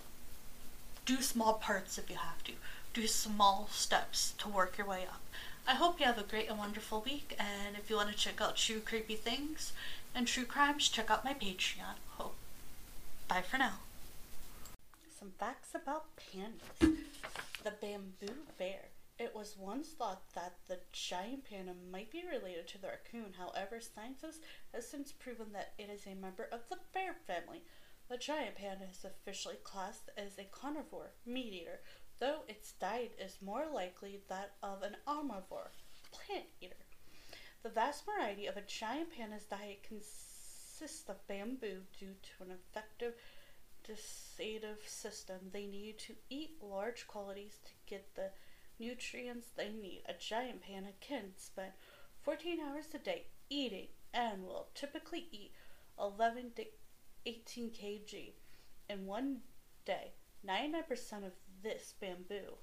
do 1.06 1.22
small 1.24 1.54
parts 1.54 1.98
if 1.98 2.10
you 2.10 2.18
have 2.18 2.44
to. 2.44 2.52
Do 2.94 3.08
small 3.08 3.68
steps 3.72 4.34
to 4.38 4.48
work 4.48 4.78
your 4.78 4.86
way 4.86 5.04
up. 5.10 5.22
I 5.68 5.74
hope 5.74 6.00
you 6.00 6.06
have 6.06 6.20
a 6.20 6.24
great 6.24 6.50
and 6.50 6.60
wonderful 6.60 7.02
week, 7.02 7.36
and 7.40 7.76
if 7.76 7.90
you 7.90 7.96
want 7.96 8.10
to 8.10 8.16
check 8.16 8.40
out 8.42 8.58
true 8.58 8.80
creepy 8.80 9.16
things 9.16 9.74
and 10.14 10.28
true 10.28 10.46
crimes, 10.46 10.88
check 10.88 11.10
out 11.10 11.26
my 11.26 11.34
Patreon. 11.34 11.98
Hope. 12.18 12.36
Bye 13.28 13.42
for 13.42 13.58
now. 13.58 13.80
Some 15.20 15.32
facts 15.40 15.70
about 15.74 16.06
pandas. 16.16 16.98
The 17.64 17.72
bamboo 17.72 18.46
bear 18.58 18.90
it 19.20 19.36
was 19.36 19.58
once 19.58 19.90
thought 19.90 20.22
that 20.34 20.56
the 20.68 20.80
giant 20.94 21.44
panda 21.44 21.74
might 21.92 22.10
be 22.10 22.24
related 22.26 22.68
to 22.70 22.78
the 22.78 22.88
raccoon. 22.88 23.34
However, 23.38 23.82
scientists 23.82 24.40
have 24.74 24.84
since 24.84 25.12
proven 25.12 25.52
that 25.52 25.74
it 25.78 25.90
is 25.90 26.08
a 26.08 26.16
member 26.16 26.48
of 26.52 26.62
the 26.70 26.78
bear 26.94 27.14
family. 27.28 27.64
The 28.08 28.18
giant 28.18 28.56
panda 28.56 28.86
is 28.90 29.04
officially 29.04 29.58
classed 29.64 30.10
as 30.18 30.40
a 30.40 30.46
carnivore 30.46 31.12
meat 31.26 31.54
eater, 31.54 31.82
though 32.20 32.40
its 32.48 32.72
diet 32.72 33.20
is 33.20 33.38
more 33.42 33.68
likely 33.72 34.22
that 34.30 34.54
of 34.64 34.82
an 34.84 34.96
omnivore 35.06 35.72
plant 36.12 36.46
eater. 36.62 36.76
The 37.62 37.70
vast 37.70 38.06
variety 38.06 38.48
of 38.48 38.56
a 38.56 38.62
giant 38.62 39.12
panda's 39.12 39.44
diet 39.44 39.84
consists 39.84 41.10
of 41.10 41.28
bamboo 41.28 41.82
due 42.00 42.16
to 42.22 42.44
an 42.44 42.52
effective 42.52 43.16
digestive 43.84 44.88
system. 44.88 45.38
They 45.52 45.66
need 45.66 46.00
to 46.00 46.14
eat 46.30 46.62
large 46.62 47.08
quantities 47.08 47.60
to 47.66 47.72
get 47.86 48.16
the 48.16 48.32
nutrients 48.80 49.48
they 49.56 49.70
need. 49.70 50.04
A 50.08 50.14
giant 50.14 50.62
panda 50.62 50.92
can 51.00 51.34
spend 51.36 51.72
14 52.22 52.60
hours 52.60 52.86
a 52.94 52.98
day 52.98 53.26
eating 53.50 53.88
and 54.14 54.44
will 54.44 54.68
typically 54.74 55.28
eat 55.32 55.52
11 56.00 56.52
to 56.56 56.66
18 57.26 57.72
kg 57.72 58.32
in 58.90 59.06
one 59.06 59.38
day. 59.86 60.14
99% 60.48 61.26
of 61.26 61.34
this 61.62 61.94
bamboo. 62.00 62.58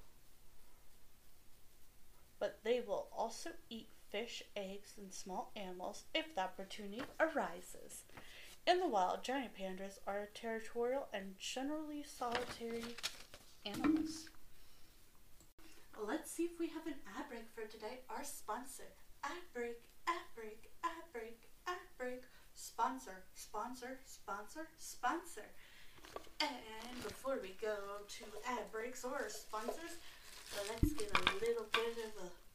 But 2.39 2.59
they 2.63 2.81
will 2.81 3.07
also 3.11 3.51
eat 3.69 3.89
fish, 4.09 4.43
eggs, 4.55 4.93
and 4.97 5.13
small 5.13 5.51
animals 5.55 6.05
if 6.13 6.33
the 6.35 6.41
opportunity 6.41 7.01
arises. 7.19 8.03
In 8.65 8.79
the 8.79 8.87
wild, 8.87 9.23
giant 9.23 9.55
pandas 9.55 9.99
are 10.05 10.29
territorial 10.33 11.07
and 11.13 11.37
generally 11.37 12.03
solitary 12.03 12.83
animals. 13.65 14.29
Let's 16.05 16.31
see 16.31 16.43
if 16.43 16.59
we 16.59 16.67
have 16.69 16.85
an 16.85 16.93
ad 17.17 17.27
break 17.29 17.49
for 17.55 17.65
today. 17.65 18.01
Our 18.09 18.23
sponsor. 18.23 18.85
Ad 19.23 19.41
break, 19.53 19.81
ad 20.07 20.21
break, 20.35 20.69
ad 20.83 21.03
break, 21.11 21.49
ad 21.65 21.81
break. 21.97 22.21
Sponsor, 22.53 23.23
sponsor, 23.33 23.97
sponsor, 24.05 24.67
sponsor. 24.77 25.49
And 26.39 27.03
before 27.03 27.39
we 27.41 27.55
go 27.59 28.05
to 28.07 28.23
ad 28.47 28.71
breaks 28.71 29.03
or 29.03 29.25
sponsors, 29.29 29.97
let's 30.69 30.93
get 30.93 31.09
a 31.09 31.33
little 31.41 31.65
bit 31.73 31.97
of 32.05 32.13
a 32.25 32.46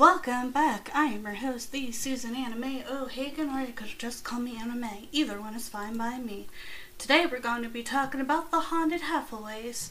welcome 0.00 0.50
back. 0.50 0.90
I 0.94 1.08
am 1.08 1.24
your 1.24 1.34
host, 1.34 1.72
the 1.72 1.92
Susan 1.92 2.34
Anime 2.34 2.84
O'Hagan, 2.90 3.50
or 3.50 3.60
you 3.60 3.74
could 3.74 3.98
just 3.98 4.24
call 4.24 4.40
me 4.40 4.56
Anime. 4.56 5.06
Either 5.12 5.38
one 5.38 5.54
is 5.54 5.68
fine 5.68 5.98
by 5.98 6.16
me. 6.16 6.46
Today 6.96 7.26
we're 7.26 7.38
going 7.38 7.62
to 7.64 7.68
be 7.68 7.82
talking 7.82 8.18
about 8.18 8.50
the 8.50 8.60
Haunted 8.60 9.02
Hathaways 9.02 9.90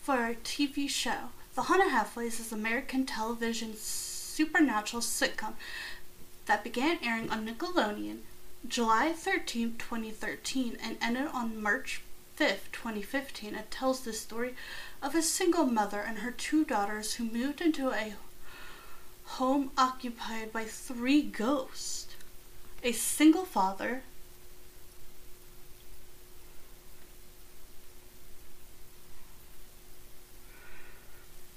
for 0.00 0.14
our 0.14 0.34
TV 0.34 0.88
show. 0.88 1.30
The 1.56 1.62
Haunted 1.62 1.88
Hathaways 1.88 2.38
is 2.38 2.52
American 2.52 3.04
television 3.04 3.74
supernatural 3.74 5.02
sitcom 5.02 5.54
that 6.46 6.62
began 6.62 7.00
airing 7.02 7.28
on 7.28 7.44
Nickelodeon 7.44 8.18
July 8.68 9.12
13, 9.12 9.74
2013 9.78 10.76
and 10.80 10.96
ended 11.02 11.26
on 11.34 11.60
March 11.60 12.02
5, 12.36 12.70
2015. 12.70 13.56
It 13.56 13.68
tells 13.72 14.02
the 14.02 14.12
story 14.12 14.54
of 15.02 15.16
a 15.16 15.22
single 15.22 15.66
mother 15.66 15.98
and 15.98 16.18
her 16.18 16.30
two 16.30 16.64
daughters 16.64 17.14
who 17.14 17.24
moved 17.24 17.60
into 17.60 17.90
a 17.90 18.14
home 19.38 19.70
occupied 19.78 20.52
by 20.52 20.64
three 20.64 21.22
ghosts. 21.22 22.08
A 22.82 22.92
single 22.92 23.44
father, 23.44 24.02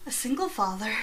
a 0.06 0.12
single 0.12 0.50
father, 0.50 0.94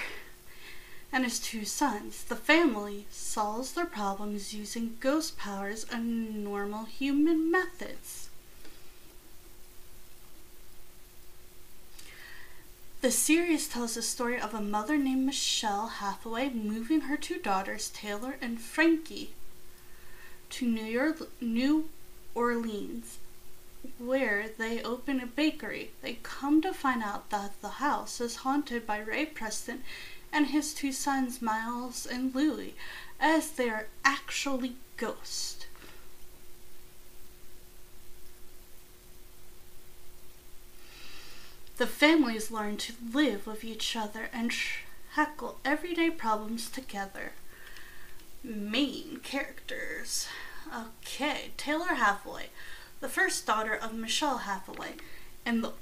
and 1.12 1.24
his 1.24 1.40
two 1.40 1.64
sons. 1.64 2.24
The 2.24 2.36
family 2.36 3.06
solves 3.10 3.72
their 3.72 3.86
problems 3.86 4.54
using 4.54 4.96
ghost 5.00 5.36
powers 5.36 5.84
and 5.90 6.44
normal 6.44 6.84
human 6.84 7.50
methods. 7.50 8.29
The 13.00 13.10
series 13.10 13.66
tells 13.66 13.94
the 13.94 14.02
story 14.02 14.38
of 14.38 14.52
a 14.52 14.60
mother 14.60 14.98
named 14.98 15.24
Michelle 15.24 15.86
Hathaway 15.86 16.50
moving 16.50 17.02
her 17.02 17.16
two 17.16 17.38
daughters, 17.38 17.88
Taylor 17.88 18.36
and 18.42 18.60
Frankie, 18.60 19.32
to 20.50 20.66
New, 20.66 20.84
York, 20.84 21.30
New 21.40 21.88
Orleans, 22.34 23.16
where 23.98 24.50
they 24.58 24.82
open 24.82 25.18
a 25.18 25.24
bakery. 25.24 25.92
They 26.02 26.18
come 26.22 26.60
to 26.60 26.74
find 26.74 27.02
out 27.02 27.30
that 27.30 27.58
the 27.62 27.80
house 27.80 28.20
is 28.20 28.36
haunted 28.36 28.86
by 28.86 28.98
Ray 28.98 29.24
Preston 29.24 29.82
and 30.30 30.48
his 30.48 30.74
two 30.74 30.92
sons, 30.92 31.40
Miles 31.40 32.04
and 32.04 32.34
Louie, 32.34 32.74
as 33.18 33.52
they 33.52 33.70
are 33.70 33.86
actually 34.04 34.76
ghosts. 34.98 35.59
The 41.80 41.86
families 41.86 42.50
learn 42.50 42.76
to 42.76 42.92
live 43.10 43.46
with 43.46 43.64
each 43.64 43.96
other 43.96 44.28
and 44.34 44.52
tackle 45.14 45.60
everyday 45.64 46.10
problems 46.10 46.68
together. 46.68 47.32
Main 48.44 49.20
characters. 49.22 50.28
Okay, 50.70 51.52
Taylor 51.56 51.94
Hathaway, 51.94 52.50
the 53.00 53.08
first 53.08 53.46
daughter 53.46 53.74
of 53.74 53.94
Michelle 53.94 54.40
Hathaway, 54.44 54.96
and 55.46 55.64
the 55.64 55.72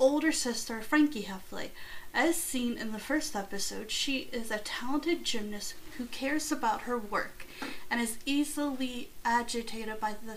older 0.00 0.32
sister 0.32 0.82
Frankie 0.82 1.20
Hathaway. 1.20 1.70
As 2.12 2.34
seen 2.34 2.76
in 2.76 2.90
the 2.90 2.98
first 2.98 3.36
episode, 3.36 3.92
she 3.92 4.28
is 4.32 4.50
a 4.50 4.58
talented 4.58 5.22
gymnast 5.22 5.74
who 5.98 6.06
cares 6.06 6.50
about 6.50 6.80
her 6.80 6.98
work 6.98 7.46
and 7.88 8.00
is 8.00 8.18
easily 8.26 9.10
agitated 9.24 10.00
by 10.00 10.16
the 10.20 10.36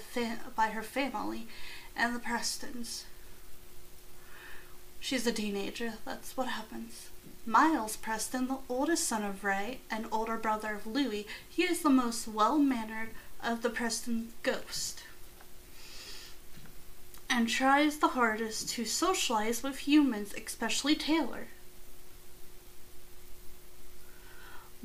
by 0.55 0.67
her 0.67 0.83
family 0.83 1.47
and 1.95 2.15
the 2.15 2.19
Prestons. 2.19 3.05
She's 5.07 5.25
a 5.25 5.31
teenager. 5.31 5.93
That's 6.03 6.35
what 6.35 6.49
happens. 6.49 7.07
Miles 7.45 7.95
Preston, 7.95 8.49
the 8.49 8.57
oldest 8.67 9.07
son 9.07 9.23
of 9.23 9.41
Ray 9.41 9.79
and 9.89 10.05
older 10.11 10.35
brother 10.35 10.73
of 10.73 10.85
Louie, 10.85 11.25
he 11.47 11.63
is 11.63 11.79
the 11.79 11.89
most 11.89 12.27
well 12.27 12.57
mannered 12.57 13.11
of 13.41 13.61
the 13.61 13.69
Preston 13.69 14.33
ghosts 14.43 15.01
and 17.29 17.47
tries 17.47 17.99
the 17.99 18.09
hardest 18.19 18.67
to 18.71 18.83
socialize 18.83 19.63
with 19.63 19.87
humans, 19.87 20.33
especially 20.33 20.93
Taylor. 20.93 21.47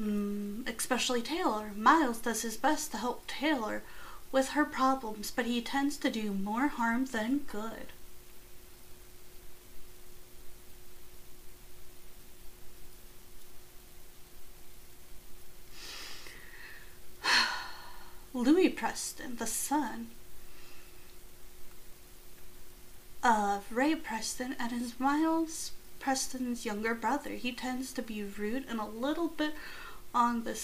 Mm, 0.00 0.68
especially 0.68 1.22
Taylor. 1.22 1.72
Miles 1.76 2.18
does 2.18 2.42
his 2.42 2.56
best 2.56 2.92
to 2.92 2.98
help 2.98 3.26
Taylor 3.26 3.82
with 4.30 4.50
her 4.50 4.64
problems, 4.64 5.32
but 5.32 5.46
he 5.46 5.60
tends 5.60 5.96
to 5.96 6.08
do 6.08 6.30
more 6.32 6.68
harm 6.68 7.06
than 7.06 7.38
good. 7.38 7.88
Louis 18.34 18.70
Preston, 18.70 19.36
the 19.36 19.46
son 19.46 20.08
of 23.22 23.64
Ray 23.70 23.94
Preston 23.94 24.56
and 24.58 24.72
is 24.72 24.98
Miles 24.98 25.72
Preston's 26.00 26.64
younger 26.64 26.94
brother. 26.94 27.30
He 27.30 27.52
tends 27.52 27.92
to 27.92 28.02
be 28.02 28.24
rude 28.24 28.64
and 28.68 28.80
a 28.80 28.86
little 28.86 29.28
bit 29.28 29.54
on 30.14 30.44
the 30.44 30.58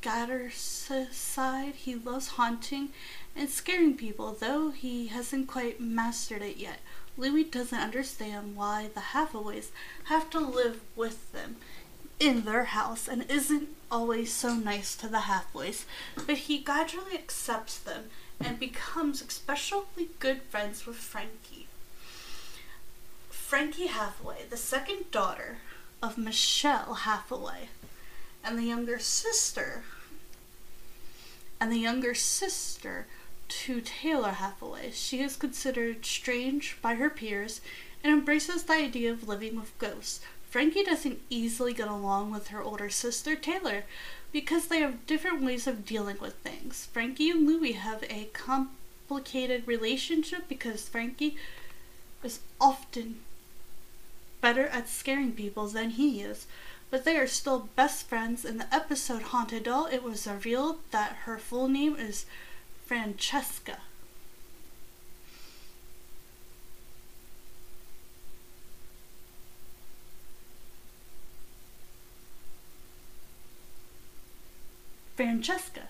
scatter 0.00 0.50
side. 0.50 1.74
He 1.74 1.94
loves 1.94 2.28
haunting 2.28 2.88
and 3.36 3.50
scaring 3.50 3.96
people, 3.96 4.36
though 4.38 4.70
he 4.70 5.08
hasn't 5.08 5.46
quite 5.46 5.80
mastered 5.80 6.42
it 6.42 6.56
yet. 6.56 6.80
Louis 7.16 7.44
doesn't 7.44 7.78
understand 7.78 8.56
why 8.56 8.88
the 8.94 9.00
Hathaways 9.00 9.70
have 10.04 10.30
to 10.30 10.40
live 10.40 10.80
with 10.96 11.30
them 11.32 11.56
in 12.18 12.44
their 12.44 12.64
house 12.64 13.06
and 13.06 13.30
isn't 13.30 13.68
always 13.92 14.32
so 14.32 14.54
nice 14.54 14.96
to 14.96 15.06
the 15.06 15.20
Hathaways, 15.20 15.84
but 16.26 16.38
he 16.38 16.58
gradually 16.58 17.14
accepts 17.14 17.78
them 17.78 18.04
and 18.40 18.58
becomes 18.58 19.20
especially 19.20 20.08
good 20.18 20.40
friends 20.42 20.86
with 20.86 20.96
Frankie. 20.96 21.66
Frankie 23.28 23.88
Hathaway, 23.88 24.46
the 24.48 24.56
second 24.56 25.10
daughter 25.10 25.58
of 26.02 26.16
Michelle 26.16 26.94
Hathaway, 26.94 27.68
and 28.42 28.58
the 28.58 28.64
younger 28.64 28.98
sister, 28.98 29.84
and 31.60 31.70
the 31.70 31.78
younger 31.78 32.14
sister 32.14 33.06
to 33.48 33.82
Taylor 33.82 34.32
Hathaway. 34.32 34.90
She 34.92 35.20
is 35.20 35.36
considered 35.36 36.06
strange 36.06 36.78
by 36.80 36.94
her 36.94 37.10
peers 37.10 37.60
and 38.02 38.10
embraces 38.10 38.64
the 38.64 38.72
idea 38.72 39.12
of 39.12 39.28
living 39.28 39.56
with 39.56 39.78
ghosts. 39.78 40.20
Frankie 40.52 40.84
doesn't 40.84 41.22
easily 41.30 41.72
get 41.72 41.88
along 41.88 42.30
with 42.30 42.48
her 42.48 42.60
older 42.60 42.90
sister, 42.90 43.34
Taylor, 43.34 43.84
because 44.32 44.66
they 44.66 44.80
have 44.80 45.06
different 45.06 45.42
ways 45.42 45.66
of 45.66 45.86
dealing 45.86 46.18
with 46.20 46.34
things. 46.34 46.88
Frankie 46.92 47.30
and 47.30 47.46
Louie 47.46 47.72
have 47.72 48.04
a 48.10 48.28
complicated 48.34 49.66
relationship 49.66 50.50
because 50.50 50.90
Frankie 50.90 51.38
is 52.22 52.40
often 52.60 53.20
better 54.42 54.66
at 54.66 54.90
scaring 54.90 55.32
people 55.32 55.68
than 55.68 55.88
he 55.88 56.20
is, 56.20 56.46
but 56.90 57.06
they 57.06 57.16
are 57.16 57.26
still 57.26 57.70
best 57.74 58.06
friends. 58.06 58.44
In 58.44 58.58
the 58.58 58.74
episode 58.74 59.22
Haunted 59.22 59.62
Doll, 59.62 59.86
it 59.86 60.02
was 60.02 60.26
revealed 60.26 60.80
that 60.90 61.20
her 61.24 61.38
full 61.38 61.66
name 61.66 61.96
is 61.96 62.26
Francesca. 62.84 63.78
Francesca. 75.16 75.88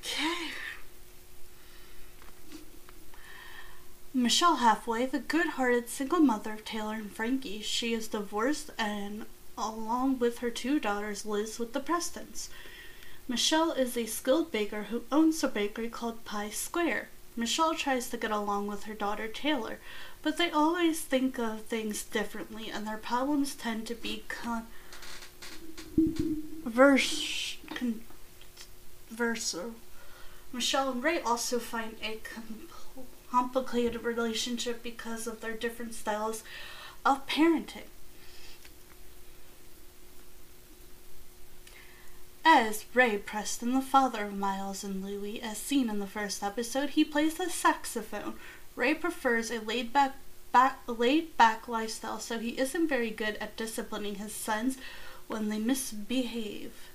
Okay. 0.00 0.50
Michelle 4.12 4.56
Halfway, 4.56 5.06
the 5.06 5.18
good 5.18 5.46
hearted 5.50 5.88
single 5.88 6.20
mother 6.20 6.52
of 6.52 6.64
Taylor 6.64 6.94
and 6.94 7.10
Frankie. 7.10 7.60
She 7.62 7.92
is 7.94 8.08
divorced 8.08 8.70
and, 8.78 9.26
along 9.56 10.18
with 10.18 10.38
her 10.38 10.50
two 10.50 10.78
daughters, 10.78 11.26
lives 11.26 11.58
with 11.58 11.72
the 11.72 11.80
Prestons. 11.80 12.48
Michelle 13.26 13.72
is 13.72 13.96
a 13.96 14.04
skilled 14.04 14.52
baker 14.52 14.82
who 14.84 15.04
owns 15.10 15.42
a 15.42 15.48
bakery 15.48 15.88
called 15.88 16.26
Pie 16.26 16.50
Square. 16.50 17.08
Michelle 17.36 17.74
tries 17.74 18.10
to 18.10 18.18
get 18.18 18.30
along 18.30 18.66
with 18.66 18.84
her 18.84 18.92
daughter 18.92 19.26
Taylor, 19.26 19.78
but 20.22 20.36
they 20.36 20.50
always 20.50 21.00
think 21.00 21.38
of 21.38 21.62
things 21.62 22.02
differently 22.02 22.70
and 22.70 22.86
their 22.86 22.98
problems 22.98 23.54
tend 23.54 23.86
to 23.86 23.94
be 23.94 24.24
controversial. 24.28 24.66
Michelle 30.52 30.90
and 30.90 31.02
Ray 31.02 31.20
also 31.20 31.58
find 31.58 31.96
a 32.02 32.20
complicated 33.30 34.04
relationship 34.04 34.82
because 34.82 35.26
of 35.26 35.40
their 35.40 35.54
different 35.54 35.94
styles 35.94 36.44
of 37.06 37.26
parenting. 37.26 37.88
As 42.46 42.84
Ray 42.92 43.16
Preston, 43.16 43.72
the 43.72 43.80
father 43.80 44.24
of 44.24 44.36
Miles 44.36 44.84
and 44.84 45.02
Louie, 45.02 45.40
as 45.40 45.56
seen 45.56 45.88
in 45.88 45.98
the 45.98 46.06
first 46.06 46.42
episode, 46.42 46.90
he 46.90 47.02
plays 47.02 47.36
the 47.36 47.48
saxophone. 47.48 48.34
Ray 48.76 48.92
prefers 48.92 49.50
a 49.50 49.60
laid 49.60 49.94
back, 49.94 50.16
back 50.52 50.80
laid 50.86 51.38
back 51.38 51.68
lifestyle, 51.68 52.20
so 52.20 52.38
he 52.38 52.58
isn't 52.58 52.86
very 52.86 53.08
good 53.08 53.36
at 53.36 53.56
disciplining 53.56 54.16
his 54.16 54.34
sons 54.34 54.76
when 55.26 55.48
they 55.48 55.58
misbehave. 55.58 56.90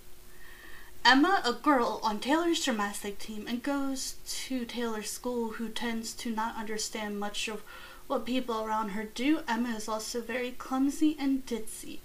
Emma, 1.04 1.42
a 1.44 1.54
girl 1.54 2.00
on 2.04 2.20
Taylor's 2.20 2.64
gymnastic 2.64 3.18
team 3.18 3.48
and 3.48 3.64
goes 3.64 4.18
to 4.28 4.66
Taylor's 4.66 5.10
school 5.10 5.54
who 5.54 5.70
tends 5.70 6.14
to 6.14 6.30
not 6.30 6.58
understand 6.58 7.20
much 7.20 7.48
of 7.48 7.64
what 8.06 8.24
people 8.24 8.64
around 8.64 8.90
her 8.90 9.04
do, 9.04 9.42
Emma 9.48 9.70
is 9.70 9.88
also 9.88 10.22
very 10.22 10.52
clumsy 10.52 11.16
and 11.20 11.44
ditzy. 11.48 12.02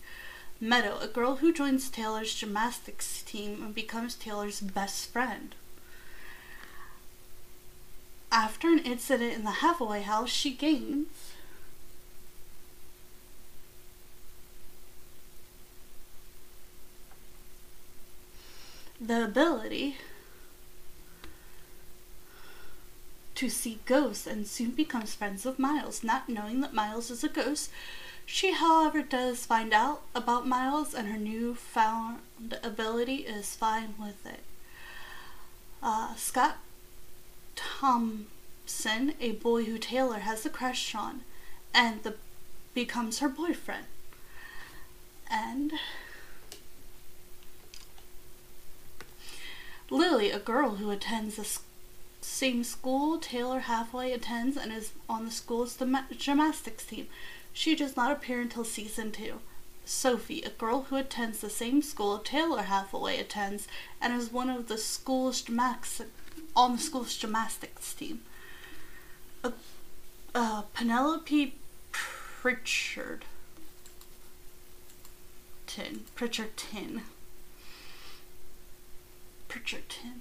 Meadow, 0.61 0.99
a 1.01 1.09
girl 1.09 1.37
who 1.37 1.53
joins 1.53 1.91
Taylor's 1.91 2.35
gymnastics 2.35 3.23
team 3.23 3.63
and 3.63 3.75
becomes 3.75 4.15
Taylor's 4.15 4.61
best 4.61 5.11
friend. 5.11 5.55
After 8.33 8.69
an 8.69 8.79
incident 8.81 9.35
in 9.35 9.45
the 9.45 9.61
Hathaway 9.63 10.03
house, 10.03 10.31
she 10.31 10.53
gains 10.53 11.09
the 19.01 19.25
ability 19.25 19.97
to 23.35 23.49
see 23.49 23.81
ghosts 23.85 24.27
and 24.27 24.47
soon 24.47 24.71
becomes 24.71 25.15
friends 25.15 25.45
with 25.45 25.59
Miles, 25.59 26.05
not 26.05 26.29
knowing 26.29 26.61
that 26.61 26.73
Miles 26.73 27.11
is 27.11 27.25
a 27.25 27.29
ghost. 27.29 27.71
She, 28.27 28.53
however, 28.53 29.03
does 29.03 29.47
find 29.47 29.73
out 29.73 30.03
about 30.15 30.47
Miles, 30.47 30.95
and 30.95 31.09
her 31.09 31.19
newfound 31.19 32.21
ability 32.63 33.17
is 33.17 33.55
fine 33.55 33.95
with 33.99 34.25
it. 34.27 34.41
Uh, 35.83 36.15
Scott 36.15 36.57
Thompson, 37.55 39.15
a 39.21 39.33
boy 39.33 39.65
who 39.65 39.79
Taylor 39.79 40.21
has 40.21 40.47
a 40.47 40.51
crush 40.51 40.95
on, 40.95 41.21
and 41.75 42.03
the, 42.03 42.15
becomes 42.73 43.19
her 43.19 43.29
boyfriend. 43.29 43.87
And 45.31 45.73
Lily, 49.91 50.31
a 50.31 50.39
girl 50.39 50.77
who 50.77 50.91
attends 50.91 51.37
the 51.37 51.59
same 52.21 52.65
school 52.65 53.19
Taylor 53.19 53.61
Hathaway 53.61 54.13
attends 54.13 54.57
and 54.57 54.73
is 54.73 54.93
on 55.09 55.27
the 55.27 55.31
school's 55.31 55.79
gymnastics 56.17 56.87
team. 56.87 57.07
She 57.55 57.77
does 57.77 57.97
not 57.97 58.11
appear 58.11 58.41
until 58.41 58.65
season 58.65 59.13
two. 59.13 59.39
Sophie, 59.85 60.43
a 60.43 60.51
girl 60.51 60.83
who 60.83 60.97
attends 60.97 61.39
the 61.39 61.49
same 61.49 61.83
school 61.83 62.19
Taylor 62.19 62.63
Hathaway 62.63 63.19
attends 63.19 63.69
and 64.01 64.13
is 64.13 64.33
one 64.33 64.51
of 64.51 64.67
the 64.67 64.77
school's 64.77 65.41
gymnastics 65.41 66.11
on 66.57 66.73
the 66.73 66.83
school's 66.83 67.17
gymnastics 67.17 67.95
team. 67.95 68.23
Uh, 69.45 69.53
uh, 70.35 70.63
Penelope 70.75 71.55
Pritchard. 71.93 73.25
Tin. 75.69 76.03
Pritchardton. 76.17 77.03
Pritchardton. 79.49 80.21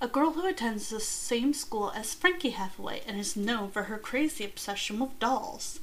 A 0.00 0.08
girl 0.08 0.32
who 0.32 0.46
attends 0.46 0.88
the 0.88 1.00
same 1.00 1.52
school 1.52 1.92
as 1.94 2.14
Frankie 2.14 2.50
Hathaway 2.50 3.02
and 3.06 3.18
is 3.18 3.36
known 3.36 3.70
for 3.70 3.84
her 3.84 3.98
crazy 3.98 4.44
obsession 4.44 4.98
with 5.00 5.18
dolls. 5.18 5.80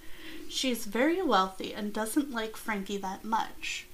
She 0.54 0.70
is 0.70 0.86
very 0.86 1.20
wealthy 1.20 1.74
and 1.74 1.92
doesn't 1.92 2.30
like 2.30 2.56
Frankie 2.56 2.98
that 2.98 3.26
much. 3.26 3.88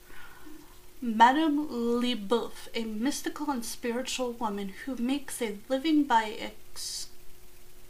Madame 1.01 1.69
Leboeuf, 1.69 2.67
a 2.75 2.83
mystical 2.83 3.49
and 3.49 3.63
spiritual 3.63 4.33
woman 4.33 4.73
who 4.83 4.97
makes 4.97 5.41
a 5.41 5.57
living 5.69 6.03
by 6.03 6.51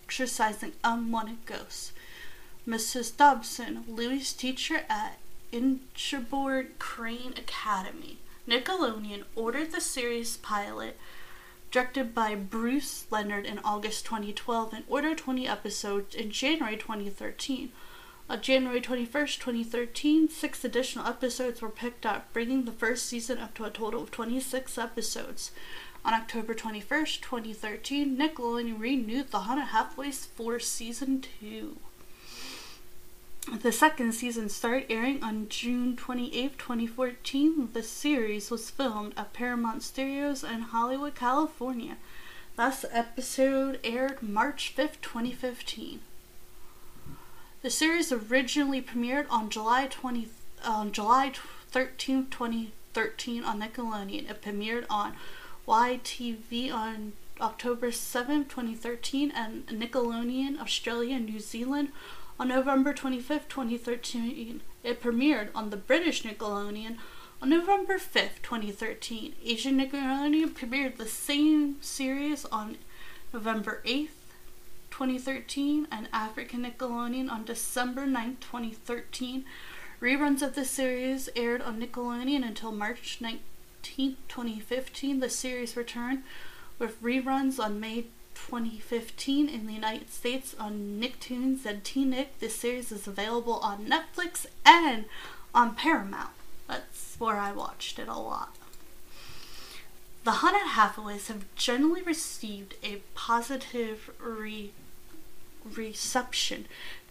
exorcising 0.05 0.73
unwanted 0.83 1.47
ghosts. 1.47 1.93
Mrs. 2.67 3.17
Dobson, 3.17 3.85
Louie's 3.87 4.33
teacher 4.33 4.85
at 4.87 5.17
Ichabod 5.51 6.77
Crane 6.77 7.33
Academy. 7.37 8.19
Nickelodeon 8.47 9.23
ordered 9.35 9.71
the 9.71 9.81
series 9.81 10.37
pilot, 10.37 10.95
directed 11.71 12.13
by 12.13 12.35
Bruce 12.35 13.07
Leonard 13.09 13.47
in 13.47 13.57
August 13.63 14.05
2012, 14.05 14.73
and 14.73 14.85
ordered 14.87 15.17
20 15.17 15.47
episodes 15.47 16.13
in 16.13 16.29
January 16.29 16.77
2013. 16.77 17.71
On 18.29 18.39
January 18.39 18.79
21st, 18.79 19.39
2013, 19.39 20.29
six 20.29 20.63
additional 20.63 21.07
episodes 21.07 21.63
were 21.63 21.69
picked 21.69 22.05
up, 22.05 22.31
bringing 22.31 22.65
the 22.65 22.71
first 22.71 23.07
season 23.07 23.39
up 23.39 23.55
to 23.55 23.65
a 23.65 23.71
total 23.71 24.03
of 24.03 24.11
26 24.11 24.77
episodes. 24.77 25.49
On 26.05 26.13
October 26.13 26.53
21st, 26.53 27.21
2013, 27.21 28.15
Nickelodeon 28.15 28.79
renewed 28.79 29.31
The 29.31 29.39
Haunted 29.39 29.69
Hathaways 29.69 30.27
for 30.27 30.59
Season 30.59 31.25
2. 31.39 31.77
The 33.63 33.71
second 33.71 34.11
season 34.11 34.47
started 34.49 34.91
airing 34.91 35.23
on 35.23 35.49
June 35.49 35.95
28, 35.95 36.59
2014. 36.59 37.69
The 37.73 37.81
series 37.81 38.51
was 38.51 38.69
filmed 38.69 39.15
at 39.17 39.33
Paramount 39.33 39.81
Studios 39.81 40.43
in 40.43 40.61
Hollywood, 40.61 41.15
California. 41.15 41.97
Last 42.59 42.85
episode 42.91 43.79
aired 43.83 44.21
March 44.21 44.71
5, 44.75 45.01
2015. 45.01 46.01
The 47.61 47.69
series 47.69 48.13
originally 48.13 48.81
premiered 48.81 49.25
on 49.29 49.49
July 49.49 49.87
20 49.87 50.29
on 50.63 50.93
July 50.93 51.33
13, 51.71 52.27
2013 52.29 53.43
on 53.43 53.59
Nickelodeon. 53.61 54.29
It 54.29 54.41
premiered 54.41 54.85
on 54.89 55.17
YTV 55.67 56.71
on 56.71 57.13
October 57.41 57.91
7, 57.91 58.45
2013 58.45 59.31
and 59.31 59.67
Nickelodeon 59.67 60.57
Australia 60.61 61.17
and 61.17 61.25
New 61.25 61.41
Zealand 61.41 61.89
on 62.39 62.47
November 62.47 62.93
25, 62.93 63.49
2013. 63.49 64.61
It 64.85 65.01
premiered 65.01 65.49
on 65.53 65.69
the 65.69 65.77
British 65.77 66.23
Nickelodeon 66.23 66.95
on 67.41 67.49
November 67.49 67.99
5, 67.99 68.41
2013. 68.41 69.35
Asian 69.43 69.77
Nickelodeon 69.77 70.51
premiered 70.51 70.95
the 70.95 71.07
same 71.07 71.75
series 71.81 72.45
on 72.45 72.77
November 73.33 73.81
8, 73.83 74.09
2013 74.99 75.87
and 75.93 76.09
African 76.11 76.65
Nickelodeon 76.65 77.31
on 77.31 77.45
December 77.45 78.05
9, 78.05 78.35
2013. 78.41 79.45
Reruns 80.01 80.41
of 80.41 80.55
the 80.55 80.65
series 80.65 81.29
aired 81.37 81.61
on 81.61 81.81
Nickelodeon 81.81 82.45
until 82.45 82.73
March 82.73 83.19
19, 83.21 84.17
2015. 84.27 85.21
The 85.21 85.29
series 85.29 85.77
returned 85.77 86.23
with 86.77 87.01
reruns 87.01 87.63
on 87.63 87.79
May 87.79 88.07
2015 88.35 89.47
in 89.47 89.67
the 89.67 89.73
United 89.73 90.11
States 90.11 90.53
on 90.59 90.99
Nicktoons 91.01 91.65
and 91.65 91.81
TeenNick. 91.81 92.27
This 92.41 92.57
series 92.57 92.91
is 92.91 93.07
available 93.07 93.55
on 93.63 93.85
Netflix 93.85 94.47
and 94.65 95.05
on 95.55 95.75
Paramount. 95.75 96.31
That's 96.67 97.15
where 97.17 97.37
I 97.37 97.53
watched 97.53 97.99
it 97.99 98.09
a 98.09 98.19
lot. 98.19 98.53
The 100.25 100.31
Haunted 100.31 100.71
Hathaways 100.71 101.27
have 101.29 101.45
generally 101.55 102.01
received 102.01 102.75
a 102.83 102.97
positive 103.15 104.11
re- 104.19 104.73
reception. 105.77 106.65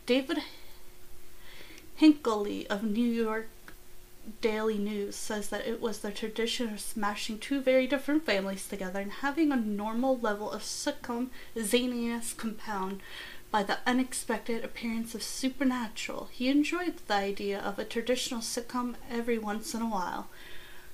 David 0.06 0.38
Hinckley 1.96 2.66
of 2.68 2.82
New 2.82 3.08
York 3.08 3.48
Daily 4.40 4.78
News 4.78 5.16
says 5.16 5.48
that 5.48 5.66
it 5.66 5.80
was 5.80 5.98
the 6.00 6.10
tradition 6.10 6.72
of 6.72 6.80
smashing 6.80 7.38
two 7.38 7.60
very 7.60 7.86
different 7.86 8.26
families 8.26 8.68
together 8.68 9.00
and 9.00 9.12
having 9.12 9.50
a 9.50 9.56
normal 9.56 10.18
level 10.18 10.50
of 10.50 10.62
sitcom 10.62 11.28
zaniness 11.56 12.36
compound 12.36 13.00
by 13.50 13.62
the 13.62 13.78
unexpected 13.86 14.64
appearance 14.64 15.14
of 15.14 15.22
supernatural. 15.22 16.28
He 16.30 16.48
enjoyed 16.48 16.98
the 17.06 17.14
idea 17.14 17.58
of 17.58 17.78
a 17.78 17.84
traditional 17.84 18.40
sitcom 18.40 18.96
every 19.10 19.38
once 19.38 19.74
in 19.74 19.80
a 19.80 19.88
while. 19.88 20.28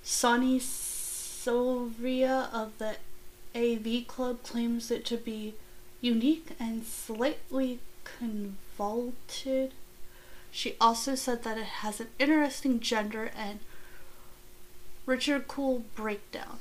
Sonny 0.02 0.60
Sylvia 0.60 2.48
of 2.52 2.78
the 2.78 2.96
AV 3.54 4.06
Club 4.06 4.42
claims 4.42 4.90
it 4.90 5.04
to 5.06 5.16
be 5.16 5.54
unique 6.04 6.50
and 6.60 6.84
slightly 6.84 7.80
convoluted. 8.04 9.72
She 10.50 10.76
also 10.80 11.14
said 11.14 11.42
that 11.42 11.56
it 11.56 11.64
has 11.64 11.98
an 11.98 12.08
interesting 12.18 12.78
gender 12.78 13.30
and 13.36 13.60
Richard 15.06 15.48
Cool 15.48 15.84
breakdown. 15.94 16.58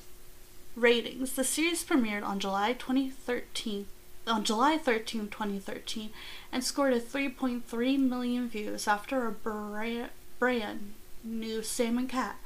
Ratings. 0.76 1.34
The 1.34 1.44
series 1.44 1.84
premiered 1.84 2.26
on 2.26 2.40
July 2.40 2.74
2013 2.74 3.86
on 4.26 4.46
July 4.46 4.78
13, 4.78 5.28
2013 5.28 6.10
and 6.52 6.64
scored 6.64 6.94
a 6.94 7.00
3.3 7.00 8.00
million 8.00 8.48
views 8.48 8.88
after 8.88 9.28
a 9.28 9.32
brand, 9.32 10.10
brand 10.40 10.94
new 11.24 11.62
Sam 11.62 12.08
Cat. 12.08 12.38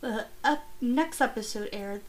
The 0.00 0.26
ep- 0.44 0.68
next 0.80 1.20
episode 1.20 1.68
aired 1.72 2.02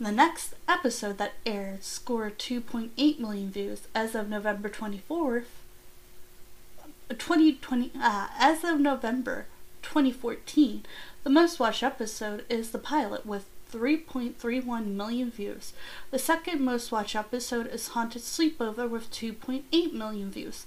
the 0.00 0.12
next 0.12 0.54
episode 0.68 1.18
that 1.18 1.34
aired 1.44 1.84
scored 1.84 2.38
2.8 2.38 3.18
million 3.18 3.50
views 3.50 3.82
as 3.94 4.14
of 4.14 4.28
November 4.28 4.68
24th, 4.68 5.44
2020. 7.10 7.92
Uh, 8.00 8.28
as 8.38 8.64
of 8.64 8.80
November 8.80 9.46
2014, 9.82 10.84
the 11.24 11.30
most 11.30 11.60
watched 11.60 11.82
episode 11.82 12.44
is 12.48 12.70
the 12.70 12.78
pilot 12.78 13.26
with 13.26 13.46
3.31 13.72 14.86
million 14.86 15.30
views. 15.30 15.72
The 16.10 16.18
second 16.18 16.60
most 16.60 16.92
watched 16.92 17.16
episode 17.16 17.66
is 17.68 17.88
Haunted 17.88 18.22
Sleepover 18.22 18.88
with 18.88 19.10
2.8 19.10 19.92
million 19.92 20.30
views. 20.30 20.66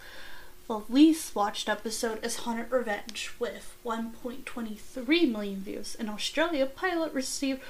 The 0.67 0.81
least 0.89 1.35
watched 1.35 1.69
episode 1.69 2.25
is 2.25 2.37
Haunted 2.37 2.71
Revenge 2.71 3.31
with 3.37 3.77
1.23 3.85 5.31
million 5.31 5.59
views. 5.59 5.93
In 5.93 6.09
Australia, 6.09 6.65
Pilot 6.65 7.13
received 7.13 7.61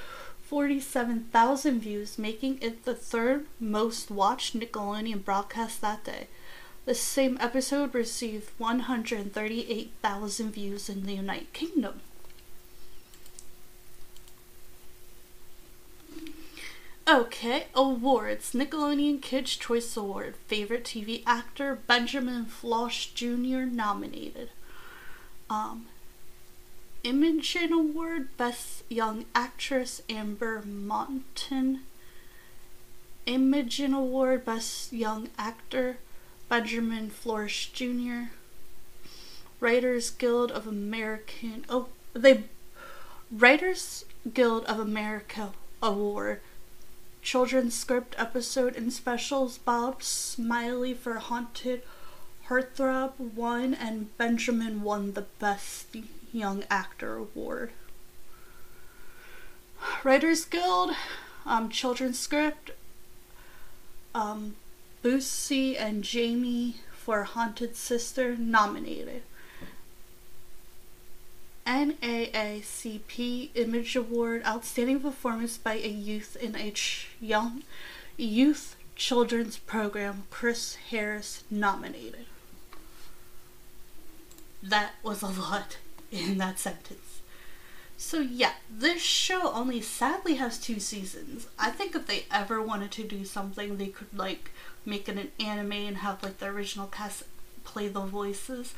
47,000 0.47 1.79
views, 1.79 2.19
making 2.19 2.59
it 2.61 2.85
the 2.85 2.93
third 2.93 3.47
most 3.59 4.11
watched 4.11 4.57
Nickelodeon 4.57 5.25
broadcast 5.25 5.81
that 5.81 6.03
day. 6.03 6.27
The 6.85 6.93
same 6.93 7.37
episode 7.41 7.95
received 7.95 8.51
138,000 8.59 10.51
views 10.51 10.87
in 10.87 11.05
the 11.05 11.15
United 11.15 11.51
Kingdom. 11.51 12.01
Okay, 17.07 17.67
awards. 17.73 18.53
Nickelodeon 18.53 19.21
Kids' 19.21 19.55
Choice 19.55 19.95
Award. 19.97 20.35
Favorite 20.47 20.83
TV 20.83 21.21
actor 21.25 21.75
Benjamin 21.75 22.45
Flores 22.45 23.07
Jr. 23.13 23.65
nominated. 23.65 24.49
Um, 25.49 25.87
Imagen 27.05 27.71
Award 27.71 28.35
Best 28.35 28.81
Young 28.89 29.25
Actress 29.35 30.01
Amber 30.09 30.63
Montana. 30.65 31.81
Imagen 33.27 33.95
Award 33.95 34.43
Best 34.43 34.91
Young 34.91 35.29
Actor 35.37 35.97
Benjamin 36.49 37.11
Flores 37.11 37.67
Jr. 37.71 38.31
Writers 39.59 40.09
Guild 40.09 40.51
of 40.51 40.65
American 40.65 41.63
Oh, 41.69 41.89
they 42.15 42.45
Writers 43.31 44.05
Guild 44.33 44.65
of 44.65 44.79
America 44.79 45.51
Award 45.83 46.41
children's 47.21 47.75
script 47.75 48.15
episode 48.17 48.75
and 48.75 48.91
specials 48.91 49.59
Bob 49.59 50.01
Smiley 50.01 50.95
for 50.95 51.19
Haunted 51.19 51.83
Heartthrob 52.47 53.19
won 53.19 53.75
and 53.75 54.15
Benjamin 54.17 54.81
won 54.81 55.13
the 55.13 55.25
Best 55.37 55.91
Young 56.35 56.65
Actor 56.69 57.15
Award. 57.15 57.71
Writers 60.03 60.43
Guild, 60.43 60.91
um, 61.45 61.69
children's 61.69 62.19
script, 62.19 62.71
um, 64.13 64.55
Boosie 65.01 65.79
and 65.79 66.03
Jamie 66.03 66.75
for 66.91 67.23
Haunted 67.23 67.77
Sister 67.77 68.35
nominated. 68.35 69.23
NAACP 71.65 73.51
Image 73.55 73.95
Award 73.95 74.43
Outstanding 74.45 74.99
Performance 74.99 75.57
by 75.57 75.75
a 75.75 75.87
Youth 75.87 76.35
in 76.35 76.55
a 76.55 76.69
Ch- 76.71 77.07
Young 77.21 77.63
Youth 78.17 78.75
Children's 78.95 79.57
Program 79.57 80.23
Chris 80.29 80.75
Harris 80.89 81.43
nominated. 81.49 82.25
That 84.61 84.95
was 85.01 85.21
a 85.21 85.27
lot 85.27 85.77
in 86.15 86.37
that 86.37 86.59
sentence. 86.59 87.21
So 87.97 88.19
yeah, 88.19 88.53
this 88.69 89.01
show 89.01 89.51
only 89.53 89.81
sadly 89.81 90.35
has 90.35 90.59
two 90.59 90.79
seasons. 90.79 91.47
I 91.57 91.69
think 91.71 91.95
if 91.95 92.07
they 92.07 92.25
ever 92.29 92.61
wanted 92.61 92.91
to 92.91 93.03
do 93.03 93.23
something, 93.23 93.77
they 93.77 93.87
could 93.87 94.17
like 94.17 94.51
make 94.85 95.07
it 95.07 95.17
an 95.17 95.31
anime 95.39 95.71
and 95.71 95.97
have 95.97 96.21
like 96.21 96.39
the 96.39 96.47
original 96.47 96.87
cast 96.87 97.23
play 97.63 97.87
the 97.87 98.01
voices 98.01 98.73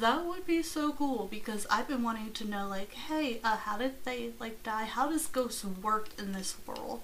that 0.00 0.24
would 0.24 0.46
be 0.46 0.62
so 0.62 0.92
cool 0.92 1.28
because 1.30 1.66
I've 1.70 1.88
been 1.88 2.02
wanting 2.02 2.32
to 2.32 2.48
know 2.48 2.68
like, 2.68 2.92
hey, 2.92 3.40
uh, 3.44 3.56
how 3.56 3.78
did 3.78 4.04
they 4.04 4.30
like 4.38 4.62
die? 4.62 4.84
How 4.84 5.10
does 5.10 5.26
ghosts 5.26 5.64
work 5.64 6.08
in 6.18 6.32
this 6.32 6.56
world? 6.66 7.02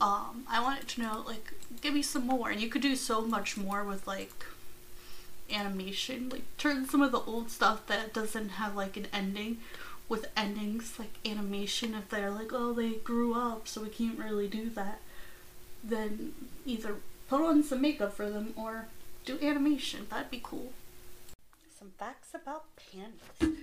Um, 0.00 0.44
I 0.48 0.60
wanted 0.62 0.88
to 0.88 1.02
know 1.02 1.24
like, 1.26 1.52
give 1.80 1.94
me 1.94 2.02
some 2.02 2.26
more, 2.26 2.50
and 2.50 2.60
you 2.60 2.68
could 2.68 2.82
do 2.82 2.96
so 2.96 3.22
much 3.22 3.56
more 3.56 3.84
with 3.84 4.06
like 4.06 4.44
animation, 5.50 6.28
like 6.28 6.44
turn 6.58 6.86
some 6.88 7.02
of 7.02 7.12
the 7.12 7.20
old 7.20 7.50
stuff 7.50 7.86
that 7.86 8.12
doesn't 8.12 8.50
have 8.50 8.74
like 8.74 8.96
an 8.96 9.06
ending 9.12 9.58
with 10.08 10.26
endings 10.36 10.98
like 10.98 11.14
animation. 11.24 11.94
If 11.94 12.08
they're 12.08 12.30
like, 12.30 12.52
oh, 12.52 12.72
they 12.72 12.92
grew 12.92 13.34
up, 13.34 13.68
so 13.68 13.82
we 13.82 13.88
can't 13.88 14.18
really 14.18 14.48
do 14.48 14.70
that, 14.70 15.00
then 15.82 16.34
either 16.66 16.96
put 17.28 17.40
on 17.42 17.62
some 17.62 17.80
makeup 17.80 18.12
for 18.14 18.30
them 18.30 18.52
or 18.56 18.86
do 19.24 19.38
animation. 19.40 20.06
That'd 20.10 20.30
be 20.30 20.40
cool 20.42 20.72
some 21.82 21.92
facts 21.98 22.28
about 22.32 22.66
pandas. 22.76 23.56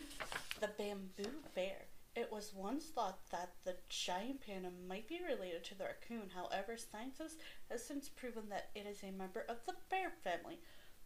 The 0.59 0.67
bamboo 0.77 1.39
bear. 1.55 1.85
It 2.17 2.29
was 2.33 2.51
once 2.53 2.83
thought 2.87 3.19
that 3.31 3.51
the 3.63 3.77
giant 3.87 4.41
panda 4.45 4.71
might 4.89 5.07
be 5.07 5.21
related 5.25 5.63
to 5.65 5.77
the 5.77 5.85
raccoon. 5.85 6.31
However, 6.35 6.75
scientists 6.75 7.37
have 7.71 7.79
since 7.79 8.09
proven 8.09 8.49
that 8.49 8.71
it 8.75 8.85
is 8.85 9.03
a 9.03 9.17
member 9.17 9.45
of 9.47 9.59
the 9.65 9.75
bear 9.89 10.11
family. 10.21 10.59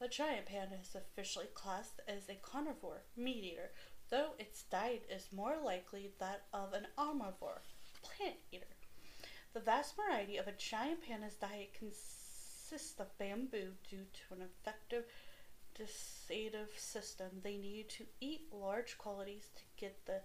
The 0.04 0.10
giant 0.10 0.47
panda 0.47 0.76
is 0.82 0.95
officially 0.95 1.47
classed 1.54 2.01
as 2.10 2.28
a 2.28 2.36
carnivore 2.36 3.04
meat 3.16 3.45
eater, 3.45 3.72
though 4.10 4.32
its 4.38 4.64
diet 4.64 5.08
is 5.10 5.32
more 5.32 5.56
likely 5.56 6.12
that 6.20 6.43
of 6.54 6.74
an 6.74 6.88
omnivore 6.97 7.62
plant 8.01 8.36
eater. 8.51 8.76
The 9.54 9.62
vast 9.62 9.95
variety 9.95 10.36
of 10.36 10.45
a 10.49 10.51
giant 10.51 11.04
panda's 11.08 11.36
diet 11.36 11.74
consists 11.74 12.99
of 12.99 13.18
bamboo 13.18 13.76
due 13.89 14.04
to 14.12 14.34
an 14.36 14.41
effective 14.41 15.06
digestive 15.74 16.78
system, 16.78 17.39
they 17.41 17.56
need 17.56 17.88
to 17.91 18.04
eat 18.20 18.51
large 18.51 18.97
quantities 18.97 19.51
to 19.56 19.64
get 19.78 20.06
the 20.06 20.20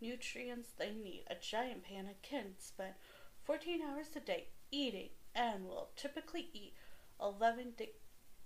nutrients 0.00 0.68
they 0.78 0.92
need. 0.92 1.24
A 1.28 1.34
giant 1.34 1.82
panda 1.82 2.12
can 2.22 2.54
spend 2.60 2.94
14 3.42 3.82
hours 3.82 4.14
a 4.14 4.20
day 4.20 4.46
eating 4.70 5.08
and 5.34 5.66
will 5.66 5.90
typically 5.96 6.50
eat 6.52 6.74
11 7.20 7.72
to 7.78 7.86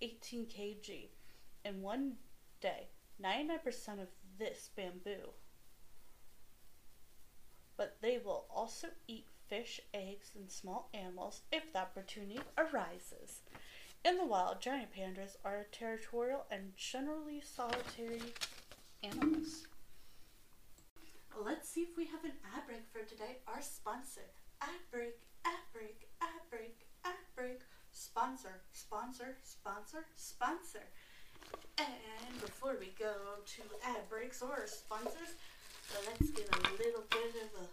18 0.00 0.46
kg 0.46 1.08
in 1.64 1.82
one 1.82 2.14
day. 2.60 2.88
99% 3.22 4.00
of 4.00 4.08
this 4.38 4.70
bamboo. 4.76 5.32
But 7.76 7.96
they 8.00 8.18
will 8.18 8.46
also 8.50 8.88
eat 9.06 9.26
fish, 9.48 9.80
eggs, 9.94 10.30
and 10.34 10.50
small 10.50 10.88
animals 10.94 11.42
if 11.52 11.72
the 11.72 11.80
opportunity 11.80 12.40
arises. 12.56 13.42
In 14.04 14.16
the 14.16 14.26
wild, 14.26 14.60
giant 14.60 14.94
pandas 14.94 15.36
are 15.44 15.66
territorial 15.72 16.46
and 16.50 16.76
generally 16.76 17.40
solitary 17.40 18.22
animals. 19.02 19.66
Let's 21.44 21.68
see 21.68 21.82
if 21.82 21.96
we 21.96 22.06
have 22.06 22.24
an 22.24 22.32
ad 22.54 22.66
break 22.66 22.82
for 22.92 23.08
today. 23.08 23.38
Our 23.46 23.62
sponsor. 23.62 24.30
Ad 24.60 24.68
break, 24.90 25.14
ad 25.44 25.52
break, 25.72 26.08
ad 26.20 26.28
break, 26.50 26.50
ad 26.50 26.50
break. 26.50 26.77
Sponsor, 28.08 28.62
sponsor, 28.72 29.36
sponsor, 29.44 30.06
sponsor. 30.16 30.86
And 31.78 32.40
before 32.40 32.74
we 32.80 32.94
go 32.98 33.12
to 33.44 33.62
ad 33.84 34.08
breaks 34.08 34.40
or 34.40 34.66
sponsors, 34.66 35.36
let's 36.06 36.30
get 36.30 36.48
a 36.48 36.60
little 36.82 37.04
bit 37.10 37.36
of 37.36 37.62
a 37.62 37.66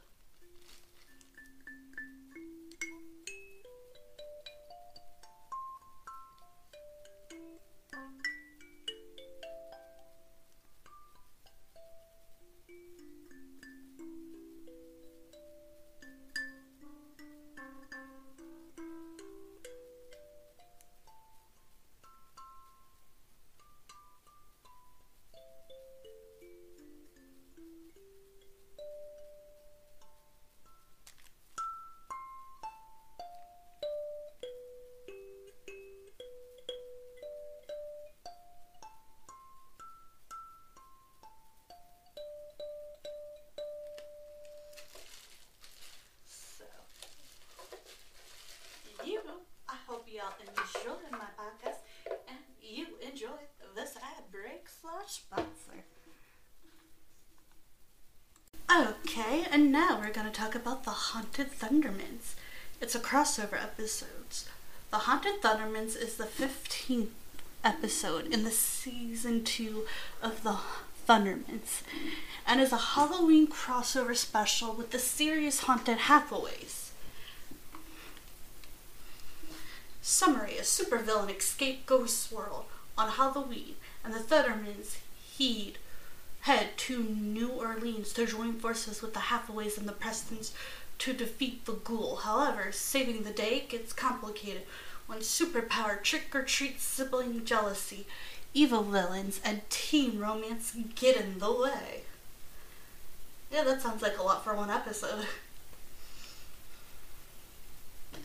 talk 60.35 60.53
about 60.53 60.83
The 60.83 60.91
Haunted 60.91 61.49
Thundermans. 61.49 62.33
It's 62.81 62.93
a 62.93 62.99
crossover 62.99 63.53
episode. 63.53 64.43
The 64.91 64.97
Haunted 64.97 65.41
Thundermans 65.41 65.95
is 65.95 66.17
the 66.17 66.25
15th 66.25 67.11
episode 67.63 68.27
in 68.27 68.43
the 68.43 68.51
season 68.51 69.45
2 69.45 69.85
of 70.21 70.43
the 70.43 70.57
Thundermans 71.07 71.83
and 72.45 72.59
is 72.59 72.73
a 72.73 72.77
Halloween 72.77 73.47
crossover 73.47 74.13
special 74.13 74.73
with 74.73 74.91
the 74.91 74.99
serious 74.99 75.61
Haunted 75.61 75.99
Hathaways. 75.99 76.91
Summary 80.01 80.57
A 80.57 80.63
supervillain 80.63 81.37
escaped 81.37 81.85
Ghost 81.85 82.29
World 82.29 82.65
on 82.97 83.11
Halloween, 83.11 83.75
and 84.03 84.13
the 84.13 84.19
Thundermans 84.19 84.97
heed 85.23 85.77
head 86.45 86.77
to 86.77 87.01
New 87.01 87.49
Orleans 87.49 88.13
to 88.13 88.27
join 88.27 88.53
forces 88.53 89.01
with 89.01 89.15
the 89.15 89.19
Hathaways 89.19 89.79
and 89.79 89.87
the 89.87 89.93
Prestons 89.93 90.51
to 90.99 91.11
defeat 91.11 91.65
the 91.65 91.73
ghoul. 91.73 92.17
However, 92.17 92.71
saving 92.71 93.23
the 93.23 93.31
day 93.31 93.65
gets 93.67 93.91
complicated 93.93 94.61
when 95.07 95.19
superpower 95.19 96.03
trick-or-treat 96.03 96.79
sibling 96.79 97.45
jealousy, 97.45 98.05
evil 98.53 98.83
villains, 98.83 99.41
and 99.43 99.67
teen 99.71 100.19
romance 100.19 100.77
get 100.93 101.17
in 101.17 101.39
the 101.39 101.51
way. 101.51 102.03
Yeah, 103.51 103.63
that 103.63 103.81
sounds 103.81 104.03
like 104.03 104.19
a 104.19 104.23
lot 104.23 104.43
for 104.43 104.53
one 104.53 104.69
episode. 104.69 105.25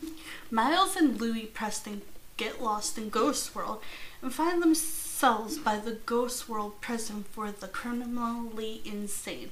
Miles 0.51 0.95
and 0.95 1.19
Louis 1.19 1.47
Preston 1.47 2.03
get 2.37 2.63
lost 2.63 2.99
in 2.99 3.09
Ghost 3.09 3.55
World 3.55 3.81
and 4.21 4.31
find 4.31 4.63
themselves 4.63 5.10
by 5.21 5.77
the 5.77 5.99
Ghost 6.07 6.49
World 6.49 6.81
prison 6.81 7.27
for 7.31 7.53
the 7.53 7.69
criminally 7.69 8.81
insane. 8.87 9.51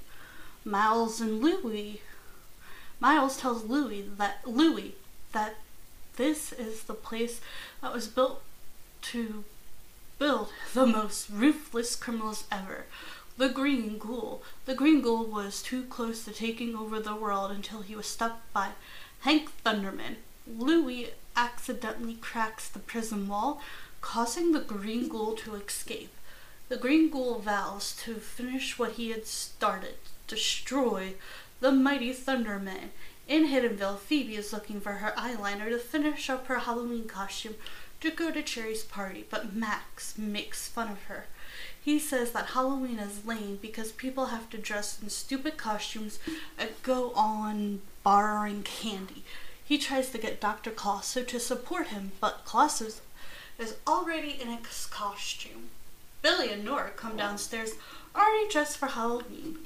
Miles 0.65 1.21
and 1.21 1.43
Louis 1.43 2.01
Miles 3.01 3.37
tells 3.37 3.65
Louis 3.65 4.09
that 4.17 4.49
Louis 4.49 4.95
that 5.33 5.57
this 6.17 6.53
is 6.53 6.85
the 6.85 6.95
place 6.95 7.43
that 7.83 7.93
was 7.93 8.09
built 8.09 8.43
to 9.03 9.45
build 10.19 10.49
the 10.73 10.87
most 10.87 11.29
ruthless 11.29 11.97
criminals 11.97 12.45
ever. 12.51 12.87
The 13.37 13.51
Green 13.51 13.99
Ghoul. 13.99 14.43
The 14.65 14.75
Green 14.75 15.03
Ghoul 15.03 15.27
was 15.27 15.63
too 15.63 15.83
close 15.83 16.25
to 16.25 16.33
taking 16.33 16.77
over 16.77 16.99
the 16.99 17.15
world 17.15 17.51
until 17.51 17.83
he 17.83 17.95
was 17.95 18.07
stopped 18.07 18.51
by 18.55 18.71
Hank 19.21 19.51
Thunderman. 19.63 20.17
Louis 20.47 21.11
accidentally 21.37 22.15
cracks 22.15 22.71
the 22.71 22.79
prison 22.79 23.29
wall, 23.29 23.61
causing 24.01 24.53
the 24.53 24.61
Green 24.61 25.09
Ghoul 25.09 25.35
to 25.37 25.55
escape. 25.55 26.13
The 26.69 26.77
Green 26.77 27.11
Ghoul 27.11 27.39
vows 27.39 27.97
to 28.05 28.15
finish 28.17 28.79
what 28.79 28.93
he 28.93 29.11
had 29.11 29.27
started, 29.27 29.95
destroy 30.27 31.15
the 31.61 31.73
mighty 31.73 32.13
Thunderman. 32.13 32.91
In 33.27 33.49
Hiddenville, 33.49 33.99
Phoebe 33.99 34.37
is 34.37 34.53
looking 34.53 34.81
for 34.81 34.93
her 34.93 35.13
eyeliner 35.17 35.69
to 35.69 35.79
finish 35.79 36.31
up 36.31 36.47
her 36.47 36.61
Halloween 36.61 37.07
costume 37.07 37.57
to 38.01 38.11
go 38.11 38.31
to 38.31 38.43
Cherry's 38.43 38.85
party, 38.85 39.27
but 39.29 39.55
Max 39.55 40.17
makes 40.17 40.69
fun 40.69 40.91
of 40.91 41.03
her. 41.05 41.27
He 41.81 41.99
says 41.99 42.33
that 42.33 42.49
Halloween 42.49 42.99
is 42.99 43.27
lame 43.27 43.59
because 43.61 43.93
people 43.93 44.27
have 44.27 44.49
to 44.51 44.59
dress 44.59 45.01
in 45.03 45.11
stupid 45.11 45.57
costumes 45.57 46.19
and 46.59 46.71
go 46.83 47.13
on 47.15 47.81
borrowing 48.03 48.63
candy. 48.63 49.25
He 49.65 49.79
tries 49.79 50.11
to 50.11 50.19
get 50.19 50.41
Dr. 50.41 50.71
Colosso 50.71 51.27
to 51.27 51.41
support 51.41 51.89
him, 51.89 52.13
but 52.21 52.45
Colosso 52.45 53.01
is 53.59 53.77
already 53.87 54.41
in 54.41 54.49
his 54.49 54.87
costume. 54.87 55.71
Billy 56.23 56.53
and 56.53 56.65
Nora 56.65 56.91
come 56.91 57.17
downstairs 57.17 57.73
already 58.15 58.51
dressed 58.51 58.79
for 58.79 58.87
Halloween. 58.87 59.59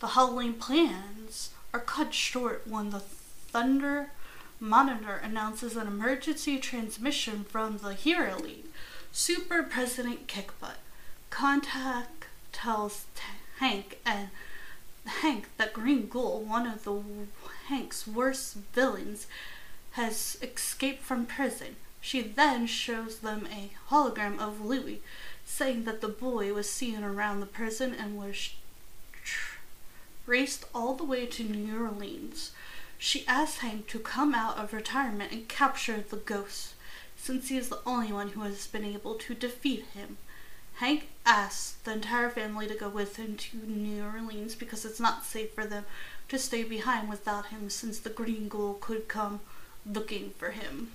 The 0.00 0.08
Halloween 0.08 0.54
plans 0.54 1.50
are 1.72 1.80
cut 1.80 2.14
short 2.14 2.62
when 2.66 2.90
the 2.90 3.00
Thunder 3.00 4.10
Monitor 4.60 5.16
announces 5.16 5.76
an 5.76 5.86
emergency 5.88 6.58
transmission 6.58 7.44
from 7.44 7.78
the 7.78 7.94
Hero 7.94 8.38
League. 8.38 8.66
Super 9.10 9.62
President 9.62 10.26
Kickbutt 10.28 10.76
Contact 11.30 12.26
tells 12.52 13.06
Hank 13.58 13.98
and 14.06 14.28
Hank 15.04 15.48
that 15.56 15.72
Green 15.72 16.06
Ghoul, 16.08 16.42
one 16.42 16.66
of 16.66 16.84
the 16.84 17.02
Hank's 17.66 18.06
worst 18.06 18.54
villains, 18.72 19.26
has 19.92 20.38
escaped 20.42 21.02
from 21.02 21.26
prison. 21.26 21.76
She 22.04 22.20
then 22.20 22.66
shows 22.66 23.20
them 23.20 23.46
a 23.46 23.70
hologram 23.88 24.40
of 24.40 24.60
Louis, 24.60 25.00
saying 25.46 25.84
that 25.84 26.00
the 26.00 26.08
boy 26.08 26.52
was 26.52 26.68
seen 26.68 27.04
around 27.04 27.38
the 27.38 27.46
prison 27.46 27.94
and 27.94 28.18
was 28.18 28.50
raced 30.26 30.64
all 30.74 30.94
the 30.94 31.04
way 31.04 31.26
to 31.26 31.44
New 31.44 31.80
Orleans. 31.80 32.50
She 32.98 33.26
asks 33.28 33.58
Hank 33.58 33.86
to 33.86 34.00
come 34.00 34.34
out 34.34 34.58
of 34.58 34.72
retirement 34.72 35.30
and 35.30 35.48
capture 35.48 36.00
the 36.00 36.16
ghost, 36.16 36.74
since 37.16 37.48
he 37.48 37.56
is 37.56 37.68
the 37.68 37.80
only 37.86 38.12
one 38.12 38.30
who 38.30 38.40
has 38.40 38.66
been 38.66 38.84
able 38.84 39.14
to 39.14 39.34
defeat 39.34 39.84
him. 39.94 40.18
Hank 40.78 41.08
asks 41.24 41.76
the 41.84 41.92
entire 41.92 42.30
family 42.30 42.66
to 42.66 42.74
go 42.74 42.88
with 42.88 43.14
him 43.14 43.36
to 43.36 43.56
New 43.58 44.04
Orleans 44.04 44.56
because 44.56 44.84
it's 44.84 44.98
not 44.98 45.24
safe 45.24 45.54
for 45.54 45.66
them 45.66 45.84
to 46.28 46.38
stay 46.38 46.64
behind 46.64 47.08
without 47.08 47.46
him 47.46 47.70
since 47.70 48.00
the 48.00 48.10
Green 48.10 48.48
Ghoul 48.48 48.74
could 48.74 49.06
come 49.06 49.38
looking 49.86 50.30
for 50.30 50.50
him. 50.50 50.90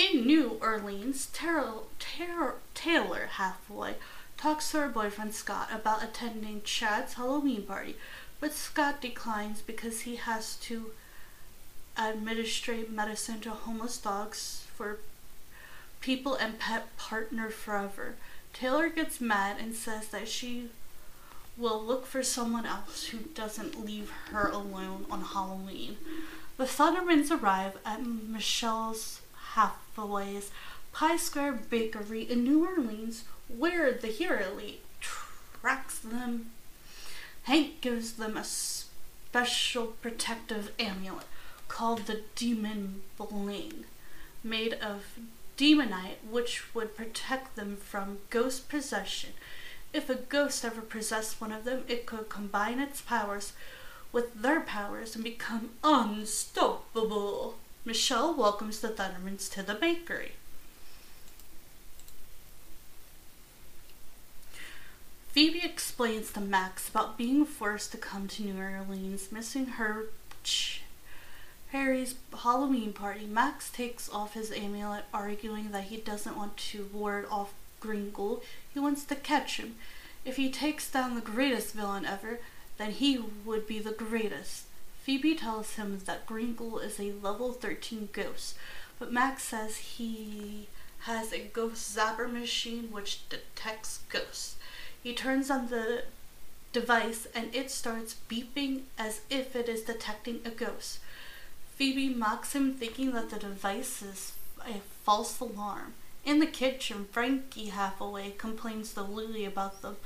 In 0.00 0.26
New 0.26 0.58
Orleans, 0.62 1.26
Taylor, 1.26 3.26
Hathaway 3.32 3.96
talks 4.38 4.70
to 4.70 4.78
her 4.78 4.88
boyfriend 4.88 5.34
Scott 5.34 5.68
about 5.70 6.02
attending 6.02 6.62
Chad's 6.62 7.14
Halloween 7.14 7.64
party, 7.64 7.96
but 8.40 8.54
Scott 8.54 9.02
declines 9.02 9.60
because 9.60 10.02
he 10.02 10.16
has 10.16 10.56
to 10.56 10.92
administrate 11.98 12.90
medicine 12.90 13.40
to 13.40 13.50
homeless 13.50 13.98
dogs 13.98 14.64
for 14.74 15.00
people 16.00 16.34
and 16.34 16.58
pet 16.58 16.96
partner 16.96 17.50
forever. 17.50 18.14
Taylor 18.54 18.88
gets 18.88 19.20
mad 19.20 19.58
and 19.60 19.74
says 19.74 20.08
that 20.08 20.28
she 20.28 20.70
will 21.58 21.82
look 21.82 22.06
for 22.06 22.22
someone 22.22 22.64
else 22.64 23.08
who 23.08 23.18
doesn't 23.18 23.84
leave 23.84 24.10
her 24.30 24.48
alone 24.48 25.04
on 25.10 25.20
Halloween. 25.20 25.98
The 26.56 26.64
Thundermans 26.64 27.30
arrive 27.30 27.76
at 27.84 28.02
Michelle's 28.02 29.20
Hathaway's 29.96 30.50
Pie 30.92 31.16
Square 31.16 31.60
Bakery 31.70 32.22
in 32.22 32.44
New 32.44 32.66
Orleans, 32.66 33.24
where 33.48 33.92
the 33.92 34.08
Hero 34.08 34.52
Elite 34.52 34.82
tracks 35.00 35.98
them. 35.98 36.50
Hank 37.44 37.80
gives 37.80 38.12
them 38.12 38.36
a 38.36 38.44
special 38.44 39.88
protective 40.00 40.72
amulet 40.78 41.26
called 41.68 42.06
the 42.06 42.22
Demon 42.34 43.02
Bling, 43.16 43.84
made 44.42 44.74
of 44.74 45.18
demonite, 45.56 46.18
which 46.28 46.74
would 46.74 46.96
protect 46.96 47.56
them 47.56 47.76
from 47.76 48.18
ghost 48.30 48.68
possession. 48.68 49.30
If 49.92 50.08
a 50.08 50.14
ghost 50.14 50.64
ever 50.64 50.82
possessed 50.82 51.40
one 51.40 51.52
of 51.52 51.64
them, 51.64 51.84
it 51.88 52.06
could 52.06 52.28
combine 52.28 52.78
its 52.78 53.00
powers 53.00 53.52
with 54.12 54.42
their 54.42 54.60
powers 54.60 55.14
and 55.14 55.24
become 55.24 55.70
unstoppable. 55.82 57.56
Michelle 57.90 58.32
welcomes 58.32 58.78
the 58.78 58.88
Thundermans 58.88 59.50
to 59.50 59.64
the 59.64 59.74
bakery. 59.74 60.34
Phoebe 65.32 65.64
explains 65.64 66.30
to 66.30 66.40
Max 66.40 66.88
about 66.88 67.18
being 67.18 67.44
forced 67.44 67.90
to 67.90 67.98
come 67.98 68.28
to 68.28 68.44
New 68.44 68.62
Orleans, 68.62 69.32
missing 69.32 69.66
her 69.66 70.04
Harry's 71.72 72.14
Halloween 72.32 72.92
party, 72.92 73.26
Max 73.26 73.68
takes 73.68 74.08
off 74.08 74.34
his 74.34 74.52
amulet, 74.52 75.06
arguing 75.12 75.72
that 75.72 75.84
he 75.84 75.96
doesn't 75.96 76.36
want 76.36 76.56
to 76.58 76.88
ward 76.92 77.26
off 77.28 77.52
Ghoul. 77.80 78.40
He 78.72 78.78
wants 78.78 79.02
to 79.06 79.16
catch 79.16 79.56
him. 79.56 79.74
If 80.24 80.36
he 80.36 80.48
takes 80.48 80.88
down 80.88 81.16
the 81.16 81.20
greatest 81.20 81.74
villain 81.74 82.06
ever, 82.06 82.38
then 82.78 82.92
he 82.92 83.20
would 83.44 83.66
be 83.66 83.80
the 83.80 83.90
greatest. 83.90 84.66
Phoebe 85.10 85.34
tells 85.34 85.74
him 85.74 85.98
that 86.04 86.24
Ghoul 86.24 86.78
is 86.78 87.00
a 87.00 87.10
level 87.20 87.52
13 87.52 88.10
ghost, 88.12 88.54
but 88.96 89.12
Max 89.12 89.42
says 89.42 89.76
he 89.76 90.68
has 91.00 91.32
a 91.32 91.40
ghost 91.40 91.96
zapper 91.96 92.32
machine 92.32 92.92
which 92.92 93.28
detects 93.28 94.04
ghosts. 94.08 94.54
He 95.02 95.12
turns 95.12 95.50
on 95.50 95.66
the 95.66 96.04
device 96.72 97.26
and 97.34 97.52
it 97.52 97.72
starts 97.72 98.14
beeping 98.28 98.82
as 98.96 99.22
if 99.28 99.56
it 99.56 99.68
is 99.68 99.82
detecting 99.82 100.42
a 100.44 100.50
ghost. 100.50 101.00
Phoebe 101.74 102.14
mocks 102.14 102.54
him, 102.54 102.74
thinking 102.74 103.10
that 103.10 103.30
the 103.30 103.40
device 103.40 104.02
is 104.02 104.34
a 104.64 104.78
false 105.02 105.40
alarm. 105.40 105.94
In 106.24 106.38
the 106.38 106.46
kitchen, 106.46 107.08
Frankie 107.10 107.70
Hathaway 107.70 108.34
complains 108.38 108.94
to 108.94 109.02
Louie 109.02 109.44
about 109.44 109.82
the 109.82 109.96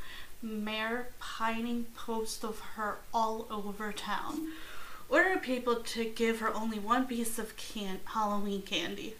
mayor 0.40 1.09
pining 1.18 1.89
posts 1.94 2.43
of 2.43 2.60
her 2.76 3.01
all 3.12 3.47
over 3.51 3.93
town. 3.93 4.48
Order 5.09 5.39
people 5.39 5.76
to 5.76 6.05
give 6.05 6.40
her 6.40 6.52
only 6.52 6.78
one 6.78 7.06
piece 7.06 7.39
of 7.39 7.56
can- 7.56 8.01
Halloween 8.05 8.62
candy. 8.62 9.14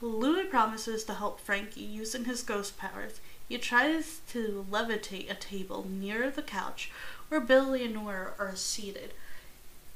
Louis 0.00 0.44
promises 0.44 1.04
to 1.04 1.14
help 1.14 1.40
Frankie 1.40 1.80
using 1.80 2.24
his 2.24 2.42
ghost 2.42 2.76
powers. 2.78 3.20
He 3.48 3.58
tries 3.58 4.20
to 4.30 4.66
levitate 4.70 5.30
a 5.30 5.34
table 5.34 5.86
near 5.88 6.30
the 6.30 6.42
couch 6.42 6.90
where 7.28 7.40
Billy 7.40 7.84
and 7.84 7.94
Nora 7.94 8.32
are 8.38 8.56
seated. 8.56 9.12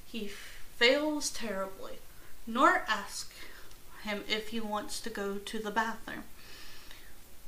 He 0.07 0.29
fails 0.29 1.31
terribly. 1.31 1.99
Nora 2.47 2.83
asks 2.89 3.35
him 4.03 4.25
if 4.29 4.49
he 4.49 4.61
wants 4.61 5.01
to 5.01 5.11
go 5.11 5.37
to 5.37 5.59
the 5.59 5.71
bathroom. 5.71 6.25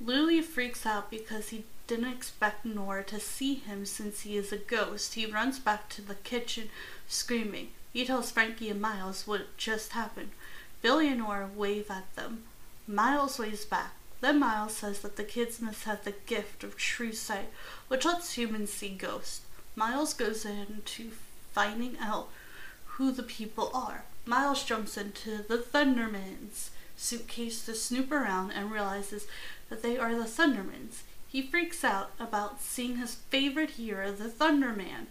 Louis 0.01 0.43
freaks 0.43 0.85
out 0.85 1.11
because 1.11 1.49
he 1.49 1.65
didn't 1.93 2.11
expect 2.11 2.65
Nora 2.65 3.05
to 3.05 3.21
see 3.21 3.53
him 3.53 3.85
since 3.85 4.23
he 4.23 4.39
is 4.39 4.51
a 4.51 4.57
ghost. 4.57 5.13
He 5.13 5.27
runs 5.27 5.59
back 5.59 5.91
to 5.91 6.01
the 6.01 6.15
kitchen 6.15 6.71
screaming. 7.07 7.69
He 7.93 8.07
tells 8.07 8.31
Frankie 8.31 8.71
and 8.71 8.81
Miles 8.81 9.27
what 9.27 9.55
just 9.59 9.93
happened. 9.93 10.31
Billy 10.81 11.09
and 11.09 11.19
Nora 11.19 11.51
wave 11.55 11.91
at 11.91 12.17
them. 12.17 12.45
Miles 12.89 13.39
waves 13.39 13.67
back. 13.67 13.93
Then 14.23 14.41
Miles 14.41 14.73
says 14.73 15.01
that 15.01 15.17
the 15.17 15.23
kids 15.23 15.61
must 15.61 15.85
have 15.85 16.05
the 16.05 16.15
gift 16.25 16.65
of 16.65 16.79
true 16.79 17.13
sight, 17.13 17.51
which 17.89 18.07
lets 18.07 18.39
humans 18.39 18.73
see 18.73 18.89
ghosts. 18.89 19.43
Miles 19.77 20.15
goes 20.15 20.47
into 20.47 21.11
finding 21.53 21.99
out 22.01 22.31
who 22.97 23.13
the 23.13 23.23
people 23.23 23.71
are. 23.75 24.05
Miles 24.25 24.65
jumps 24.65 24.97
into 24.97 25.45
the 25.47 25.59
Thundermans 25.59 26.71
suitcase 26.97 27.67
to 27.67 27.75
snoop 27.75 28.11
around 28.11 28.51
and 28.53 28.73
realizes 28.73 29.27
that 29.69 29.83
they 29.83 29.99
are 29.99 30.15
the 30.15 30.25
Thundermans. 30.25 31.03
He 31.33 31.41
freaks 31.41 31.83
out 31.83 32.11
about 32.21 32.61
seeing 32.61 32.97
his 32.97 33.15
favorite 33.15 33.71
hero, 33.71 34.13
the 34.13 34.29
Thunderman. 34.29 35.07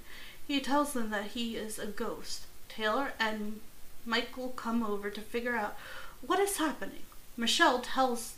He 0.47 0.59
tells 0.59 0.93
them 0.93 1.09
that 1.09 1.31
he 1.31 1.55
is 1.55 1.79
a 1.79 1.87
ghost. 1.87 2.45
Taylor 2.69 3.13
and 3.19 3.59
Michael 4.05 4.49
come 4.49 4.83
over 4.83 5.09
to 5.09 5.19
figure 5.19 5.55
out 5.55 5.75
what 6.21 6.37
is 6.37 6.57
happening. 6.57 7.01
Michelle 7.35 7.79
tells 7.79 8.35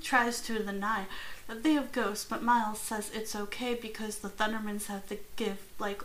tries 0.00 0.40
to 0.40 0.64
deny 0.64 1.04
that 1.46 1.62
they 1.62 1.74
have 1.74 1.92
ghosts, 1.92 2.24
but 2.24 2.42
Miles 2.42 2.78
says 2.78 3.10
it's 3.12 3.36
okay 3.36 3.74
because 3.74 4.20
the 4.20 4.30
Thundermans 4.30 4.86
have 4.86 5.06
the 5.08 5.18
gift 5.36 5.78
like 5.78 6.02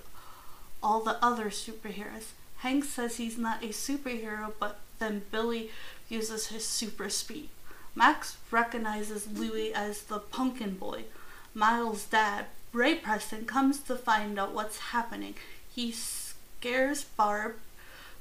all 0.84 1.00
the 1.00 1.24
other 1.24 1.46
superheroes. 1.46 2.34
Hank 2.58 2.84
says 2.84 3.16
he's 3.16 3.38
not 3.38 3.64
a 3.64 3.68
superhero, 3.68 4.52
but 4.60 4.82
then 5.00 5.22
Billy 5.32 5.72
uses 6.10 6.48
his 6.48 6.68
super 6.68 7.10
speed. 7.10 7.48
Max 7.96 8.36
recognizes 8.52 9.28
Louis 9.32 9.74
as 9.74 10.04
the 10.04 10.20
pumpkin 10.20 10.76
boy. 10.76 11.06
Miles' 11.54 12.06
dad, 12.06 12.46
Ray 12.74 12.96
Preston, 12.96 13.46
comes 13.46 13.80
to 13.80 13.96
find 13.96 14.38
out 14.38 14.54
what's 14.54 14.92
happening. 14.92 15.36
He 15.74 15.94
scares 15.94 17.06
Barb, 17.06 17.56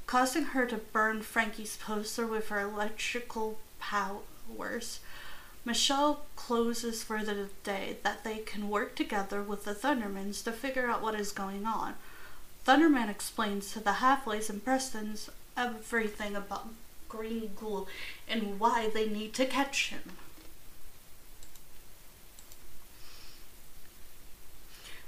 causing 0.07 0.45
her 0.45 0.65
to 0.67 0.77
burn 0.77 1.23
Frankie's 1.23 1.77
poster 1.77 2.27
with 2.27 2.49
her 2.49 2.61
electrical 2.61 3.59
powers. 3.81 5.01
Michelle 5.65 6.27
closes 6.37 7.03
for 7.03 7.25
the 7.25 7.49
day 7.65 7.97
that 8.05 8.23
they 8.23 8.39
can 8.39 8.69
work 8.69 8.95
together 8.95 9.43
with 9.43 9.65
the 9.65 9.75
Thundermans 9.75 10.45
to 10.45 10.53
figure 10.53 10.89
out 10.89 11.03
what 11.03 11.19
is 11.19 11.33
going 11.33 11.67
on. 11.67 11.95
Thunderman 12.67 13.11
explains 13.11 13.73
to 13.73 13.81
the 13.81 13.95
Hathaways 13.95 14.49
and 14.49 14.65
Prestons 14.65 15.31
everything 15.57 16.37
about 16.37 16.69
Green 17.09 17.51
Ghoul 17.59 17.89
and 18.29 18.59
why 18.59 18.89
they 18.93 19.09
need 19.09 19.35
to 19.35 19.47
catch 19.47 19.91
him. 19.91 20.13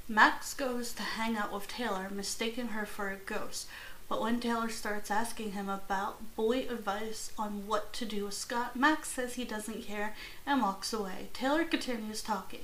Max 0.09 0.55
goes 0.55 0.93
to 0.93 1.03
hang 1.03 1.37
out 1.37 1.53
with 1.53 1.67
Taylor, 1.67 2.09
mistaking 2.09 2.69
her 2.69 2.87
for 2.87 3.11
a 3.11 3.17
ghost. 3.17 3.67
But 4.09 4.23
when 4.23 4.39
Taylor 4.39 4.69
starts 4.69 5.11
asking 5.11 5.53
him 5.53 5.69
about 5.69 6.37
boy 6.37 6.61
advice 6.71 7.33
on 7.37 7.67
what 7.67 7.93
to 7.95 8.05
do 8.05 8.27
with 8.27 8.35
Scott, 8.35 8.77
Max 8.77 9.09
says 9.09 9.35
he 9.35 9.45
doesn't 9.45 9.85
care 9.85 10.15
and 10.47 10.63
walks 10.63 10.93
away. 10.93 11.29
Taylor 11.33 11.65
continues 11.65 12.23
talking. 12.23 12.61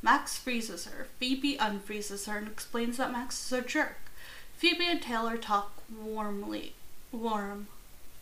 Max 0.00 0.38
freezes 0.38 0.86
her. 0.86 1.06
Phoebe 1.18 1.58
unfreezes 1.58 2.26
her 2.26 2.38
and 2.38 2.48
explains 2.48 2.96
that 2.96 3.12
Max 3.12 3.44
is 3.44 3.52
a 3.52 3.60
jerk. 3.60 3.98
Phoebe 4.56 4.86
and 4.86 5.02
Taylor 5.02 5.36
talk 5.36 5.82
warmly, 5.94 6.72
warm, 7.12 7.68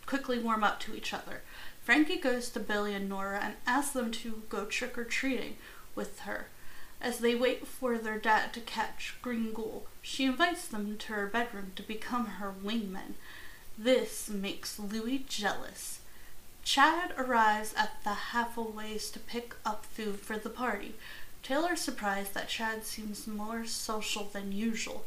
quickly 0.05 0.39
warm 0.39 0.63
up 0.63 0.79
to 0.81 0.95
each 0.95 1.13
other. 1.13 1.41
Frankie 1.83 2.17
goes 2.17 2.49
to 2.49 2.59
Billy 2.59 2.93
and 2.93 3.07
Nora 3.07 3.39
and 3.41 3.55
asks 3.67 3.93
them 3.93 4.11
to 4.11 4.43
go 4.49 4.65
trick 4.65 4.97
or 4.97 5.03
treating 5.03 5.57
with 5.93 6.21
her. 6.21 6.47
As 7.01 7.19
they 7.19 7.35
wait 7.35 7.67
for 7.67 7.97
their 7.97 8.17
dad 8.17 8.53
to 8.53 8.61
catch 8.61 9.15
Green 9.21 9.53
Ghoul, 9.53 9.85
she 10.01 10.25
invites 10.25 10.67
them 10.67 10.97
to 10.97 11.13
her 11.13 11.27
bedroom 11.27 11.73
to 11.75 11.83
become 11.83 12.25
her 12.25 12.53
wingmen. 12.63 13.13
This 13.77 14.29
makes 14.29 14.79
Louis 14.79 15.25
jealous. 15.27 15.99
Chad 16.63 17.13
arrives 17.17 17.73
at 17.77 18.03
the 18.03 18.13
Hathaway's 18.31 19.11
to 19.11 19.19
pick 19.19 19.53
up 19.65 19.85
food 19.85 20.19
for 20.19 20.37
the 20.37 20.49
party. 20.49 20.95
Taylor's 21.43 21.81
surprised 21.81 22.33
that 22.33 22.49
Chad 22.49 22.85
seems 22.85 23.27
more 23.27 23.65
social 23.65 24.23
than 24.23 24.51
usual. 24.51 25.05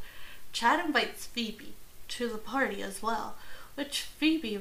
Chad 0.53 0.85
invites 0.85 1.27
Phoebe 1.27 1.75
to 2.07 2.29
the 2.29 2.39
party 2.39 2.81
as 2.81 3.03
well, 3.03 3.35
which 3.79 4.03
Phoebe 4.03 4.59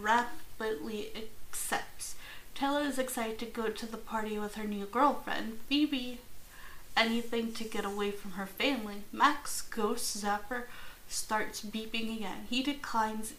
rapidly 0.00 1.08
accepts. 1.16 2.14
Taylor 2.54 2.82
is 2.82 2.96
excited 2.96 3.40
to 3.40 3.46
go 3.46 3.70
to 3.70 3.86
the 3.86 3.96
party 3.96 4.38
with 4.38 4.54
her 4.54 4.68
new 4.68 4.86
girlfriend. 4.86 5.58
Phoebe, 5.68 6.20
anything 6.96 7.52
to 7.54 7.64
get 7.64 7.84
away 7.84 8.12
from 8.12 8.32
her 8.32 8.46
family. 8.46 9.02
Max 9.10 9.62
Ghost 9.62 10.22
Zapper 10.22 10.66
starts 11.08 11.60
beeping 11.64 12.16
again. 12.16 12.46
He 12.48 12.62
declines 12.62 13.32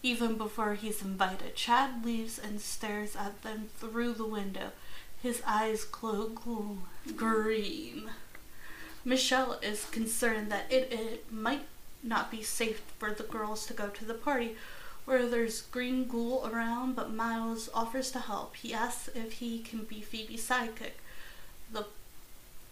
even 0.00 0.36
before 0.36 0.74
he's 0.74 1.02
invited. 1.02 1.56
Chad 1.56 2.04
leaves 2.04 2.38
and 2.38 2.60
stares 2.60 3.16
at 3.16 3.42
them 3.42 3.70
through 3.78 4.12
the 4.12 4.24
window. 4.24 4.70
His 5.20 5.42
eyes 5.44 5.82
glow 5.82 6.30
green. 7.16 8.10
Michelle 9.04 9.58
is 9.62 9.84
concerned 9.86 10.52
that 10.52 10.70
it, 10.70 10.92
it 10.92 11.32
might 11.32 11.66
not 12.02 12.30
be 12.30 12.42
safe 12.42 12.82
for 12.98 13.12
the 13.12 13.22
girls 13.22 13.66
to 13.66 13.72
go 13.72 13.88
to 13.88 14.04
the 14.04 14.14
party 14.14 14.56
where 15.08 15.26
there's 15.26 15.62
Green 15.62 16.06
Ghoul 16.06 16.46
around, 16.52 16.94
but 16.94 17.10
Miles 17.10 17.70
offers 17.72 18.10
to 18.10 18.18
help. 18.18 18.56
He 18.56 18.74
asks 18.74 19.08
if 19.14 19.32
he 19.34 19.60
can 19.60 19.84
be 19.84 20.02
Phoebe's 20.02 20.46
sidekick, 20.46 21.00
the 21.72 21.86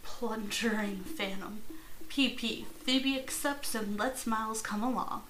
plundering 0.03 0.99
Phantom. 0.99 1.63
PP. 2.11 2.67
Phoebe 2.67 3.19
accepts 3.19 3.75
and 3.75 3.99
lets 3.99 4.27
Miles 4.27 4.61
come 4.61 4.83
along. 4.83 5.23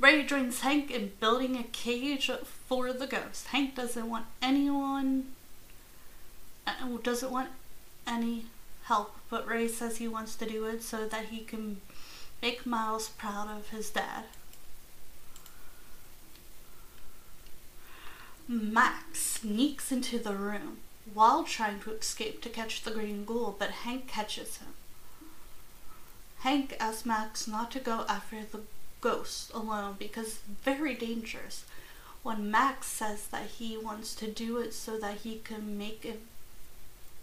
Ray 0.00 0.24
joins 0.24 0.60
Hank 0.60 0.90
in 0.90 1.12
building 1.20 1.56
a 1.56 1.62
cage 1.62 2.30
for 2.66 2.92
the 2.92 3.06
ghost. 3.06 3.48
Hank 3.48 3.74
doesn't 3.74 4.08
want 4.08 4.24
anyone, 4.40 5.26
uh, 6.66 6.72
doesn't 7.02 7.30
want 7.30 7.50
any 8.06 8.46
help, 8.84 9.14
but 9.28 9.46
Ray 9.46 9.68
says 9.68 9.98
he 9.98 10.08
wants 10.08 10.34
to 10.36 10.46
do 10.46 10.64
it 10.64 10.82
so 10.82 11.06
that 11.06 11.26
he 11.26 11.40
can 11.40 11.82
make 12.42 12.66
Miles 12.66 13.08
proud 13.08 13.48
of 13.48 13.70
his 13.70 13.88
dad. 13.90 14.24
Max 18.48 19.20
sneaks 19.20 19.92
into 19.92 20.18
the 20.18 20.34
room 20.34 20.78
while 21.14 21.44
trying 21.44 21.80
to 21.80 21.92
escape 21.92 22.42
to 22.42 22.48
catch 22.48 22.82
the 22.82 22.90
green 22.90 23.24
ghoul, 23.24 23.54
but 23.56 23.70
Hank 23.70 24.08
catches 24.08 24.58
him. 24.58 24.74
Hank 26.40 26.76
asks 26.80 27.06
Max 27.06 27.46
not 27.46 27.70
to 27.70 27.78
go 27.78 28.04
after 28.08 28.42
the 28.44 28.60
ghost 29.00 29.52
alone 29.54 29.94
because 29.98 30.26
it's 30.26 30.38
very 30.64 30.94
dangerous. 30.94 31.64
When 32.24 32.50
Max 32.50 32.88
says 32.88 33.28
that 33.28 33.46
he 33.58 33.76
wants 33.76 34.14
to 34.16 34.28
do 34.28 34.58
it 34.58 34.74
so 34.74 34.98
that 34.98 35.18
he 35.18 35.40
can 35.44 35.78
make 35.78 36.04
it 36.04 36.20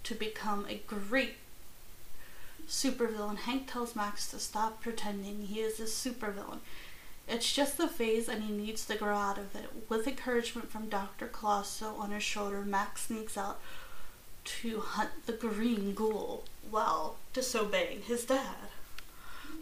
to 0.03 0.15
become 0.15 0.65
a 0.67 0.81
great 0.87 1.35
supervillain, 2.69 3.37
Hank 3.37 3.71
tells 3.71 3.95
Max 3.95 4.29
to 4.31 4.39
stop 4.39 4.81
pretending 4.81 5.47
he 5.47 5.59
is 5.59 5.79
a 5.79 5.83
supervillain 5.83 6.59
it's 7.29 7.53
just 7.53 7.79
a 7.79 7.87
phase 7.87 8.27
and 8.27 8.43
he 8.43 8.51
needs 8.51 8.85
to 8.85 8.95
grow 8.95 9.15
out 9.15 9.37
of 9.37 9.55
it. 9.55 9.69
With 9.87 10.07
encouragement 10.07 10.71
from 10.71 10.89
Dr. 10.89 11.27
Colosso 11.27 11.97
on 11.99 12.11
his 12.11 12.23
shoulder, 12.23 12.61
Max 12.61 13.03
sneaks 13.03 13.37
out 13.37 13.59
to 14.45 14.79
hunt 14.79 15.11
the 15.27 15.33
green 15.33 15.93
ghoul 15.93 16.43
while 16.69 17.17
disobeying 17.33 18.01
his 18.01 18.25
dad. 18.25 18.55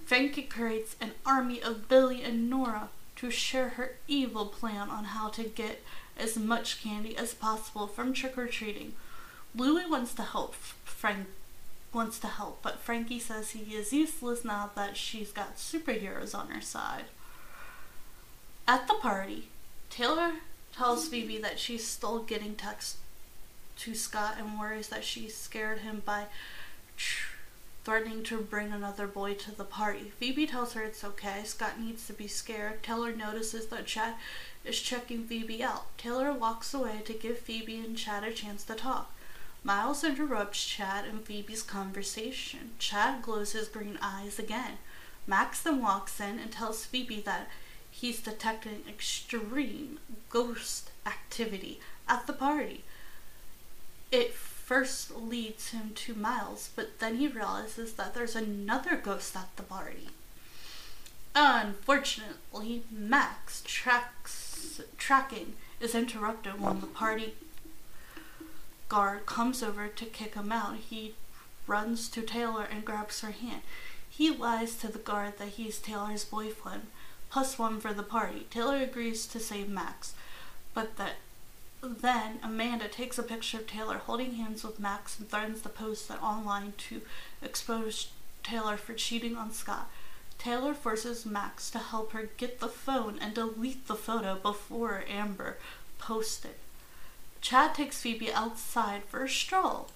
Frankie 0.05 0.43
creates 0.43 0.95
an 1.01 1.11
army 1.25 1.61
of 1.61 1.89
Billy 1.89 2.23
and 2.23 2.49
Nora 2.49 2.87
to 3.17 3.29
share 3.29 3.69
her 3.69 3.95
evil 4.07 4.45
plan 4.45 4.89
on 4.89 5.05
how 5.05 5.27
to 5.29 5.43
get 5.43 5.83
as 6.17 6.37
much 6.37 6.81
candy 6.81 7.17
as 7.17 7.33
possible 7.33 7.87
from 7.87 8.13
trick-or-treating. 8.13 8.93
Louie 9.53 9.89
wants 9.89 10.13
to 10.13 10.21
help 10.21 10.55
Frank 10.55 11.27
wants 11.97 12.19
to 12.19 12.27
help, 12.27 12.61
but 12.61 12.79
Frankie 12.79 13.19
says 13.19 13.49
he 13.49 13.75
is 13.75 13.91
useless 13.91 14.45
now 14.45 14.69
that 14.75 14.95
she's 14.95 15.31
got 15.31 15.57
superheroes 15.57 16.35
on 16.35 16.49
her 16.49 16.61
side. 16.61 17.05
At 18.67 18.87
the 18.87 18.93
party, 18.93 19.49
Taylor 19.89 20.33
tells 20.71 21.07
Phoebe 21.07 21.39
that 21.39 21.59
she's 21.59 21.85
still 21.85 22.19
getting 22.19 22.55
texts 22.55 22.97
to 23.79 23.95
Scott 23.95 24.35
and 24.37 24.59
worries 24.59 24.89
that 24.89 25.03
she 25.03 25.27
scared 25.27 25.79
him 25.79 26.03
by 26.05 26.25
threatening 27.83 28.21
to 28.23 28.41
bring 28.41 28.71
another 28.71 29.07
boy 29.07 29.33
to 29.33 29.55
the 29.55 29.63
party. 29.63 30.11
Phoebe 30.19 30.45
tells 30.45 30.73
her 30.73 30.83
it's 30.83 31.03
okay. 31.03 31.41
Scott 31.45 31.79
needs 31.79 32.05
to 32.05 32.13
be 32.13 32.27
scared. 32.27 32.83
Taylor 32.83 33.15
notices 33.15 33.67
that 33.67 33.87
Chad 33.87 34.13
is 34.63 34.79
checking 34.79 35.23
Phoebe 35.23 35.63
out. 35.63 35.97
Taylor 35.97 36.31
walks 36.31 36.73
away 36.75 37.01
to 37.05 37.13
give 37.13 37.39
Phoebe 37.39 37.79
and 37.79 37.97
Chad 37.97 38.23
a 38.23 38.31
chance 38.33 38.63
to 38.65 38.75
talk. 38.75 39.16
Miles 39.67 40.01
interrupts 40.01 40.63
Chad 40.63 41.03
and 41.03 41.25
Phoebe's 41.25 41.61
conversation. 41.61 42.71
Chad 42.79 43.21
glows 43.21 43.51
his 43.51 43.67
green 43.67 43.99
eyes 44.01 44.39
again. 44.39 44.77
Max 45.27 45.61
then 45.61 45.81
walks 45.81 46.21
in 46.21 46.39
and 46.39 46.53
tells 46.53 46.85
Phoebe 46.85 47.19
that 47.25 47.49
he's 47.91 48.21
detecting 48.21 48.83
extreme 48.87 49.99
ghost 50.29 50.91
activity. 51.05 51.81
at 52.07 52.25
the 52.27 52.31
party. 52.31 52.85
It 54.09 54.33
first 54.33 55.13
leads 55.13 55.71
him 55.71 55.91
to 55.95 56.13
Miles, 56.13 56.69
but 56.73 56.99
then 56.99 57.17
he 57.17 57.27
realizes 57.27 57.91
that 57.95 58.13
there's 58.13 58.37
another 58.37 58.95
ghost 58.95 59.35
at 59.35 59.53
the 59.57 59.63
party. 59.63 60.07
Unfortunately, 61.35 62.83
Max 62.89 63.61
tracks 63.65 64.79
tracking 64.97 65.55
is 65.81 65.93
interrupted 65.93 66.61
when 66.61 66.79
the 66.79 66.87
party 66.87 67.33
guard 68.89 69.25
comes 69.25 69.61
over 69.61 69.87
to 69.87 70.05
kick 70.05 70.35
him 70.35 70.51
out. 70.51 70.77
He 70.77 71.15
runs 71.65 72.09
to 72.09 72.21
Taylor 72.21 72.67
and 72.69 72.85
grabs 72.85 73.21
her 73.21 73.31
hand. 73.31 73.61
He 74.09 74.31
lies 74.31 74.75
to 74.77 74.87
the 74.87 74.99
guard 74.99 75.37
that 75.37 75.49
he's 75.49 75.77
Taylor's 75.77 76.25
boyfriend, 76.25 76.87
plus 77.29 77.59
one 77.59 77.79
for 77.79 77.93
the 77.93 78.03
party. 78.03 78.47
Taylor 78.49 78.77
agrees 78.77 79.27
to 79.27 79.39
save 79.39 79.69
Max, 79.69 80.13
but 80.73 80.97
that 80.97 81.15
then 81.81 82.39
Amanda 82.41 82.87
takes 82.87 83.19
a 83.19 83.23
picture 83.23 83.57
of 83.57 83.67
Taylor 83.67 83.97
holding 83.97 84.33
hands 84.33 84.63
with 84.63 84.79
Max 84.79 85.19
and 85.19 85.29
threatens 85.29 85.61
to 85.61 85.69
post 85.69 86.09
it 86.09 86.21
online 86.23 86.73
to 86.89 87.01
expose 87.41 88.09
Taylor 88.43 88.77
for 88.77 88.93
cheating 88.93 89.35
on 89.35 89.51
Scott. 89.51 89.89
Taylor 90.39 90.73
forces 90.73 91.25
Max 91.25 91.69
to 91.71 91.79
help 91.79 92.13
her 92.13 92.29
get 92.37 92.59
the 92.59 92.67
phone 92.67 93.17
and 93.19 93.33
delete 93.33 93.87
the 93.87 93.95
photo 93.95 94.35
before 94.35 95.03
Amber 95.07 95.57
posts 95.99 96.45
it. 96.45 96.57
Chad 97.41 97.75
takes 97.75 98.01
Phoebe 98.01 98.31
outside 98.33 99.03
for 99.05 99.23
a 99.23 99.29
stroll. 99.29 99.89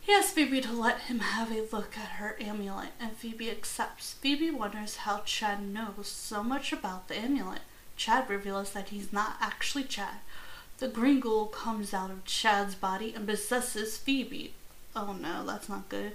He 0.00 0.14
asks 0.14 0.32
Phoebe 0.32 0.62
to 0.62 0.72
let 0.72 1.00
him 1.00 1.18
have 1.18 1.52
a 1.52 1.66
look 1.70 1.98
at 1.98 2.12
her 2.12 2.36
amulet, 2.40 2.90
and 2.98 3.12
Phoebe 3.12 3.50
accepts. 3.50 4.14
Phoebe 4.14 4.50
wonders 4.50 4.96
how 4.96 5.20
Chad 5.26 5.62
knows 5.62 6.06
so 6.08 6.42
much 6.42 6.72
about 6.72 7.08
the 7.08 7.18
amulet. 7.18 7.60
Chad 7.96 8.30
reveals 8.30 8.72
that 8.72 8.88
he's 8.88 9.12
not 9.12 9.36
actually 9.40 9.84
Chad. 9.84 10.20
The 10.78 10.88
green 10.88 11.20
ghoul 11.20 11.46
comes 11.46 11.92
out 11.92 12.10
of 12.10 12.24
Chad's 12.24 12.74
body 12.74 13.12
and 13.14 13.26
possesses 13.26 13.98
Phoebe. 13.98 14.54
Oh 14.96 15.12
no, 15.12 15.44
that's 15.44 15.68
not 15.68 15.88
good. 15.88 16.12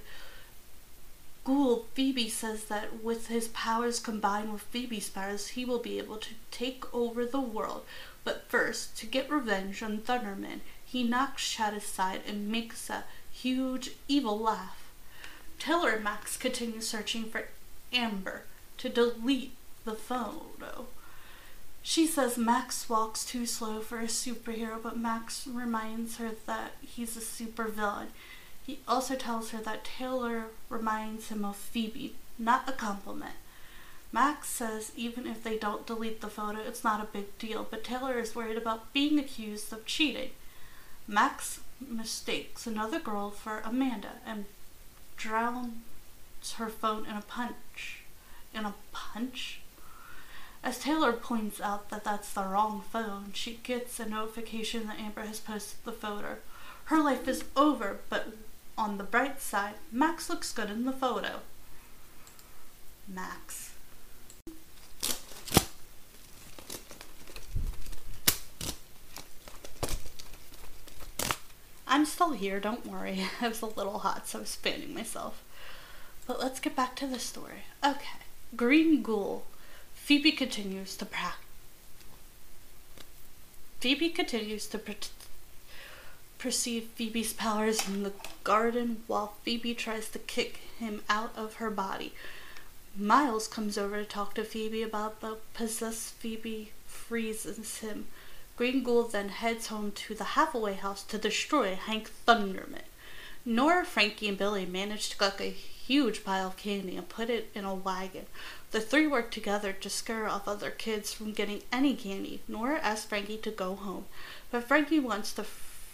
Ghoul 1.43 1.85
Phoebe 1.93 2.29
says 2.29 2.65
that 2.65 3.03
with 3.03 3.27
his 3.27 3.49
powers 3.49 3.99
combined 3.99 4.53
with 4.53 4.61
Phoebe's 4.61 5.09
powers, 5.09 5.49
he 5.49 5.65
will 5.65 5.79
be 5.79 5.97
able 5.97 6.17
to 6.17 6.29
take 6.51 6.93
over 6.93 7.25
the 7.25 7.41
world. 7.41 7.83
But 8.23 8.47
first, 8.47 8.97
to 8.99 9.05
get 9.05 9.29
revenge 9.29 9.83
on 9.83 9.99
Thunderman, 9.99 10.61
he 10.85 11.03
knocks 11.03 11.49
Chad 11.51 11.73
aside 11.73 12.21
and 12.25 12.47
makes 12.47 12.89
a 12.89 13.03
huge 13.31 13.91
evil 14.07 14.39
laugh. 14.39 14.91
Taylor 15.59 15.91
and 15.91 16.03
Max 16.03 16.37
continue 16.37 16.81
searching 16.81 17.25
for 17.25 17.49
Amber 17.91 18.43
to 18.77 18.89
delete 18.89 19.53
the 19.83 19.95
photo. 19.95 20.87
She 21.81 22.07
says 22.07 22.37
Max 22.37 22.87
walks 22.87 23.25
too 23.25 23.45
slow 23.45 23.81
for 23.81 23.99
a 23.99 24.05
superhero, 24.05 24.81
but 24.81 24.97
Max 24.97 25.45
reminds 25.45 26.15
her 26.17 26.31
that 26.45 26.71
he's 26.81 27.17
a 27.17 27.19
supervillain. 27.19 28.07
He 28.65 28.79
also 28.87 29.15
tells 29.15 29.51
her 29.51 29.59
that 29.59 29.83
Taylor 29.83 30.45
reminds 30.69 31.27
him 31.27 31.43
of 31.43 31.55
Phoebe, 31.55 32.15
not 32.39 32.67
a 32.67 32.71
compliment. 32.71 33.35
Max 34.11 34.47
says 34.47 34.91
even 34.95 35.25
if 35.27 35.43
they 35.43 35.57
don't 35.57 35.87
delete 35.87 36.21
the 36.21 36.27
photo, 36.27 36.59
it's 36.59 36.83
not 36.83 37.01
a 37.01 37.11
big 37.11 37.37
deal, 37.39 37.67
but 37.69 37.83
Taylor 37.83 38.19
is 38.19 38.35
worried 38.35 38.57
about 38.57 38.93
being 38.93 39.19
accused 39.19 39.73
of 39.73 39.85
cheating. 39.85 40.29
Max 41.07 41.59
mistakes 41.79 42.65
another 42.65 42.99
girl 42.99 43.31
for 43.31 43.61
Amanda 43.65 44.13
and 44.25 44.45
drowns 45.17 46.53
her 46.57 46.69
phone 46.69 47.05
in 47.05 47.17
a 47.17 47.21
punch. 47.21 48.03
In 48.53 48.65
a 48.65 48.75
punch? 48.91 49.59
As 50.63 50.79
Taylor 50.79 51.11
points 51.11 51.59
out 51.59 51.89
that 51.89 52.05
that's 52.05 52.31
the 52.31 52.43
wrong 52.43 52.83
phone, 52.89 53.31
she 53.33 53.59
gets 53.63 53.99
a 53.99 54.07
notification 54.07 54.87
that 54.87 54.99
Amber 54.99 55.23
has 55.23 55.41
posted 55.41 55.83
the 55.83 55.91
photo. 55.91 56.37
Her 56.85 57.01
life 57.01 57.27
is 57.27 57.43
over, 57.57 57.97
but 58.09 58.33
on 58.77 58.97
the 58.97 59.03
bright 59.03 59.41
side, 59.41 59.75
Max 59.91 60.29
looks 60.29 60.51
good 60.51 60.69
in 60.69 60.85
the 60.85 60.91
photo. 60.91 61.41
Max. 63.07 63.71
I'm 71.87 72.05
still 72.05 72.31
here, 72.31 72.59
don't 72.59 72.87
worry. 72.87 73.25
I 73.41 73.47
was 73.47 73.61
a 73.61 73.67
little 73.67 73.99
hot, 73.99 74.27
so 74.27 74.39
I 74.39 74.41
was 74.41 74.55
fanning 74.55 74.95
myself. 74.95 75.43
But 76.25 76.39
let's 76.39 76.59
get 76.59 76.75
back 76.75 76.95
to 76.97 77.07
the 77.07 77.19
story. 77.19 77.65
Okay. 77.85 78.19
Green 78.55 79.03
Ghoul. 79.03 79.43
Phoebe 79.93 80.31
continues 80.31 80.95
to 80.97 81.05
practice. 81.05 81.39
Phoebe 83.79 84.09
continues 84.09 84.65
to 84.67 84.77
pre- 84.77 84.95
perceive 86.43 86.89
Phoebe's 86.95 87.31
powers 87.31 87.87
in 87.87 88.03
the 88.03 88.11
garden 88.43 89.01
while 89.07 89.35
Phoebe 89.43 89.73
tries 89.73 90.09
to 90.09 90.19
kick 90.19 90.57
him 90.77 91.01
out 91.07 91.31
of 91.37 91.55
her 91.55 91.71
body. 91.71 92.11
Miles 92.97 93.47
comes 93.47 93.77
over 93.77 93.99
to 93.99 94.05
talk 94.05 94.33
to 94.33 94.43
Phoebe 94.43 94.83
about 94.83 95.21
the 95.21 95.37
possessed 95.53 96.15
Phoebe 96.15 96.73
freezes 96.85 97.77
him. 97.77 98.07
Green 98.57 98.83
Ghoul 98.83 99.03
then 99.03 99.29
heads 99.29 99.67
home 99.67 99.93
to 99.93 100.13
the 100.13 100.35
Hathaway 100.35 100.73
house 100.73 101.01
to 101.03 101.17
destroy 101.17 101.75
Hank 101.75 102.11
Thunderman. 102.27 102.89
Nora, 103.45 103.85
Frankie, 103.85 104.27
and 104.27 104.37
Billy 104.37 104.65
manage 104.65 105.09
to 105.09 105.17
collect 105.17 105.39
a 105.39 105.49
huge 105.49 106.25
pile 106.25 106.47
of 106.47 106.57
candy 106.57 106.97
and 106.97 107.07
put 107.07 107.29
it 107.29 107.51
in 107.55 107.63
a 107.63 107.73
wagon. 107.73 108.25
The 108.71 108.81
three 108.81 109.07
work 109.07 109.31
together 109.31 109.71
to 109.71 109.89
scare 109.89 110.27
off 110.27 110.49
other 110.49 110.71
kids 110.71 111.13
from 111.13 111.31
getting 111.31 111.61
any 111.71 111.95
candy. 111.95 112.41
Nora 112.49 112.79
asks 112.79 113.05
Frankie 113.05 113.37
to 113.37 113.49
go 113.49 113.75
home, 113.75 114.05
but 114.51 114.65
Frankie 114.65 114.99
wants 114.99 115.31
to 115.35 115.45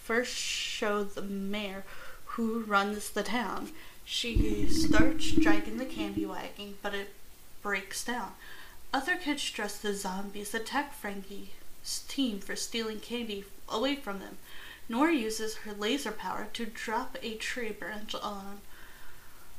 first 0.09 0.35
show 0.35 1.03
the 1.03 1.21
mayor 1.21 1.83
who 2.33 2.61
runs 2.61 3.11
the 3.11 3.21
town. 3.21 3.69
She 4.03 4.67
starts 4.67 5.33
dragging 5.33 5.77
the 5.77 5.85
candy 5.85 6.25
wagon, 6.25 6.79
but 6.81 6.95
it 6.95 7.13
breaks 7.61 8.03
down. 8.03 8.31
Other 8.91 9.17
kids 9.17 9.51
dressed 9.51 9.85
as 9.85 10.01
zombies 10.01 10.55
attack 10.55 10.95
Frankie's 10.95 11.49
team 12.07 12.39
for 12.39 12.55
stealing 12.55 12.99
candy 12.99 13.45
away 13.71 13.97
from 13.97 14.17
them. 14.17 14.39
Nora 14.89 15.13
uses 15.13 15.57
her 15.57 15.73
laser 15.73 16.11
power 16.11 16.47
to 16.53 16.65
drop 16.65 17.15
a 17.21 17.35
tree 17.35 17.71
branch 17.71 18.15
on 18.15 18.61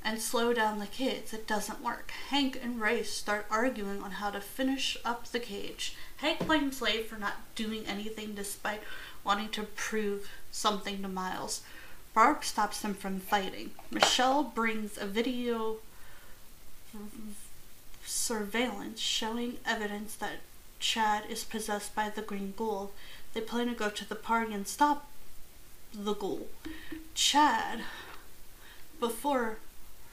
and 0.05 0.21
slow 0.21 0.53
down 0.53 0.81
the 0.81 0.87
kids. 0.87 1.33
It 1.33 1.47
doesn't 1.47 1.85
work. 1.85 2.11
Hank 2.31 2.59
and 2.61 2.81
Ray 2.81 3.05
start 3.05 3.47
arguing 3.53 4.03
on 4.03 4.13
how 4.13 4.31
to 4.31 4.41
finish 4.41 4.97
up 5.05 5.29
the 5.29 5.39
cage. 5.39 5.95
Hank 6.17 6.45
blames 6.45 6.81
Ray 6.83 7.05
for 7.05 7.19
not 7.21 7.55
doing 7.55 7.87
anything 7.87 8.35
despite 8.35 8.81
wanting 9.23 9.51
to 9.51 9.63
prove 9.63 10.29
something 10.51 11.03
to 11.03 11.09
Miles. 11.09 11.63
Barb 12.15 12.45
stops 12.45 12.81
them 12.81 12.95
from 12.95 13.21
fighting. 13.21 13.71
Michelle 13.91 14.43
brings 14.43 14.99
a 14.99 15.07
video 15.07 15.77
surveillance 18.05 19.01
showing 19.01 19.59
evidence 19.65 20.15
that 20.17 20.41
Chad 20.81 21.25
is 21.29 21.45
possessed 21.45 21.95
by 21.95 22.09
the 22.09 22.23
green 22.23 22.55
ghoul. 22.57 22.93
They 23.33 23.41
plan 23.41 23.69
to 23.69 23.75
go 23.75 23.91
to 23.91 24.09
the 24.09 24.17
party 24.17 24.53
and 24.53 24.67
stop 24.67 25.09
the 25.95 26.15
ghoul. 26.15 26.49
Chad, 27.15 27.83
before 28.99 29.59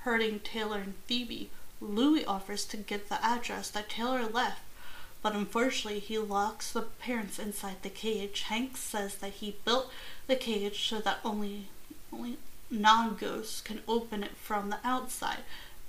hurting 0.02 0.40
Taylor 0.42 0.80
and 0.80 0.94
Phoebe, 1.06 1.50
Louis 1.82 2.26
offers 2.26 2.66
to 2.66 2.78
get 2.78 3.10
the 3.10 3.24
address 3.26 3.70
that 3.72 3.90
Taylor 3.90 4.26
left, 4.26 4.62
but 5.28 5.36
unfortunately 5.36 6.00
he 6.00 6.18
locks 6.18 6.72
the 6.72 6.82
parents 6.82 7.38
inside 7.38 7.76
the 7.82 7.90
cage. 7.90 8.44
Hank 8.44 8.78
says 8.78 9.16
that 9.16 9.34
he 9.34 9.58
built 9.66 9.92
the 10.26 10.38
cage 10.38 10.88
so 10.88 11.00
that 11.00 11.20
only 11.26 11.68
only 12.14 12.38
non-ghosts 12.72 13.60
can 13.60 13.82
open 13.90 14.24
it 14.24 14.38
from 14.38 14.70
the 14.70 14.78
outside. 14.86 15.40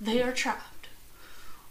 They 0.01 0.21
are 0.21 0.33
trapped. 0.33 0.89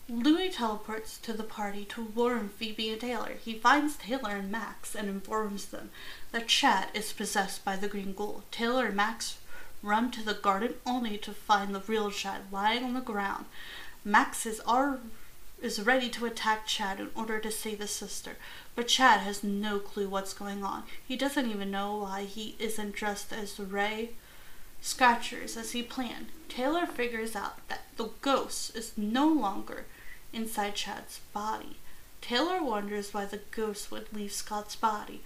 Louis 0.08 0.48
teleports 0.48 1.18
to 1.18 1.34
the 1.34 1.42
party 1.42 1.84
to 1.90 2.02
warn 2.02 2.48
Phoebe 2.48 2.88
and 2.88 3.02
Taylor. 3.02 3.34
He 3.38 3.52
finds 3.52 3.96
Taylor 3.96 4.30
and 4.30 4.50
Max 4.50 4.94
and 4.94 5.06
informs 5.06 5.66
them 5.66 5.90
that 6.32 6.48
Chad 6.48 6.88
is 6.94 7.12
possessed 7.12 7.66
by 7.66 7.76
the 7.76 7.86
Green 7.86 8.14
Ghoul. 8.14 8.44
Taylor 8.50 8.86
and 8.86 8.96
Max 8.96 9.40
run 9.82 10.10
to 10.12 10.24
the 10.24 10.32
garden 10.32 10.76
only 10.86 11.18
to 11.18 11.32
find 11.32 11.74
the 11.74 11.82
real 11.86 12.10
Chad 12.10 12.50
lying 12.50 12.82
on 12.82 12.94
the 12.94 13.02
ground. 13.02 13.44
Max 14.06 14.46
is, 14.46 14.58
are, 14.60 15.00
is 15.60 15.82
ready 15.82 16.08
to 16.10 16.26
attack 16.26 16.66
Chad 16.66 17.00
in 17.00 17.10
order 17.14 17.38
to 17.40 17.50
save 17.50 17.80
his 17.80 17.90
sister, 17.90 18.36
but 18.74 18.88
Chad 18.88 19.20
has 19.20 19.42
no 19.42 19.78
clue 19.78 20.08
what's 20.08 20.32
going 20.32 20.62
on. 20.62 20.84
He 21.06 21.16
doesn't 21.16 21.50
even 21.50 21.70
know 21.70 21.96
why 21.96 22.24
he 22.24 22.56
isn't 22.58 22.94
dressed 22.94 23.32
as 23.32 23.58
Ray 23.58 24.10
Scratchers 24.80 25.56
as 25.56 25.72
he 25.72 25.82
planned. 25.82 26.28
Taylor 26.48 26.86
figures 26.86 27.34
out 27.34 27.66
that 27.68 27.82
the 27.96 28.10
ghost 28.22 28.76
is 28.76 28.96
no 28.96 29.26
longer 29.26 29.86
inside 30.32 30.76
Chad's 30.76 31.20
body. 31.32 31.76
Taylor 32.20 32.62
wonders 32.62 33.12
why 33.12 33.24
the 33.24 33.40
ghost 33.50 33.90
would 33.90 34.12
leave 34.12 34.32
Scott's 34.32 34.76
body. 34.76 35.22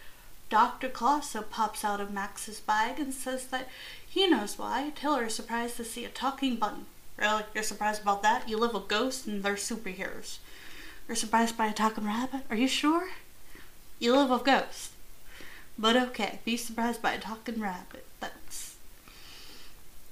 Dr. 0.49 0.89
Colosso 0.89 1.43
pops 1.49 1.85
out 1.85 2.01
of 2.01 2.11
Max's 2.11 2.61
bag 2.61 2.99
and 2.99 3.13
says 3.13 3.47
that 3.49 3.69
he 4.07 4.27
knows 4.27 4.59
why. 4.59 4.93
Taylor 4.95 5.25
is 5.25 5.35
surprised 5.35 5.77
to 5.79 5.85
see 5.85 6.05
a 6.05 6.11
talking 6.11 6.57
bunny. 6.57 6.85
Really? 7.17 7.45
You're 7.55 7.63
surprised 7.63 8.03
about 8.03 8.23
that? 8.23 8.49
You 8.49 8.59
live 8.59 8.75
with 8.75 8.89
ghosts 8.89 9.27
and 9.27 9.43
they're 9.43 9.55
superheroes. 9.55 10.39
You're 11.07 11.17
surprised 11.17 11.57
by 11.57 11.67
a 11.67 11.73
talking 11.73 12.05
rabbit? 12.05 12.43
Are 12.51 12.57
you 12.57 12.69
sure? 12.69 13.09
You 13.99 14.17
live 14.17 14.31
with 14.31 14.45
ghosts. 14.45 14.91
But 15.79 15.97
okay, 15.97 16.41
be 16.45 16.57
surprised 16.57 17.03
by 17.03 17.13
a 17.13 17.21
talking 17.21 17.61
rabbit. 17.61 18.07
That's 18.21 18.77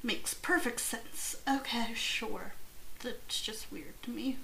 makes 0.03 0.35
perfect 0.35 0.81
sense. 0.81 1.37
Okay, 1.49 1.93
sure. 1.95 2.53
That's 3.01 3.41
just 3.41 3.71
weird 3.71 4.01
to 4.03 4.11
me. 4.11 4.37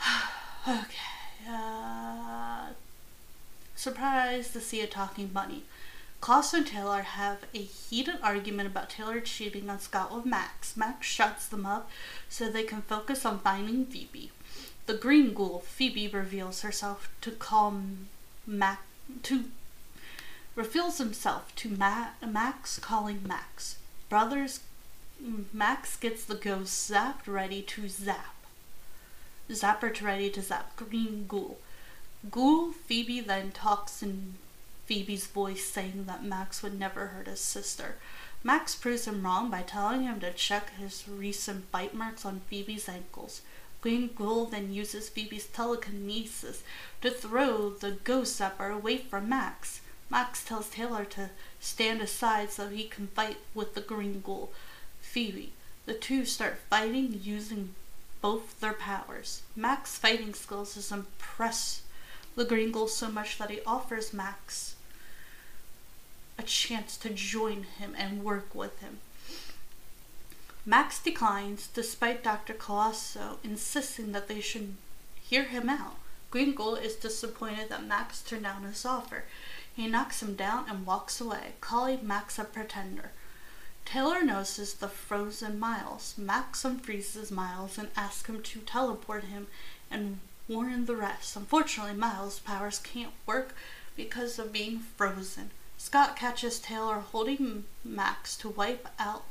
okay. 0.68 1.48
Uh, 1.48 2.68
surprised 3.74 4.52
to 4.52 4.60
see 4.60 4.80
a 4.80 4.86
talking 4.86 5.28
bunny. 5.28 5.64
Klaus 6.20 6.52
and 6.52 6.66
Taylor 6.66 7.02
have 7.02 7.44
a 7.54 7.58
heated 7.58 8.16
argument 8.22 8.68
about 8.68 8.90
Taylor 8.90 9.20
cheating 9.20 9.70
on 9.70 9.80
Scott 9.80 10.14
with 10.14 10.26
Max. 10.26 10.76
Max 10.76 11.06
shuts 11.06 11.46
them 11.46 11.64
up 11.64 11.90
so 12.28 12.50
they 12.50 12.64
can 12.64 12.82
focus 12.82 13.24
on 13.24 13.38
finding 13.38 13.86
Phoebe. 13.86 14.32
The 14.86 14.94
green 14.94 15.32
ghoul, 15.32 15.60
Phoebe, 15.60 16.08
reveals 16.08 16.62
herself 16.62 17.10
to 17.20 17.30
call 17.30 17.82
Max 18.46 18.82
to 19.24 19.44
reveals 20.54 20.98
himself 20.98 21.54
to 21.54 21.68
Ma- 21.68 22.08
Max 22.26 22.78
calling 22.78 23.20
Max. 23.24 23.78
Brothers 24.08 24.60
Max 25.52 25.96
gets 25.96 26.24
the 26.24 26.34
ghost 26.34 26.90
zapped 26.90 27.26
ready 27.26 27.62
to 27.62 27.88
zap. 27.88 28.34
Zapper 29.50 29.92
to 29.94 30.04
ready 30.04 30.30
to 30.30 30.42
zap 30.42 30.76
green 30.76 31.26
ghoul. 31.28 31.58
Ghoul 32.30 32.72
Phoebe 32.72 33.20
then 33.20 33.52
talks 33.52 34.02
in 34.02 34.34
Phoebe's 34.88 35.26
voice 35.26 35.66
saying 35.66 36.04
that 36.06 36.24
Max 36.24 36.62
would 36.62 36.78
never 36.78 37.08
hurt 37.08 37.26
his 37.26 37.40
sister. 37.40 37.96
Max 38.42 38.74
proves 38.74 39.06
him 39.06 39.22
wrong 39.22 39.50
by 39.50 39.60
telling 39.60 40.04
him 40.04 40.18
to 40.20 40.32
check 40.32 40.74
his 40.76 41.06
recent 41.06 41.70
bite 41.70 41.92
marks 41.92 42.24
on 42.24 42.40
Phoebe's 42.48 42.88
ankles. 42.88 43.42
Green 43.82 44.08
Ghoul 44.16 44.46
then 44.46 44.72
uses 44.72 45.10
Phoebe's 45.10 45.44
telekinesis 45.44 46.62
to 47.02 47.10
throw 47.10 47.68
the 47.68 47.98
ghost 48.02 48.40
zapper 48.40 48.74
away 48.74 48.96
from 48.96 49.28
Max. 49.28 49.82
Max 50.08 50.42
tells 50.42 50.70
Taylor 50.70 51.04
to 51.04 51.30
stand 51.60 52.00
aside 52.00 52.50
so 52.50 52.70
he 52.70 52.84
can 52.84 53.08
fight 53.08 53.36
with 53.54 53.74
the 53.74 53.82
Green 53.82 54.22
Ghoul. 54.24 54.50
Phoebe. 55.02 55.52
The 55.84 55.92
two 55.92 56.24
start 56.24 56.60
fighting 56.70 57.20
using 57.22 57.74
both 58.22 58.58
their 58.60 58.72
powers. 58.72 59.42
Max's 59.54 59.98
fighting 59.98 60.32
skills 60.32 60.76
has 60.76 60.90
impressed 60.90 61.82
the 62.36 62.46
Green 62.46 62.72
Ghoul 62.72 62.88
so 62.88 63.10
much 63.10 63.36
that 63.36 63.50
he 63.50 63.60
offers 63.66 64.14
Max 64.14 64.76
a 66.38 66.42
chance 66.42 66.96
to 66.96 67.10
join 67.10 67.64
him 67.78 67.94
and 67.98 68.24
work 68.24 68.54
with 68.54 68.78
him. 68.80 68.98
Max 70.64 71.02
declines, 71.02 71.68
despite 71.72 72.22
Dr. 72.22 72.54
Colosso 72.54 73.38
insisting 73.42 74.12
that 74.12 74.28
they 74.28 74.40
should 74.40 74.74
hear 75.20 75.44
him 75.44 75.68
out. 75.68 75.96
Green 76.30 76.54
Ghoul 76.54 76.76
is 76.76 76.94
disappointed 76.94 77.70
that 77.70 77.86
Max 77.86 78.20
turned 78.22 78.42
down 78.42 78.64
his 78.64 78.84
offer. 78.84 79.24
He 79.74 79.86
knocks 79.86 80.22
him 80.22 80.34
down 80.34 80.66
and 80.68 80.84
walks 80.84 81.20
away, 81.20 81.52
calling 81.60 82.06
Max 82.06 82.38
a 82.38 82.44
pretender. 82.44 83.12
Taylor 83.86 84.22
notices 84.22 84.74
the 84.74 84.88
frozen 84.88 85.58
Miles. 85.58 86.14
Max 86.18 86.64
unfreezes 86.64 87.30
Miles 87.30 87.78
and 87.78 87.88
asks 87.96 88.28
him 88.28 88.42
to 88.42 88.60
teleport 88.60 89.24
him 89.24 89.46
and 89.90 90.18
warn 90.46 90.84
the 90.84 90.96
rest. 90.96 91.34
Unfortunately, 91.34 91.94
Miles' 91.94 92.40
powers 92.40 92.78
can't 92.78 93.12
work 93.24 93.54
because 93.96 94.38
of 94.38 94.52
being 94.52 94.80
frozen. 94.80 95.50
Scott 95.80 96.16
catches 96.16 96.58
Taylor 96.58 96.98
holding 96.98 97.64
Max 97.84 98.36
to 98.38 98.48
wipe 98.48 98.88
out 98.98 99.22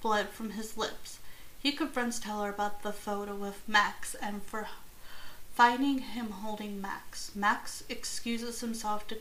blood 0.00 0.28
from 0.28 0.50
his 0.50 0.76
lips. 0.76 1.18
He 1.60 1.72
confronts 1.72 2.20
Taylor 2.20 2.48
about 2.50 2.82
the 2.82 2.92
photo 2.92 3.34
with 3.34 3.68
Max 3.68 4.14
and 4.14 4.40
for 4.44 4.68
finding 5.54 5.98
him 5.98 6.30
holding 6.30 6.80
Max. 6.80 7.32
Max 7.34 7.82
excuses 7.88 8.60
himself 8.60 9.08
to 9.08 9.18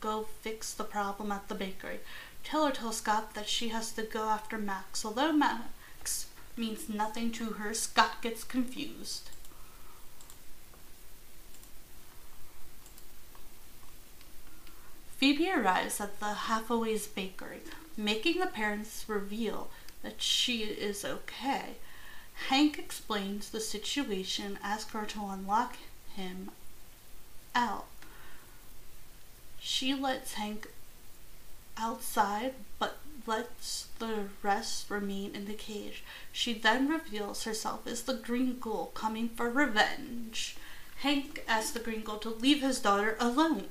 go 0.00 0.28
fix 0.42 0.72
the 0.72 0.84
problem 0.84 1.32
at 1.32 1.48
the 1.48 1.56
bakery. 1.56 1.98
Taylor 2.44 2.70
tells 2.70 2.98
Scott 2.98 3.34
that 3.34 3.48
she 3.48 3.70
has 3.70 3.90
to 3.92 4.04
go 4.04 4.28
after 4.28 4.56
Max. 4.56 5.04
Although 5.04 5.32
Max 5.32 6.26
means 6.56 6.88
nothing 6.88 7.32
to 7.32 7.54
her, 7.54 7.74
Scott 7.74 8.22
gets 8.22 8.44
confused. 8.44 9.30
Phoebe 15.22 15.52
arrives 15.52 16.00
at 16.00 16.18
the 16.18 16.34
Hathaway's 16.34 17.06
bakery, 17.06 17.60
making 17.96 18.40
the 18.40 18.46
parents 18.48 19.04
reveal 19.06 19.70
that 20.02 20.20
she 20.20 20.62
is 20.64 21.04
okay. 21.04 21.76
Hank 22.48 22.76
explains 22.76 23.48
the 23.50 23.60
situation, 23.60 24.58
asks 24.64 24.90
her 24.90 25.06
to 25.06 25.26
unlock 25.26 25.76
him 26.16 26.50
out. 27.54 27.86
She 29.60 29.94
lets 29.94 30.32
Hank 30.32 30.66
outside 31.78 32.54
but 32.80 32.98
lets 33.24 33.86
the 34.00 34.24
rest 34.42 34.90
remain 34.90 35.36
in 35.36 35.44
the 35.44 35.54
cage. 35.54 36.02
She 36.32 36.52
then 36.52 36.88
reveals 36.88 37.44
herself 37.44 37.86
as 37.86 38.02
the 38.02 38.14
Green 38.14 38.58
Ghoul 38.58 38.90
coming 38.92 39.28
for 39.28 39.48
revenge. 39.48 40.56
Hank 40.96 41.44
asks 41.46 41.70
the 41.70 41.78
Green 41.78 42.02
Ghoul 42.02 42.18
to 42.18 42.28
leave 42.28 42.60
his 42.60 42.80
daughter 42.80 43.16
alone. 43.20 43.68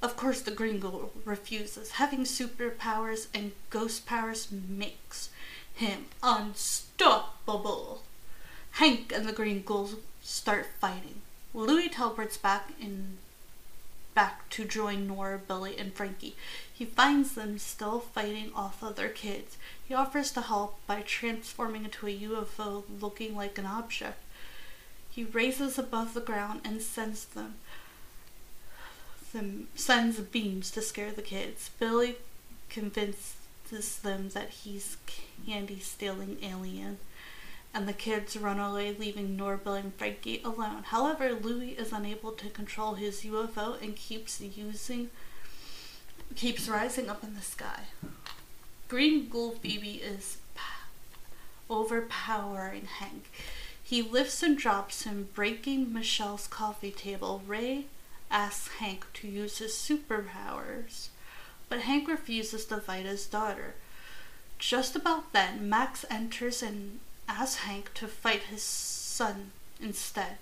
Of 0.00 0.16
course, 0.16 0.40
the 0.40 0.52
Green 0.52 0.78
Ghoul 0.78 1.12
refuses. 1.24 1.92
Having 1.92 2.24
superpowers 2.24 3.26
and 3.34 3.52
ghost 3.70 4.06
powers 4.06 4.48
makes 4.50 5.30
him 5.74 6.06
unstoppable. 6.22 8.02
Hank 8.72 9.12
and 9.12 9.26
the 9.26 9.32
Green 9.32 9.64
start 10.22 10.66
fighting. 10.80 11.22
Louis 11.52 11.88
teleports 11.88 12.36
back 12.36 12.70
in 12.80 13.18
back 14.14 14.48
to 14.50 14.64
join 14.64 15.06
Nora, 15.06 15.38
Billy, 15.38 15.76
and 15.78 15.92
Frankie. 15.92 16.34
He 16.72 16.84
finds 16.84 17.34
them 17.34 17.58
still 17.58 18.00
fighting 18.00 18.50
off 18.54 18.82
other 18.82 19.08
kids. 19.08 19.56
He 19.86 19.94
offers 19.94 20.32
to 20.32 20.40
help 20.40 20.84
by 20.88 21.02
transforming 21.02 21.84
into 21.84 22.06
a 22.06 22.18
UFO 22.18 22.82
looking 23.00 23.36
like 23.36 23.58
an 23.58 23.66
object. 23.66 24.18
He 25.08 25.22
raises 25.24 25.78
above 25.78 26.14
the 26.14 26.20
ground 26.20 26.62
and 26.64 26.82
sends 26.82 27.24
them 27.24 27.54
them, 29.32 29.68
sends 29.74 30.18
beams 30.20 30.70
to 30.72 30.82
scare 30.82 31.12
the 31.12 31.22
kids. 31.22 31.70
Billy 31.78 32.16
convinces 32.68 33.34
them 34.02 34.30
that 34.30 34.50
he's 34.50 34.96
candy 35.46 35.78
stealing 35.78 36.38
alien, 36.42 36.98
and 37.74 37.86
the 37.86 37.92
kids 37.92 38.36
run 38.36 38.58
away, 38.58 38.94
leaving 38.98 39.36
Norbill 39.36 39.78
and 39.78 39.94
Frankie 39.94 40.40
alone. 40.44 40.84
However, 40.84 41.32
Louis 41.32 41.70
is 41.70 41.92
unable 41.92 42.32
to 42.32 42.48
control 42.50 42.94
his 42.94 43.22
UFO 43.22 43.80
and 43.82 43.96
keeps 43.96 44.40
using 44.40 45.10
keeps 46.34 46.68
rising 46.68 47.08
up 47.08 47.24
in 47.24 47.34
the 47.34 47.40
sky. 47.40 47.84
Green 48.88 49.28
Ghoul 49.28 49.52
Phoebe 49.52 49.94
is 49.94 50.38
overpowering 51.70 52.86
Hank. 52.86 53.30
He 53.82 54.02
lifts 54.02 54.42
and 54.42 54.56
drops 54.56 55.04
him, 55.04 55.28
breaking 55.34 55.92
Michelle's 55.92 56.46
coffee 56.46 56.90
table. 56.90 57.42
Ray 57.46 57.86
asks 58.30 58.68
Hank 58.78 59.06
to 59.14 59.28
use 59.28 59.58
his 59.58 59.72
superpowers, 59.72 61.08
but 61.68 61.80
Hank 61.80 62.08
refuses 62.08 62.64
to 62.66 62.78
fight 62.78 63.06
his 63.06 63.26
daughter. 63.26 63.74
Just 64.58 64.96
about 64.96 65.32
then, 65.32 65.68
Max 65.68 66.04
enters 66.10 66.62
and 66.62 67.00
asks 67.28 67.62
Hank 67.62 67.92
to 67.94 68.08
fight 68.08 68.44
his 68.44 68.62
son 68.62 69.52
instead. 69.80 70.38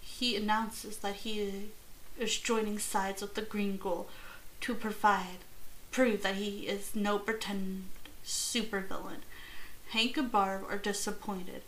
He 0.00 0.36
announces 0.36 0.98
that 0.98 1.16
he 1.16 1.70
is 2.18 2.38
joining 2.38 2.78
sides 2.78 3.22
with 3.22 3.34
the 3.34 3.42
Green 3.42 3.76
Ghoul 3.76 4.08
to 4.62 4.74
provide 4.74 5.38
prove 5.90 6.22
that 6.22 6.36
he 6.36 6.66
is 6.66 6.94
no 6.94 7.18
pretend 7.18 7.84
supervillain. 8.24 9.22
Hank 9.90 10.16
and 10.16 10.30
Barb 10.30 10.64
are 10.68 10.78
disappointed. 10.78 11.62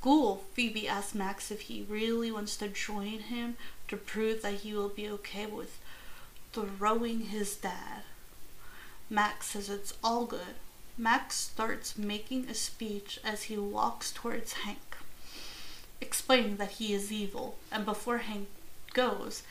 Ghoul, 0.00 0.44
Phoebe 0.52 0.86
asks 0.86 1.14
Max 1.14 1.50
if 1.50 1.62
he 1.62 1.86
really 1.88 2.30
wants 2.30 2.56
to 2.58 2.68
join 2.68 3.20
him 3.20 3.56
to 3.88 3.96
prove 3.96 4.42
that 4.42 4.60
he 4.60 4.74
will 4.74 4.88
be 4.88 5.08
okay 5.08 5.46
with 5.46 5.78
throwing 6.52 7.20
his 7.20 7.56
dad. 7.56 8.02
Max 9.10 9.48
says 9.48 9.68
it's 9.68 9.94
all 10.02 10.24
good. 10.24 10.56
Max 10.96 11.34
starts 11.36 11.98
making 11.98 12.48
a 12.48 12.54
speech 12.54 13.18
as 13.24 13.44
he 13.44 13.58
walks 13.58 14.12
towards 14.12 14.52
Hank, 14.52 14.96
explaining 16.00 16.56
that 16.56 16.72
he 16.72 16.94
is 16.94 17.10
evil, 17.10 17.56
and 17.72 17.84
before 17.84 18.18
Hank 18.18 18.48
goes, 18.92 19.42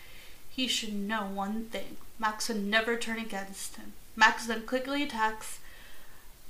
he 0.49 0.67
should 0.67 0.93
know 0.93 1.25
one 1.25 1.65
thing 1.65 1.97
Max 2.17 2.47
would 2.47 2.63
never 2.63 2.95
turn 2.95 3.19
against 3.19 3.75
him. 3.75 3.93
Max 4.15 4.45
then 4.45 4.61
quickly 4.61 5.03
attacks 5.03 5.59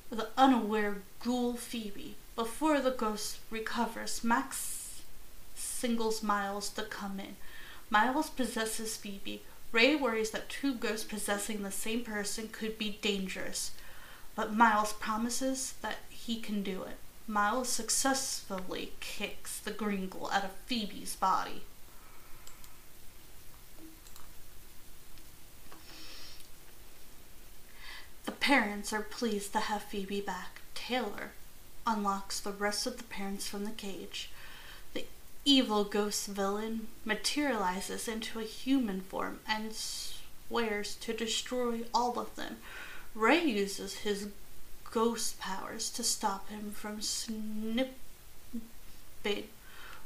the 0.10 0.30
unaware 0.38 0.98
ghoul 1.24 1.56
Phoebe. 1.56 2.16
Before 2.36 2.80
the 2.80 2.92
ghost 2.92 3.40
recovers, 3.50 4.24
Max 4.24 5.02
singles 5.56 6.22
Miles 6.22 6.70
to 6.70 6.84
come 6.84 7.20
in. 7.20 7.36
Miles 7.94 8.32
possesses 8.32 8.98
Phoebe. 8.98 9.44
Ray 9.72 9.96
worries 9.96 10.32
that 10.32 10.50
two 10.50 10.74
ghosts 10.74 11.06
possessing 11.06 11.62
the 11.62 11.70
same 11.70 12.04
person 12.04 12.50
could 12.52 12.80
be 12.80 12.98
dangerous, 13.04 13.70
but 14.36 14.52
Miles 14.52 14.94
promises 14.94 15.76
that 15.84 15.98
he 16.10 16.42
can 16.42 16.64
do 16.64 16.82
it. 16.82 16.98
Miles 17.28 17.70
successfully 17.70 18.94
kicks 19.00 19.60
the 19.60 19.70
ghoul 19.70 20.32
out 20.34 20.44
of 20.44 20.50
Phoebe's 20.66 21.16
body. 21.16 21.62
The 28.26 28.32
parents 28.32 28.92
are 28.92 29.04
pleased 29.04 29.54
to 29.54 29.60
have 29.60 29.84
Phoebe 29.84 30.20
back. 30.20 30.62
Taylor 30.74 31.34
unlocks 31.86 32.40
the 32.40 32.54
rest 32.54 32.88
of 32.88 32.98
the 32.98 33.04
parents 33.04 33.48
from 33.48 33.66
the 33.66 33.72
cage. 33.72 34.32
Evil 35.46 35.84
ghost 35.84 36.28
villain 36.28 36.88
materializes 37.04 38.08
into 38.08 38.40
a 38.40 38.44
human 38.44 39.02
form 39.02 39.42
and 39.46 39.74
swears 39.74 40.96
to 40.96 41.14
destroy 41.14 41.82
all 41.94 42.18
of 42.18 42.34
them. 42.36 42.58
Ray 43.14 43.44
uses 43.44 44.00
his 44.00 44.30
ghost 44.90 45.40
powers 45.40 45.90
to 45.90 46.04
stop 46.04 46.48
him 46.50 46.72
from 46.72 47.02
snipping 47.02 47.90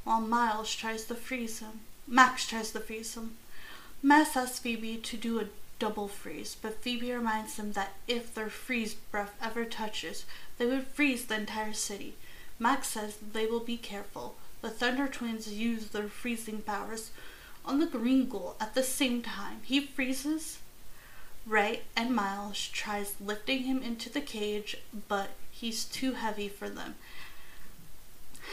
while 0.03 0.21
Miles 0.21 0.73
tries 0.73 1.05
to 1.05 1.13
freeze 1.13 1.59
him. 1.59 1.81
Max 2.07 2.47
tries 2.47 2.71
to 2.71 2.79
freeze 2.79 3.15
him. 3.15 3.37
Max 4.01 4.35
asks 4.35 4.59
Phoebe 4.59 4.97
to 4.97 5.17
do 5.17 5.39
a 5.39 5.49
double 5.77 6.07
freeze, 6.07 6.55
but 6.59 6.81
Phoebe 6.81 7.11
reminds 7.11 7.57
them 7.57 7.73
that 7.73 7.93
if 8.07 8.33
their 8.33 8.49
freeze 8.49 8.95
breath 8.95 9.35
ever 9.41 9.65
touches, 9.65 10.25
they 10.57 10.65
would 10.65 10.87
freeze 10.87 11.25
the 11.25 11.35
entire 11.35 11.73
city. 11.73 12.15
Max 12.57 12.87
says 12.87 13.17
they 13.33 13.45
will 13.45 13.59
be 13.59 13.77
careful. 13.77 14.35
The 14.67 14.73
Thunder 14.73 15.07
Twins 15.07 15.47
use 15.47 15.87
their 15.87 16.09
freezing 16.09 16.61
powers 16.61 17.11
on 17.63 17.79
the 17.79 17.85
Green 17.85 18.27
Ghoul 18.27 18.57
at 18.59 18.75
the 18.75 18.83
same 18.83 19.21
time. 19.21 19.61
He 19.63 19.79
freezes 19.79 20.57
Ray 21.45 21.83
and 21.95 22.13
Miles 22.13 22.67
tries 22.67 23.15
lifting 23.21 23.63
him 23.63 23.81
into 23.81 24.09
the 24.09 24.19
cage, 24.19 24.75
but 25.07 25.29
he's 25.49 25.85
too 25.85 26.15
heavy 26.15 26.49
for 26.49 26.67
them. 26.67 26.95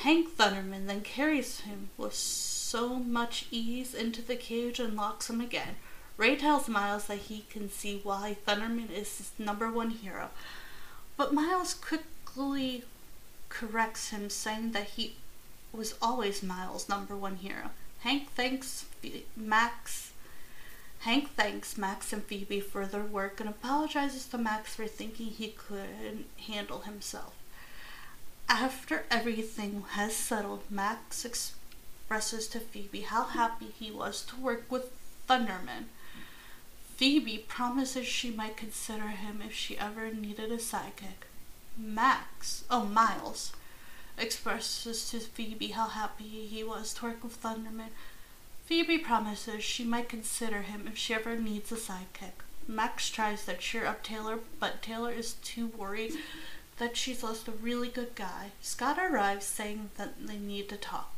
Hank 0.03 0.37
Thunderman 0.37 0.87
then 0.87 1.01
carries 1.01 1.63
him 1.63 1.89
with 1.97 2.15
so 2.15 3.01
much 3.01 3.47
ease 3.51 3.93
into 3.93 4.23
the 4.23 4.37
cage 4.37 4.79
and 4.79 4.95
locks 4.95 5.29
him 5.29 5.41
again. 5.41 5.75
Ray 6.17 6.37
tells 6.37 6.69
Miles 6.69 7.09
that 7.09 7.23
he 7.27 7.45
can 7.51 7.69
see 7.69 7.99
why 8.05 8.37
Thunderman 8.47 8.93
is 8.93 9.19
his 9.19 9.33
number 9.37 9.69
one 9.69 9.91
hero, 9.91 10.31
but 11.17 11.35
Miles 11.35 11.75
quickly 11.75 12.85
corrects 13.49 14.11
him, 14.11 14.31
saying 14.31 14.71
that 14.71 14.91
he 14.91 15.17
was 15.77 15.95
always 16.01 16.43
Miles' 16.43 16.89
number 16.89 17.17
one 17.17 17.37
hero. 17.37 17.71
Hank 18.01 18.31
thanks 18.35 18.85
Max. 19.37 20.13
Hank 21.01 21.31
thanks 21.37 21.77
Max 21.77 22.13
and 22.13 22.23
Phoebe 22.23 22.61
for 22.61 22.87
their 22.87 23.03
work 23.03 23.41
and 23.41 23.49
apologizes 23.49 24.27
to 24.27 24.39
Max 24.39 24.75
for 24.75 24.87
thinking 24.87 25.27
he 25.27 25.49
couldn't 25.49 26.27
handle 26.47 26.81
himself. 26.81 27.35
After 28.49 29.05
everything 29.11 29.85
has 29.91 30.15
settled, 30.15 30.63
Max 30.71 31.25
expresses 31.25 32.47
to 32.49 32.61
Phoebe 32.61 33.01
how 33.01 33.25
happy 33.25 33.73
he 33.79 33.91
was 33.91 34.23
to 34.27 34.37
work 34.37 34.71
with 34.71 34.93
Thunderman. 35.29 35.87
Phoebe 36.97 37.45
promises 37.49 38.07
she 38.07 38.31
might 38.31 38.57
consider 38.57 39.09
him 39.09 39.43
if 39.45 39.53
she 39.53 39.79
ever 39.79 40.13
needed 40.13 40.53
a 40.53 40.59
sidekick. 40.59 41.27
Max, 41.77 42.65
oh, 42.71 42.85
Miles, 42.85 43.53
expresses 44.19 45.11
to 45.11 45.21
Phoebe 45.21 45.69
how 45.69 45.89
happy 45.89 46.25
he 46.25 46.63
was 46.63 46.95
to 46.95 47.07
work 47.07 47.25
with 47.25 47.43
Thunderman. 47.43 47.91
Phoebe 48.67 48.99
promises 48.99 49.63
she 49.63 49.85
might 49.85 50.09
consider 50.09 50.63
him 50.63 50.87
if 50.87 50.97
she 50.97 51.15
ever 51.15 51.37
needs 51.37 51.71
a 51.71 51.77
sidekick. 51.77 52.43
Max 52.67 53.11
tries 53.11 53.45
to 53.45 53.55
cheer 53.57 53.85
up 53.85 54.03
Taylor, 54.03 54.39
but 54.59 54.83
Taylor 54.83 55.13
is 55.13 55.35
too 55.35 55.67
worried 55.67 56.13
that 56.79 56.97
she's 56.97 57.23
lost 57.23 57.47
a 57.47 57.53
really 57.53 57.89
good 57.89 58.15
guy. 58.15 58.53
Scott 58.63 58.99
arrives 58.99 59.45
saying 59.47 59.91
that 59.97 60.27
they 60.27 60.39
need 60.39 60.69
to 60.71 60.77
talk. 60.77 61.11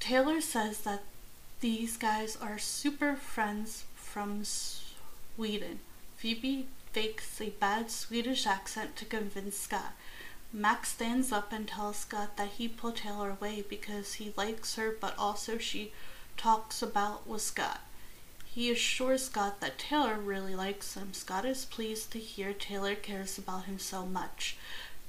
Taylor 0.00 0.40
says 0.40 0.80
that 0.82 1.02
these 1.60 1.96
guys 1.96 2.36
are 2.36 2.56
super 2.58 3.16
friends 3.16 3.84
from 4.08 4.42
Sweden. 4.44 5.80
Phoebe 6.16 6.66
fakes 6.92 7.40
a 7.40 7.50
bad 7.50 7.90
Swedish 7.90 8.46
accent 8.46 8.96
to 8.96 9.04
convince 9.04 9.56
Scott. 9.56 9.92
Max 10.52 10.90
stands 10.90 11.30
up 11.30 11.52
and 11.52 11.68
tells 11.68 11.98
Scott 11.98 12.36
that 12.36 12.52
he 12.56 12.68
pulled 12.68 12.96
Taylor 12.96 13.30
away 13.30 13.62
because 13.68 14.14
he 14.14 14.32
likes 14.36 14.76
her, 14.76 14.96
but 14.98 15.14
also 15.18 15.58
she 15.58 15.92
talks 16.36 16.80
about 16.82 17.26
with 17.26 17.42
Scott. 17.42 17.80
He 18.46 18.70
assures 18.70 19.26
Scott 19.26 19.60
that 19.60 19.78
Taylor 19.78 20.16
really 20.16 20.56
likes 20.56 20.94
him. 20.94 21.12
Scott 21.12 21.44
is 21.44 21.66
pleased 21.66 22.10
to 22.12 22.18
hear 22.18 22.52
Taylor 22.52 22.94
cares 22.94 23.36
about 23.36 23.66
him 23.66 23.78
so 23.78 24.06
much. 24.06 24.56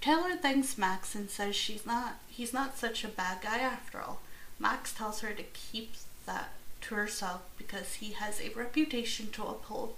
Taylor 0.01 0.35
thanks 0.35 0.77
Max 0.77 1.15
and 1.15 1.29
says 1.29 1.55
she's 1.55 1.85
not 1.85 2.19
he's 2.27 2.53
not 2.53 2.77
such 2.77 3.03
a 3.03 3.07
bad 3.07 3.41
guy 3.41 3.59
after 3.59 3.99
all. 3.99 4.19
Max 4.59 4.93
tells 4.93 5.21
her 5.21 5.33
to 5.33 5.43
keep 5.43 5.93
that 6.25 6.49
to 6.81 6.95
herself 6.95 7.41
because 7.57 7.95
he 7.95 8.13
has 8.13 8.39
a 8.39 8.49
reputation 8.57 9.29
to 9.31 9.43
uphold. 9.43 9.95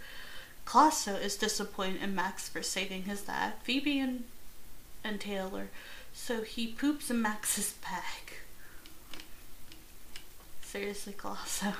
Colosso 0.65 1.19
is 1.19 1.35
disappointed 1.35 2.01
in 2.01 2.15
Max 2.15 2.47
for 2.49 2.61
saving 2.61 3.03
his 3.03 3.21
dad, 3.21 3.53
Phoebe 3.63 3.99
and, 3.99 4.23
and 5.03 5.19
Taylor, 5.19 5.69
so 6.13 6.41
he 6.41 6.67
poops 6.67 7.09
in 7.09 7.21
Max's 7.21 7.73
bag. 7.81 9.21
Seriously, 10.61 11.13
Colosso. 11.13 11.73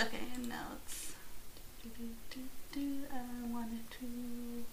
Okay, 0.00 0.24
now 0.48 0.66
it's. 0.84 1.12
I 2.74 3.52
wanted 3.52 3.90
to 4.00 4.64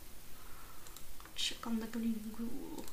check 1.35 1.67
on 1.67 1.79
the 1.79 1.87
green 1.87 2.31
ghoul. 2.37 2.85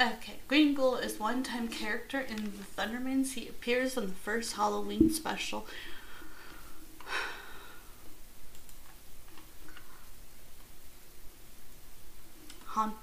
Okay, 0.00 0.34
Green 0.48 0.74
Ghoul 0.74 0.96
is 0.96 1.20
one-time 1.20 1.68
character 1.68 2.18
in 2.18 2.36
the 2.36 2.64
Thundermans. 2.76 3.34
He 3.34 3.46
appears 3.46 3.96
in 3.96 4.06
the 4.08 4.12
first 4.12 4.54
Halloween 4.54 5.08
special. 5.08 5.66
Haunted 12.66 12.96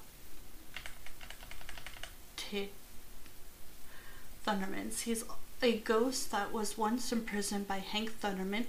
Thundermans. 4.46 5.04
He's 5.04 5.24
a 5.62 5.78
ghost 5.78 6.30
that 6.32 6.52
was 6.52 6.78
once 6.78 7.14
imprisoned 7.14 7.70
by 7.70 7.78
Hank 7.78 8.20
Thunderman, 8.20 8.66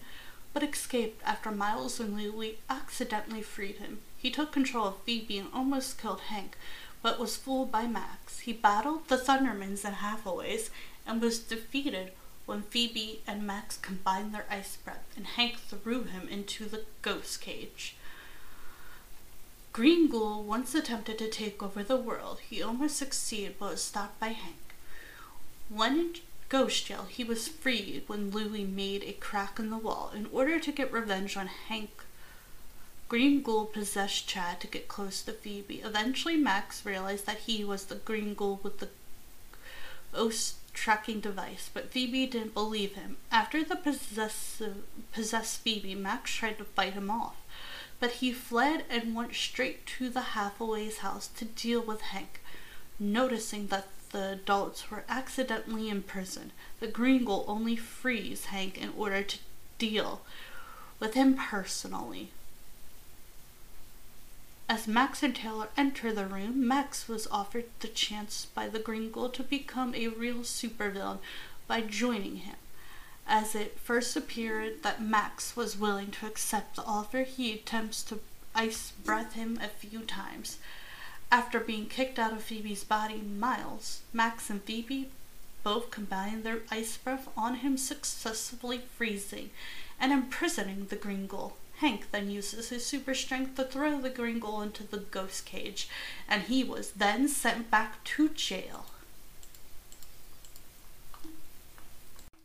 but 0.52 0.62
escaped 0.62 1.20
after 1.24 1.50
Miles 1.50 1.98
and 1.98 2.16
Louie 2.16 2.58
accidentally 2.70 3.42
freed 3.42 3.78
him. 3.78 3.98
He 4.16 4.30
took 4.30 4.52
control 4.52 4.86
of 4.86 4.98
Phoebe 4.98 5.38
and 5.38 5.48
almost 5.52 6.00
killed 6.00 6.20
Hank, 6.20 6.56
but 7.02 7.18
was 7.18 7.36
fooled 7.36 7.70
by 7.70 7.86
Max. 7.86 8.40
He 8.40 8.52
battled 8.52 9.08
the 9.08 9.18
Thundermans 9.18 9.84
and 9.84 9.96
Hathaways 9.96 10.70
and 11.06 11.20
was 11.20 11.40
defeated 11.40 12.12
when 12.46 12.62
Phoebe 12.62 13.22
and 13.26 13.46
Max 13.46 13.76
combined 13.76 14.32
their 14.32 14.46
ice 14.48 14.76
breath 14.76 15.04
and 15.16 15.26
Hank 15.26 15.58
threw 15.58 16.04
him 16.04 16.28
into 16.28 16.66
the 16.66 16.84
ghost 17.02 17.40
cage. 17.40 17.96
Green 19.72 20.08
Ghoul 20.08 20.42
once 20.42 20.74
attempted 20.74 21.18
to 21.18 21.28
take 21.28 21.62
over 21.62 21.82
the 21.82 21.96
world. 21.96 22.40
He 22.40 22.62
almost 22.62 22.96
succeeded 22.96 23.56
but 23.58 23.70
was 23.70 23.82
stopped 23.82 24.20
by 24.20 24.28
Hank. 24.28 24.74
When 25.68 25.98
in 25.98 26.14
ghost 26.50 26.86
jail, 26.86 27.06
he 27.08 27.24
was 27.24 27.48
freed 27.48 28.02
when 28.06 28.30
Louie 28.30 28.64
made 28.64 29.02
a 29.02 29.12
crack 29.12 29.58
in 29.58 29.70
the 29.70 29.78
wall 29.78 30.12
in 30.14 30.26
order 30.30 30.60
to 30.60 30.72
get 30.72 30.92
revenge 30.92 31.36
on 31.38 31.46
Hank 31.46 32.04
Green 33.12 33.42
Ghoul 33.42 33.66
possessed 33.66 34.26
Chad 34.26 34.58
to 34.60 34.66
get 34.66 34.88
close 34.88 35.20
to 35.20 35.32
Phoebe. 35.32 35.82
Eventually, 35.84 36.38
Max 36.38 36.86
realized 36.86 37.26
that 37.26 37.40
he 37.40 37.62
was 37.62 37.84
the 37.84 37.96
Green 37.96 38.32
Ghoul 38.32 38.58
with 38.62 38.78
the 38.78 38.88
ghost 40.12 40.56
tracking 40.72 41.20
device, 41.20 41.68
but 41.74 41.90
Phoebe 41.90 42.24
didn't 42.24 42.54
believe 42.54 42.94
him. 42.94 43.18
After 43.30 43.62
the 43.62 43.76
possessive, 43.76 44.84
possessed 45.12 45.60
Phoebe, 45.60 45.94
Max 45.94 46.34
tried 46.34 46.56
to 46.56 46.64
fight 46.64 46.94
him 46.94 47.10
off, 47.10 47.36
but 48.00 48.12
he 48.12 48.32
fled 48.32 48.86
and 48.88 49.14
went 49.14 49.34
straight 49.34 49.84
to 49.98 50.08
the 50.08 50.32
Hathaway's 50.32 51.00
house 51.00 51.26
to 51.36 51.44
deal 51.44 51.82
with 51.82 52.00
Hank. 52.00 52.40
Noticing 52.98 53.66
that 53.66 53.88
the 54.12 54.30
adults 54.30 54.90
were 54.90 55.04
accidentally 55.06 55.90
imprisoned, 55.90 56.52
the 56.80 56.86
Green 56.86 57.26
Ghoul 57.26 57.44
only 57.46 57.76
frees 57.76 58.46
Hank 58.46 58.78
in 58.80 58.90
order 58.96 59.22
to 59.22 59.38
deal 59.76 60.22
with 60.98 61.12
him 61.12 61.34
personally. 61.34 62.30
As 64.72 64.88
Max 64.88 65.22
and 65.22 65.36
Taylor 65.36 65.68
enter 65.76 66.14
the 66.14 66.24
room, 66.24 66.66
Max 66.66 67.06
was 67.06 67.26
offered 67.26 67.66
the 67.80 67.88
chance 67.88 68.46
by 68.46 68.70
the 68.70 68.78
Green 68.78 69.12
to 69.12 69.42
become 69.42 69.94
a 69.94 70.08
real 70.08 70.44
supervillain 70.44 71.18
by 71.66 71.82
joining 71.82 72.36
him. 72.36 72.56
As 73.26 73.54
it 73.54 73.78
first 73.78 74.16
appeared 74.16 74.82
that 74.82 75.02
Max 75.02 75.56
was 75.56 75.76
willing 75.76 76.10
to 76.12 76.26
accept 76.26 76.76
the 76.76 76.84
offer, 76.84 77.24
he 77.24 77.52
attempts 77.52 78.02
to 78.04 78.20
ice 78.54 78.92
breath 78.92 79.34
him 79.34 79.60
a 79.62 79.68
few 79.68 80.04
times. 80.04 80.56
After 81.30 81.60
being 81.60 81.84
kicked 81.84 82.18
out 82.18 82.32
of 82.32 82.42
Phoebe's 82.42 82.82
body, 82.82 83.20
Miles, 83.20 84.00
Max, 84.10 84.48
and 84.48 84.62
Phoebe 84.62 85.10
both 85.62 85.90
combine 85.90 86.44
their 86.44 86.60
ice 86.70 86.96
breath 86.96 87.28
on 87.36 87.56
him, 87.56 87.76
successfully 87.76 88.80
freezing 88.96 89.50
and 90.00 90.12
imprisoning 90.12 90.86
the 90.86 90.96
green. 90.96 91.28
Hank 91.82 92.12
then 92.12 92.30
uses 92.30 92.68
his 92.68 92.86
super 92.86 93.12
strength 93.12 93.56
to 93.56 93.64
throw 93.64 94.00
the 94.00 94.08
ghoul 94.08 94.62
into 94.62 94.84
the 94.84 94.98
ghost 94.98 95.44
cage, 95.44 95.88
and 96.28 96.42
he 96.42 96.62
was 96.62 96.92
then 96.92 97.26
sent 97.26 97.72
back 97.72 98.04
to 98.04 98.28
jail. 98.28 98.86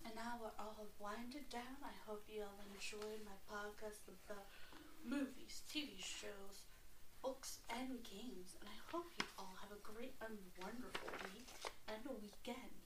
And 0.04 0.16
now 0.16 0.42
we're 0.42 0.58
all 0.58 0.88
winded 0.98 1.48
down. 1.52 1.78
I 1.86 1.94
hope 2.08 2.26
you 2.28 2.42
all 2.42 2.58
enjoyed 2.74 3.22
my 3.30 3.38
podcast 3.46 4.10
about 4.10 4.48
movies, 5.06 5.62
TV 5.72 6.02
shows, 6.02 6.66
books, 7.22 7.60
and 7.70 8.02
games. 8.02 8.58
And 8.60 8.68
I 8.68 8.80
hope 8.92 9.06
you 9.20 9.26
all 9.38 9.54
have 9.62 9.70
a 9.70 9.78
great 9.86 10.16
and 10.20 10.36
wonderful 10.60 11.14
week 11.32 11.48
and 11.88 12.02
a 12.10 12.14
weekend. 12.20 12.82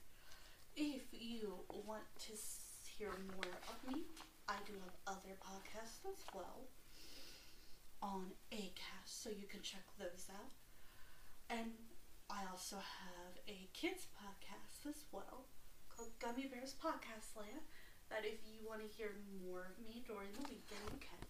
If 0.76 1.04
you 1.14 1.64
want 1.88 2.04
to 2.28 2.34
hear 2.98 3.12
more 3.38 3.56
of 3.70 3.78
me, 3.88 4.04
I 4.52 4.60
do 4.68 4.76
have 4.84 5.00
other 5.08 5.40
podcasts 5.40 6.04
as 6.04 6.20
well 6.36 6.68
on 8.04 8.36
Acast, 8.52 9.08
so 9.08 9.32
you 9.32 9.48
can 9.48 9.64
check 9.64 9.88
those 9.96 10.28
out. 10.28 10.52
And 11.48 11.72
I 12.28 12.44
also 12.52 12.76
have 12.76 13.40
a 13.48 13.72
kids 13.72 14.12
podcast 14.12 14.92
as 14.92 15.08
well 15.16 15.48
called 15.88 16.12
Gummy 16.20 16.52
Bears 16.52 16.76
Podcast 16.76 17.32
Land. 17.40 17.64
That 18.12 18.28
if 18.28 18.44
you 18.44 18.68
want 18.68 18.84
to 18.84 18.92
hear 18.92 19.16
more 19.40 19.72
of 19.72 19.80
me 19.88 20.04
during 20.04 20.36
the 20.36 20.44
weekend, 20.44 20.84
you 20.92 21.00
can. 21.00 21.24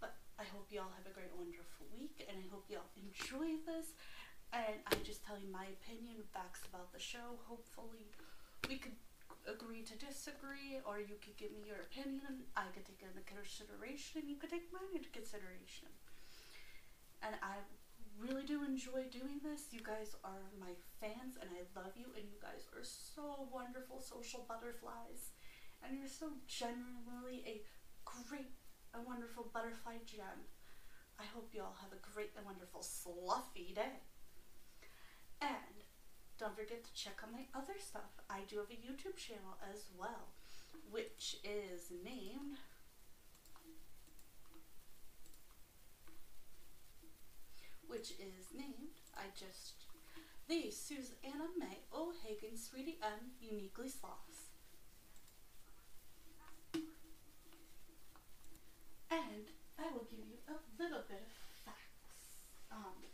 But 0.00 0.16
I 0.40 0.48
hope 0.48 0.72
you 0.72 0.80
all 0.80 0.96
have 0.96 1.04
a 1.04 1.12
great, 1.12 1.36
wonderful 1.36 1.92
week, 1.92 2.24
and 2.24 2.40
I 2.40 2.48
hope 2.48 2.64
you 2.72 2.80
all 2.80 2.88
enjoy 2.96 3.60
this. 3.68 3.92
And 4.56 4.80
I 4.88 4.96
just 5.04 5.20
tell 5.28 5.36
you 5.36 5.52
my 5.52 5.68
opinion, 5.76 6.24
facts 6.32 6.64
about 6.64 6.88
the 6.96 7.04
show. 7.04 7.36
Hopefully, 7.44 8.08
we 8.64 8.80
could 8.80 8.96
agree 9.46 9.82
to 9.82 9.96
disagree, 9.96 10.80
or 10.84 11.00
you 11.00 11.16
could 11.20 11.36
give 11.36 11.52
me 11.52 11.66
your 11.66 11.82
opinion. 11.86 12.48
I 12.56 12.68
could 12.74 12.86
take 12.86 13.02
it 13.02 13.10
into 13.10 13.24
consideration, 13.26 14.22
and 14.22 14.28
you 14.30 14.36
could 14.36 14.50
take 14.50 14.72
mine 14.72 14.94
into 14.94 15.10
consideration. 15.10 15.88
And 17.22 17.36
I 17.42 17.60
really 18.18 18.44
do 18.44 18.64
enjoy 18.64 19.08
doing 19.08 19.40
this. 19.42 19.72
You 19.72 19.80
guys 19.80 20.16
are 20.24 20.52
my 20.60 20.72
fans, 21.00 21.40
and 21.40 21.48
I 21.52 21.64
love 21.72 21.96
you, 21.96 22.12
and 22.16 22.28
you 22.28 22.38
guys 22.40 22.68
are 22.76 22.84
so 22.84 23.48
wonderful 23.52 24.00
social 24.00 24.44
butterflies. 24.48 25.32
And 25.82 25.96
you're 25.96 26.12
so 26.12 26.28
genuinely 26.46 27.40
a 27.48 27.64
great 28.04 28.52
and 28.92 29.06
wonderful 29.06 29.48
butterfly 29.52 30.04
gem. 30.04 30.44
I 31.18 31.24
hope 31.32 31.52
you 31.52 31.62
all 31.62 31.76
have 31.80 31.92
a 31.92 32.00
great 32.00 32.32
and 32.36 32.44
wonderful 32.44 32.82
fluffy 32.82 33.72
day. 33.74 34.04
And 35.40 35.79
don't 36.40 36.56
forget 36.56 36.82
to 36.82 36.94
check 36.94 37.20
out 37.22 37.30
my 37.30 37.44
other 37.54 37.76
stuff. 37.78 38.16
I 38.30 38.40
do 38.48 38.56
have 38.56 38.72
a 38.72 38.80
YouTube 38.80 39.16
channel 39.20 39.60
as 39.70 39.84
well, 39.98 40.32
which 40.90 41.36
is 41.44 41.92
named 42.02 42.56
which 47.86 48.12
is 48.12 48.48
named 48.56 48.96
I 49.14 49.28
just 49.38 49.84
the 50.48 50.70
Susanna 50.70 51.52
May 51.58 51.84
O'Hagan 51.92 52.56
Sweetie 52.56 52.98
M 53.02 53.36
Uniquely 53.38 53.90
Sloths. 53.90 54.48
And 59.10 59.44
I 59.78 59.92
will 59.92 60.08
give 60.08 60.24
you 60.24 60.40
a 60.48 60.56
little 60.82 61.04
bit 61.06 61.20
of 61.20 61.32
facts. 61.66 62.40
Um, 62.72 63.04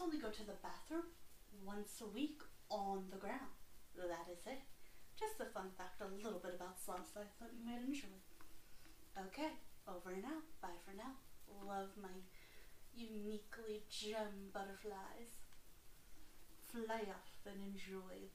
only 0.00 0.18
go 0.18 0.28
to 0.28 0.46
the 0.46 0.58
bathroom 0.62 1.10
once 1.64 2.00
a 2.00 2.08
week 2.08 2.40
on 2.70 3.04
the 3.10 3.18
ground. 3.18 3.52
That 3.96 4.26
is 4.32 4.40
it. 4.46 4.62
Just 5.18 5.40
a 5.40 5.46
fun 5.52 5.68
fact, 5.76 6.00
a 6.00 6.08
little 6.08 6.40
bit 6.40 6.54
about 6.56 6.80
sloths 6.80 7.12
I 7.16 7.28
thought 7.38 7.52
you 7.52 7.64
might 7.64 7.84
enjoy. 7.84 8.16
Okay, 9.28 9.52
over 9.86 10.10
and 10.10 10.24
out. 10.24 10.48
Bye 10.60 10.80
for 10.84 10.96
now. 10.96 11.20
Love 11.68 11.90
my 12.00 12.16
uniquely 12.94 13.84
gem 13.88 14.50
butterflies. 14.52 15.36
Fly 16.68 17.04
off 17.12 17.36
and 17.46 17.60
enjoy. 17.62 18.32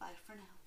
Bye 0.00 0.18
for 0.26 0.34
now. 0.34 0.57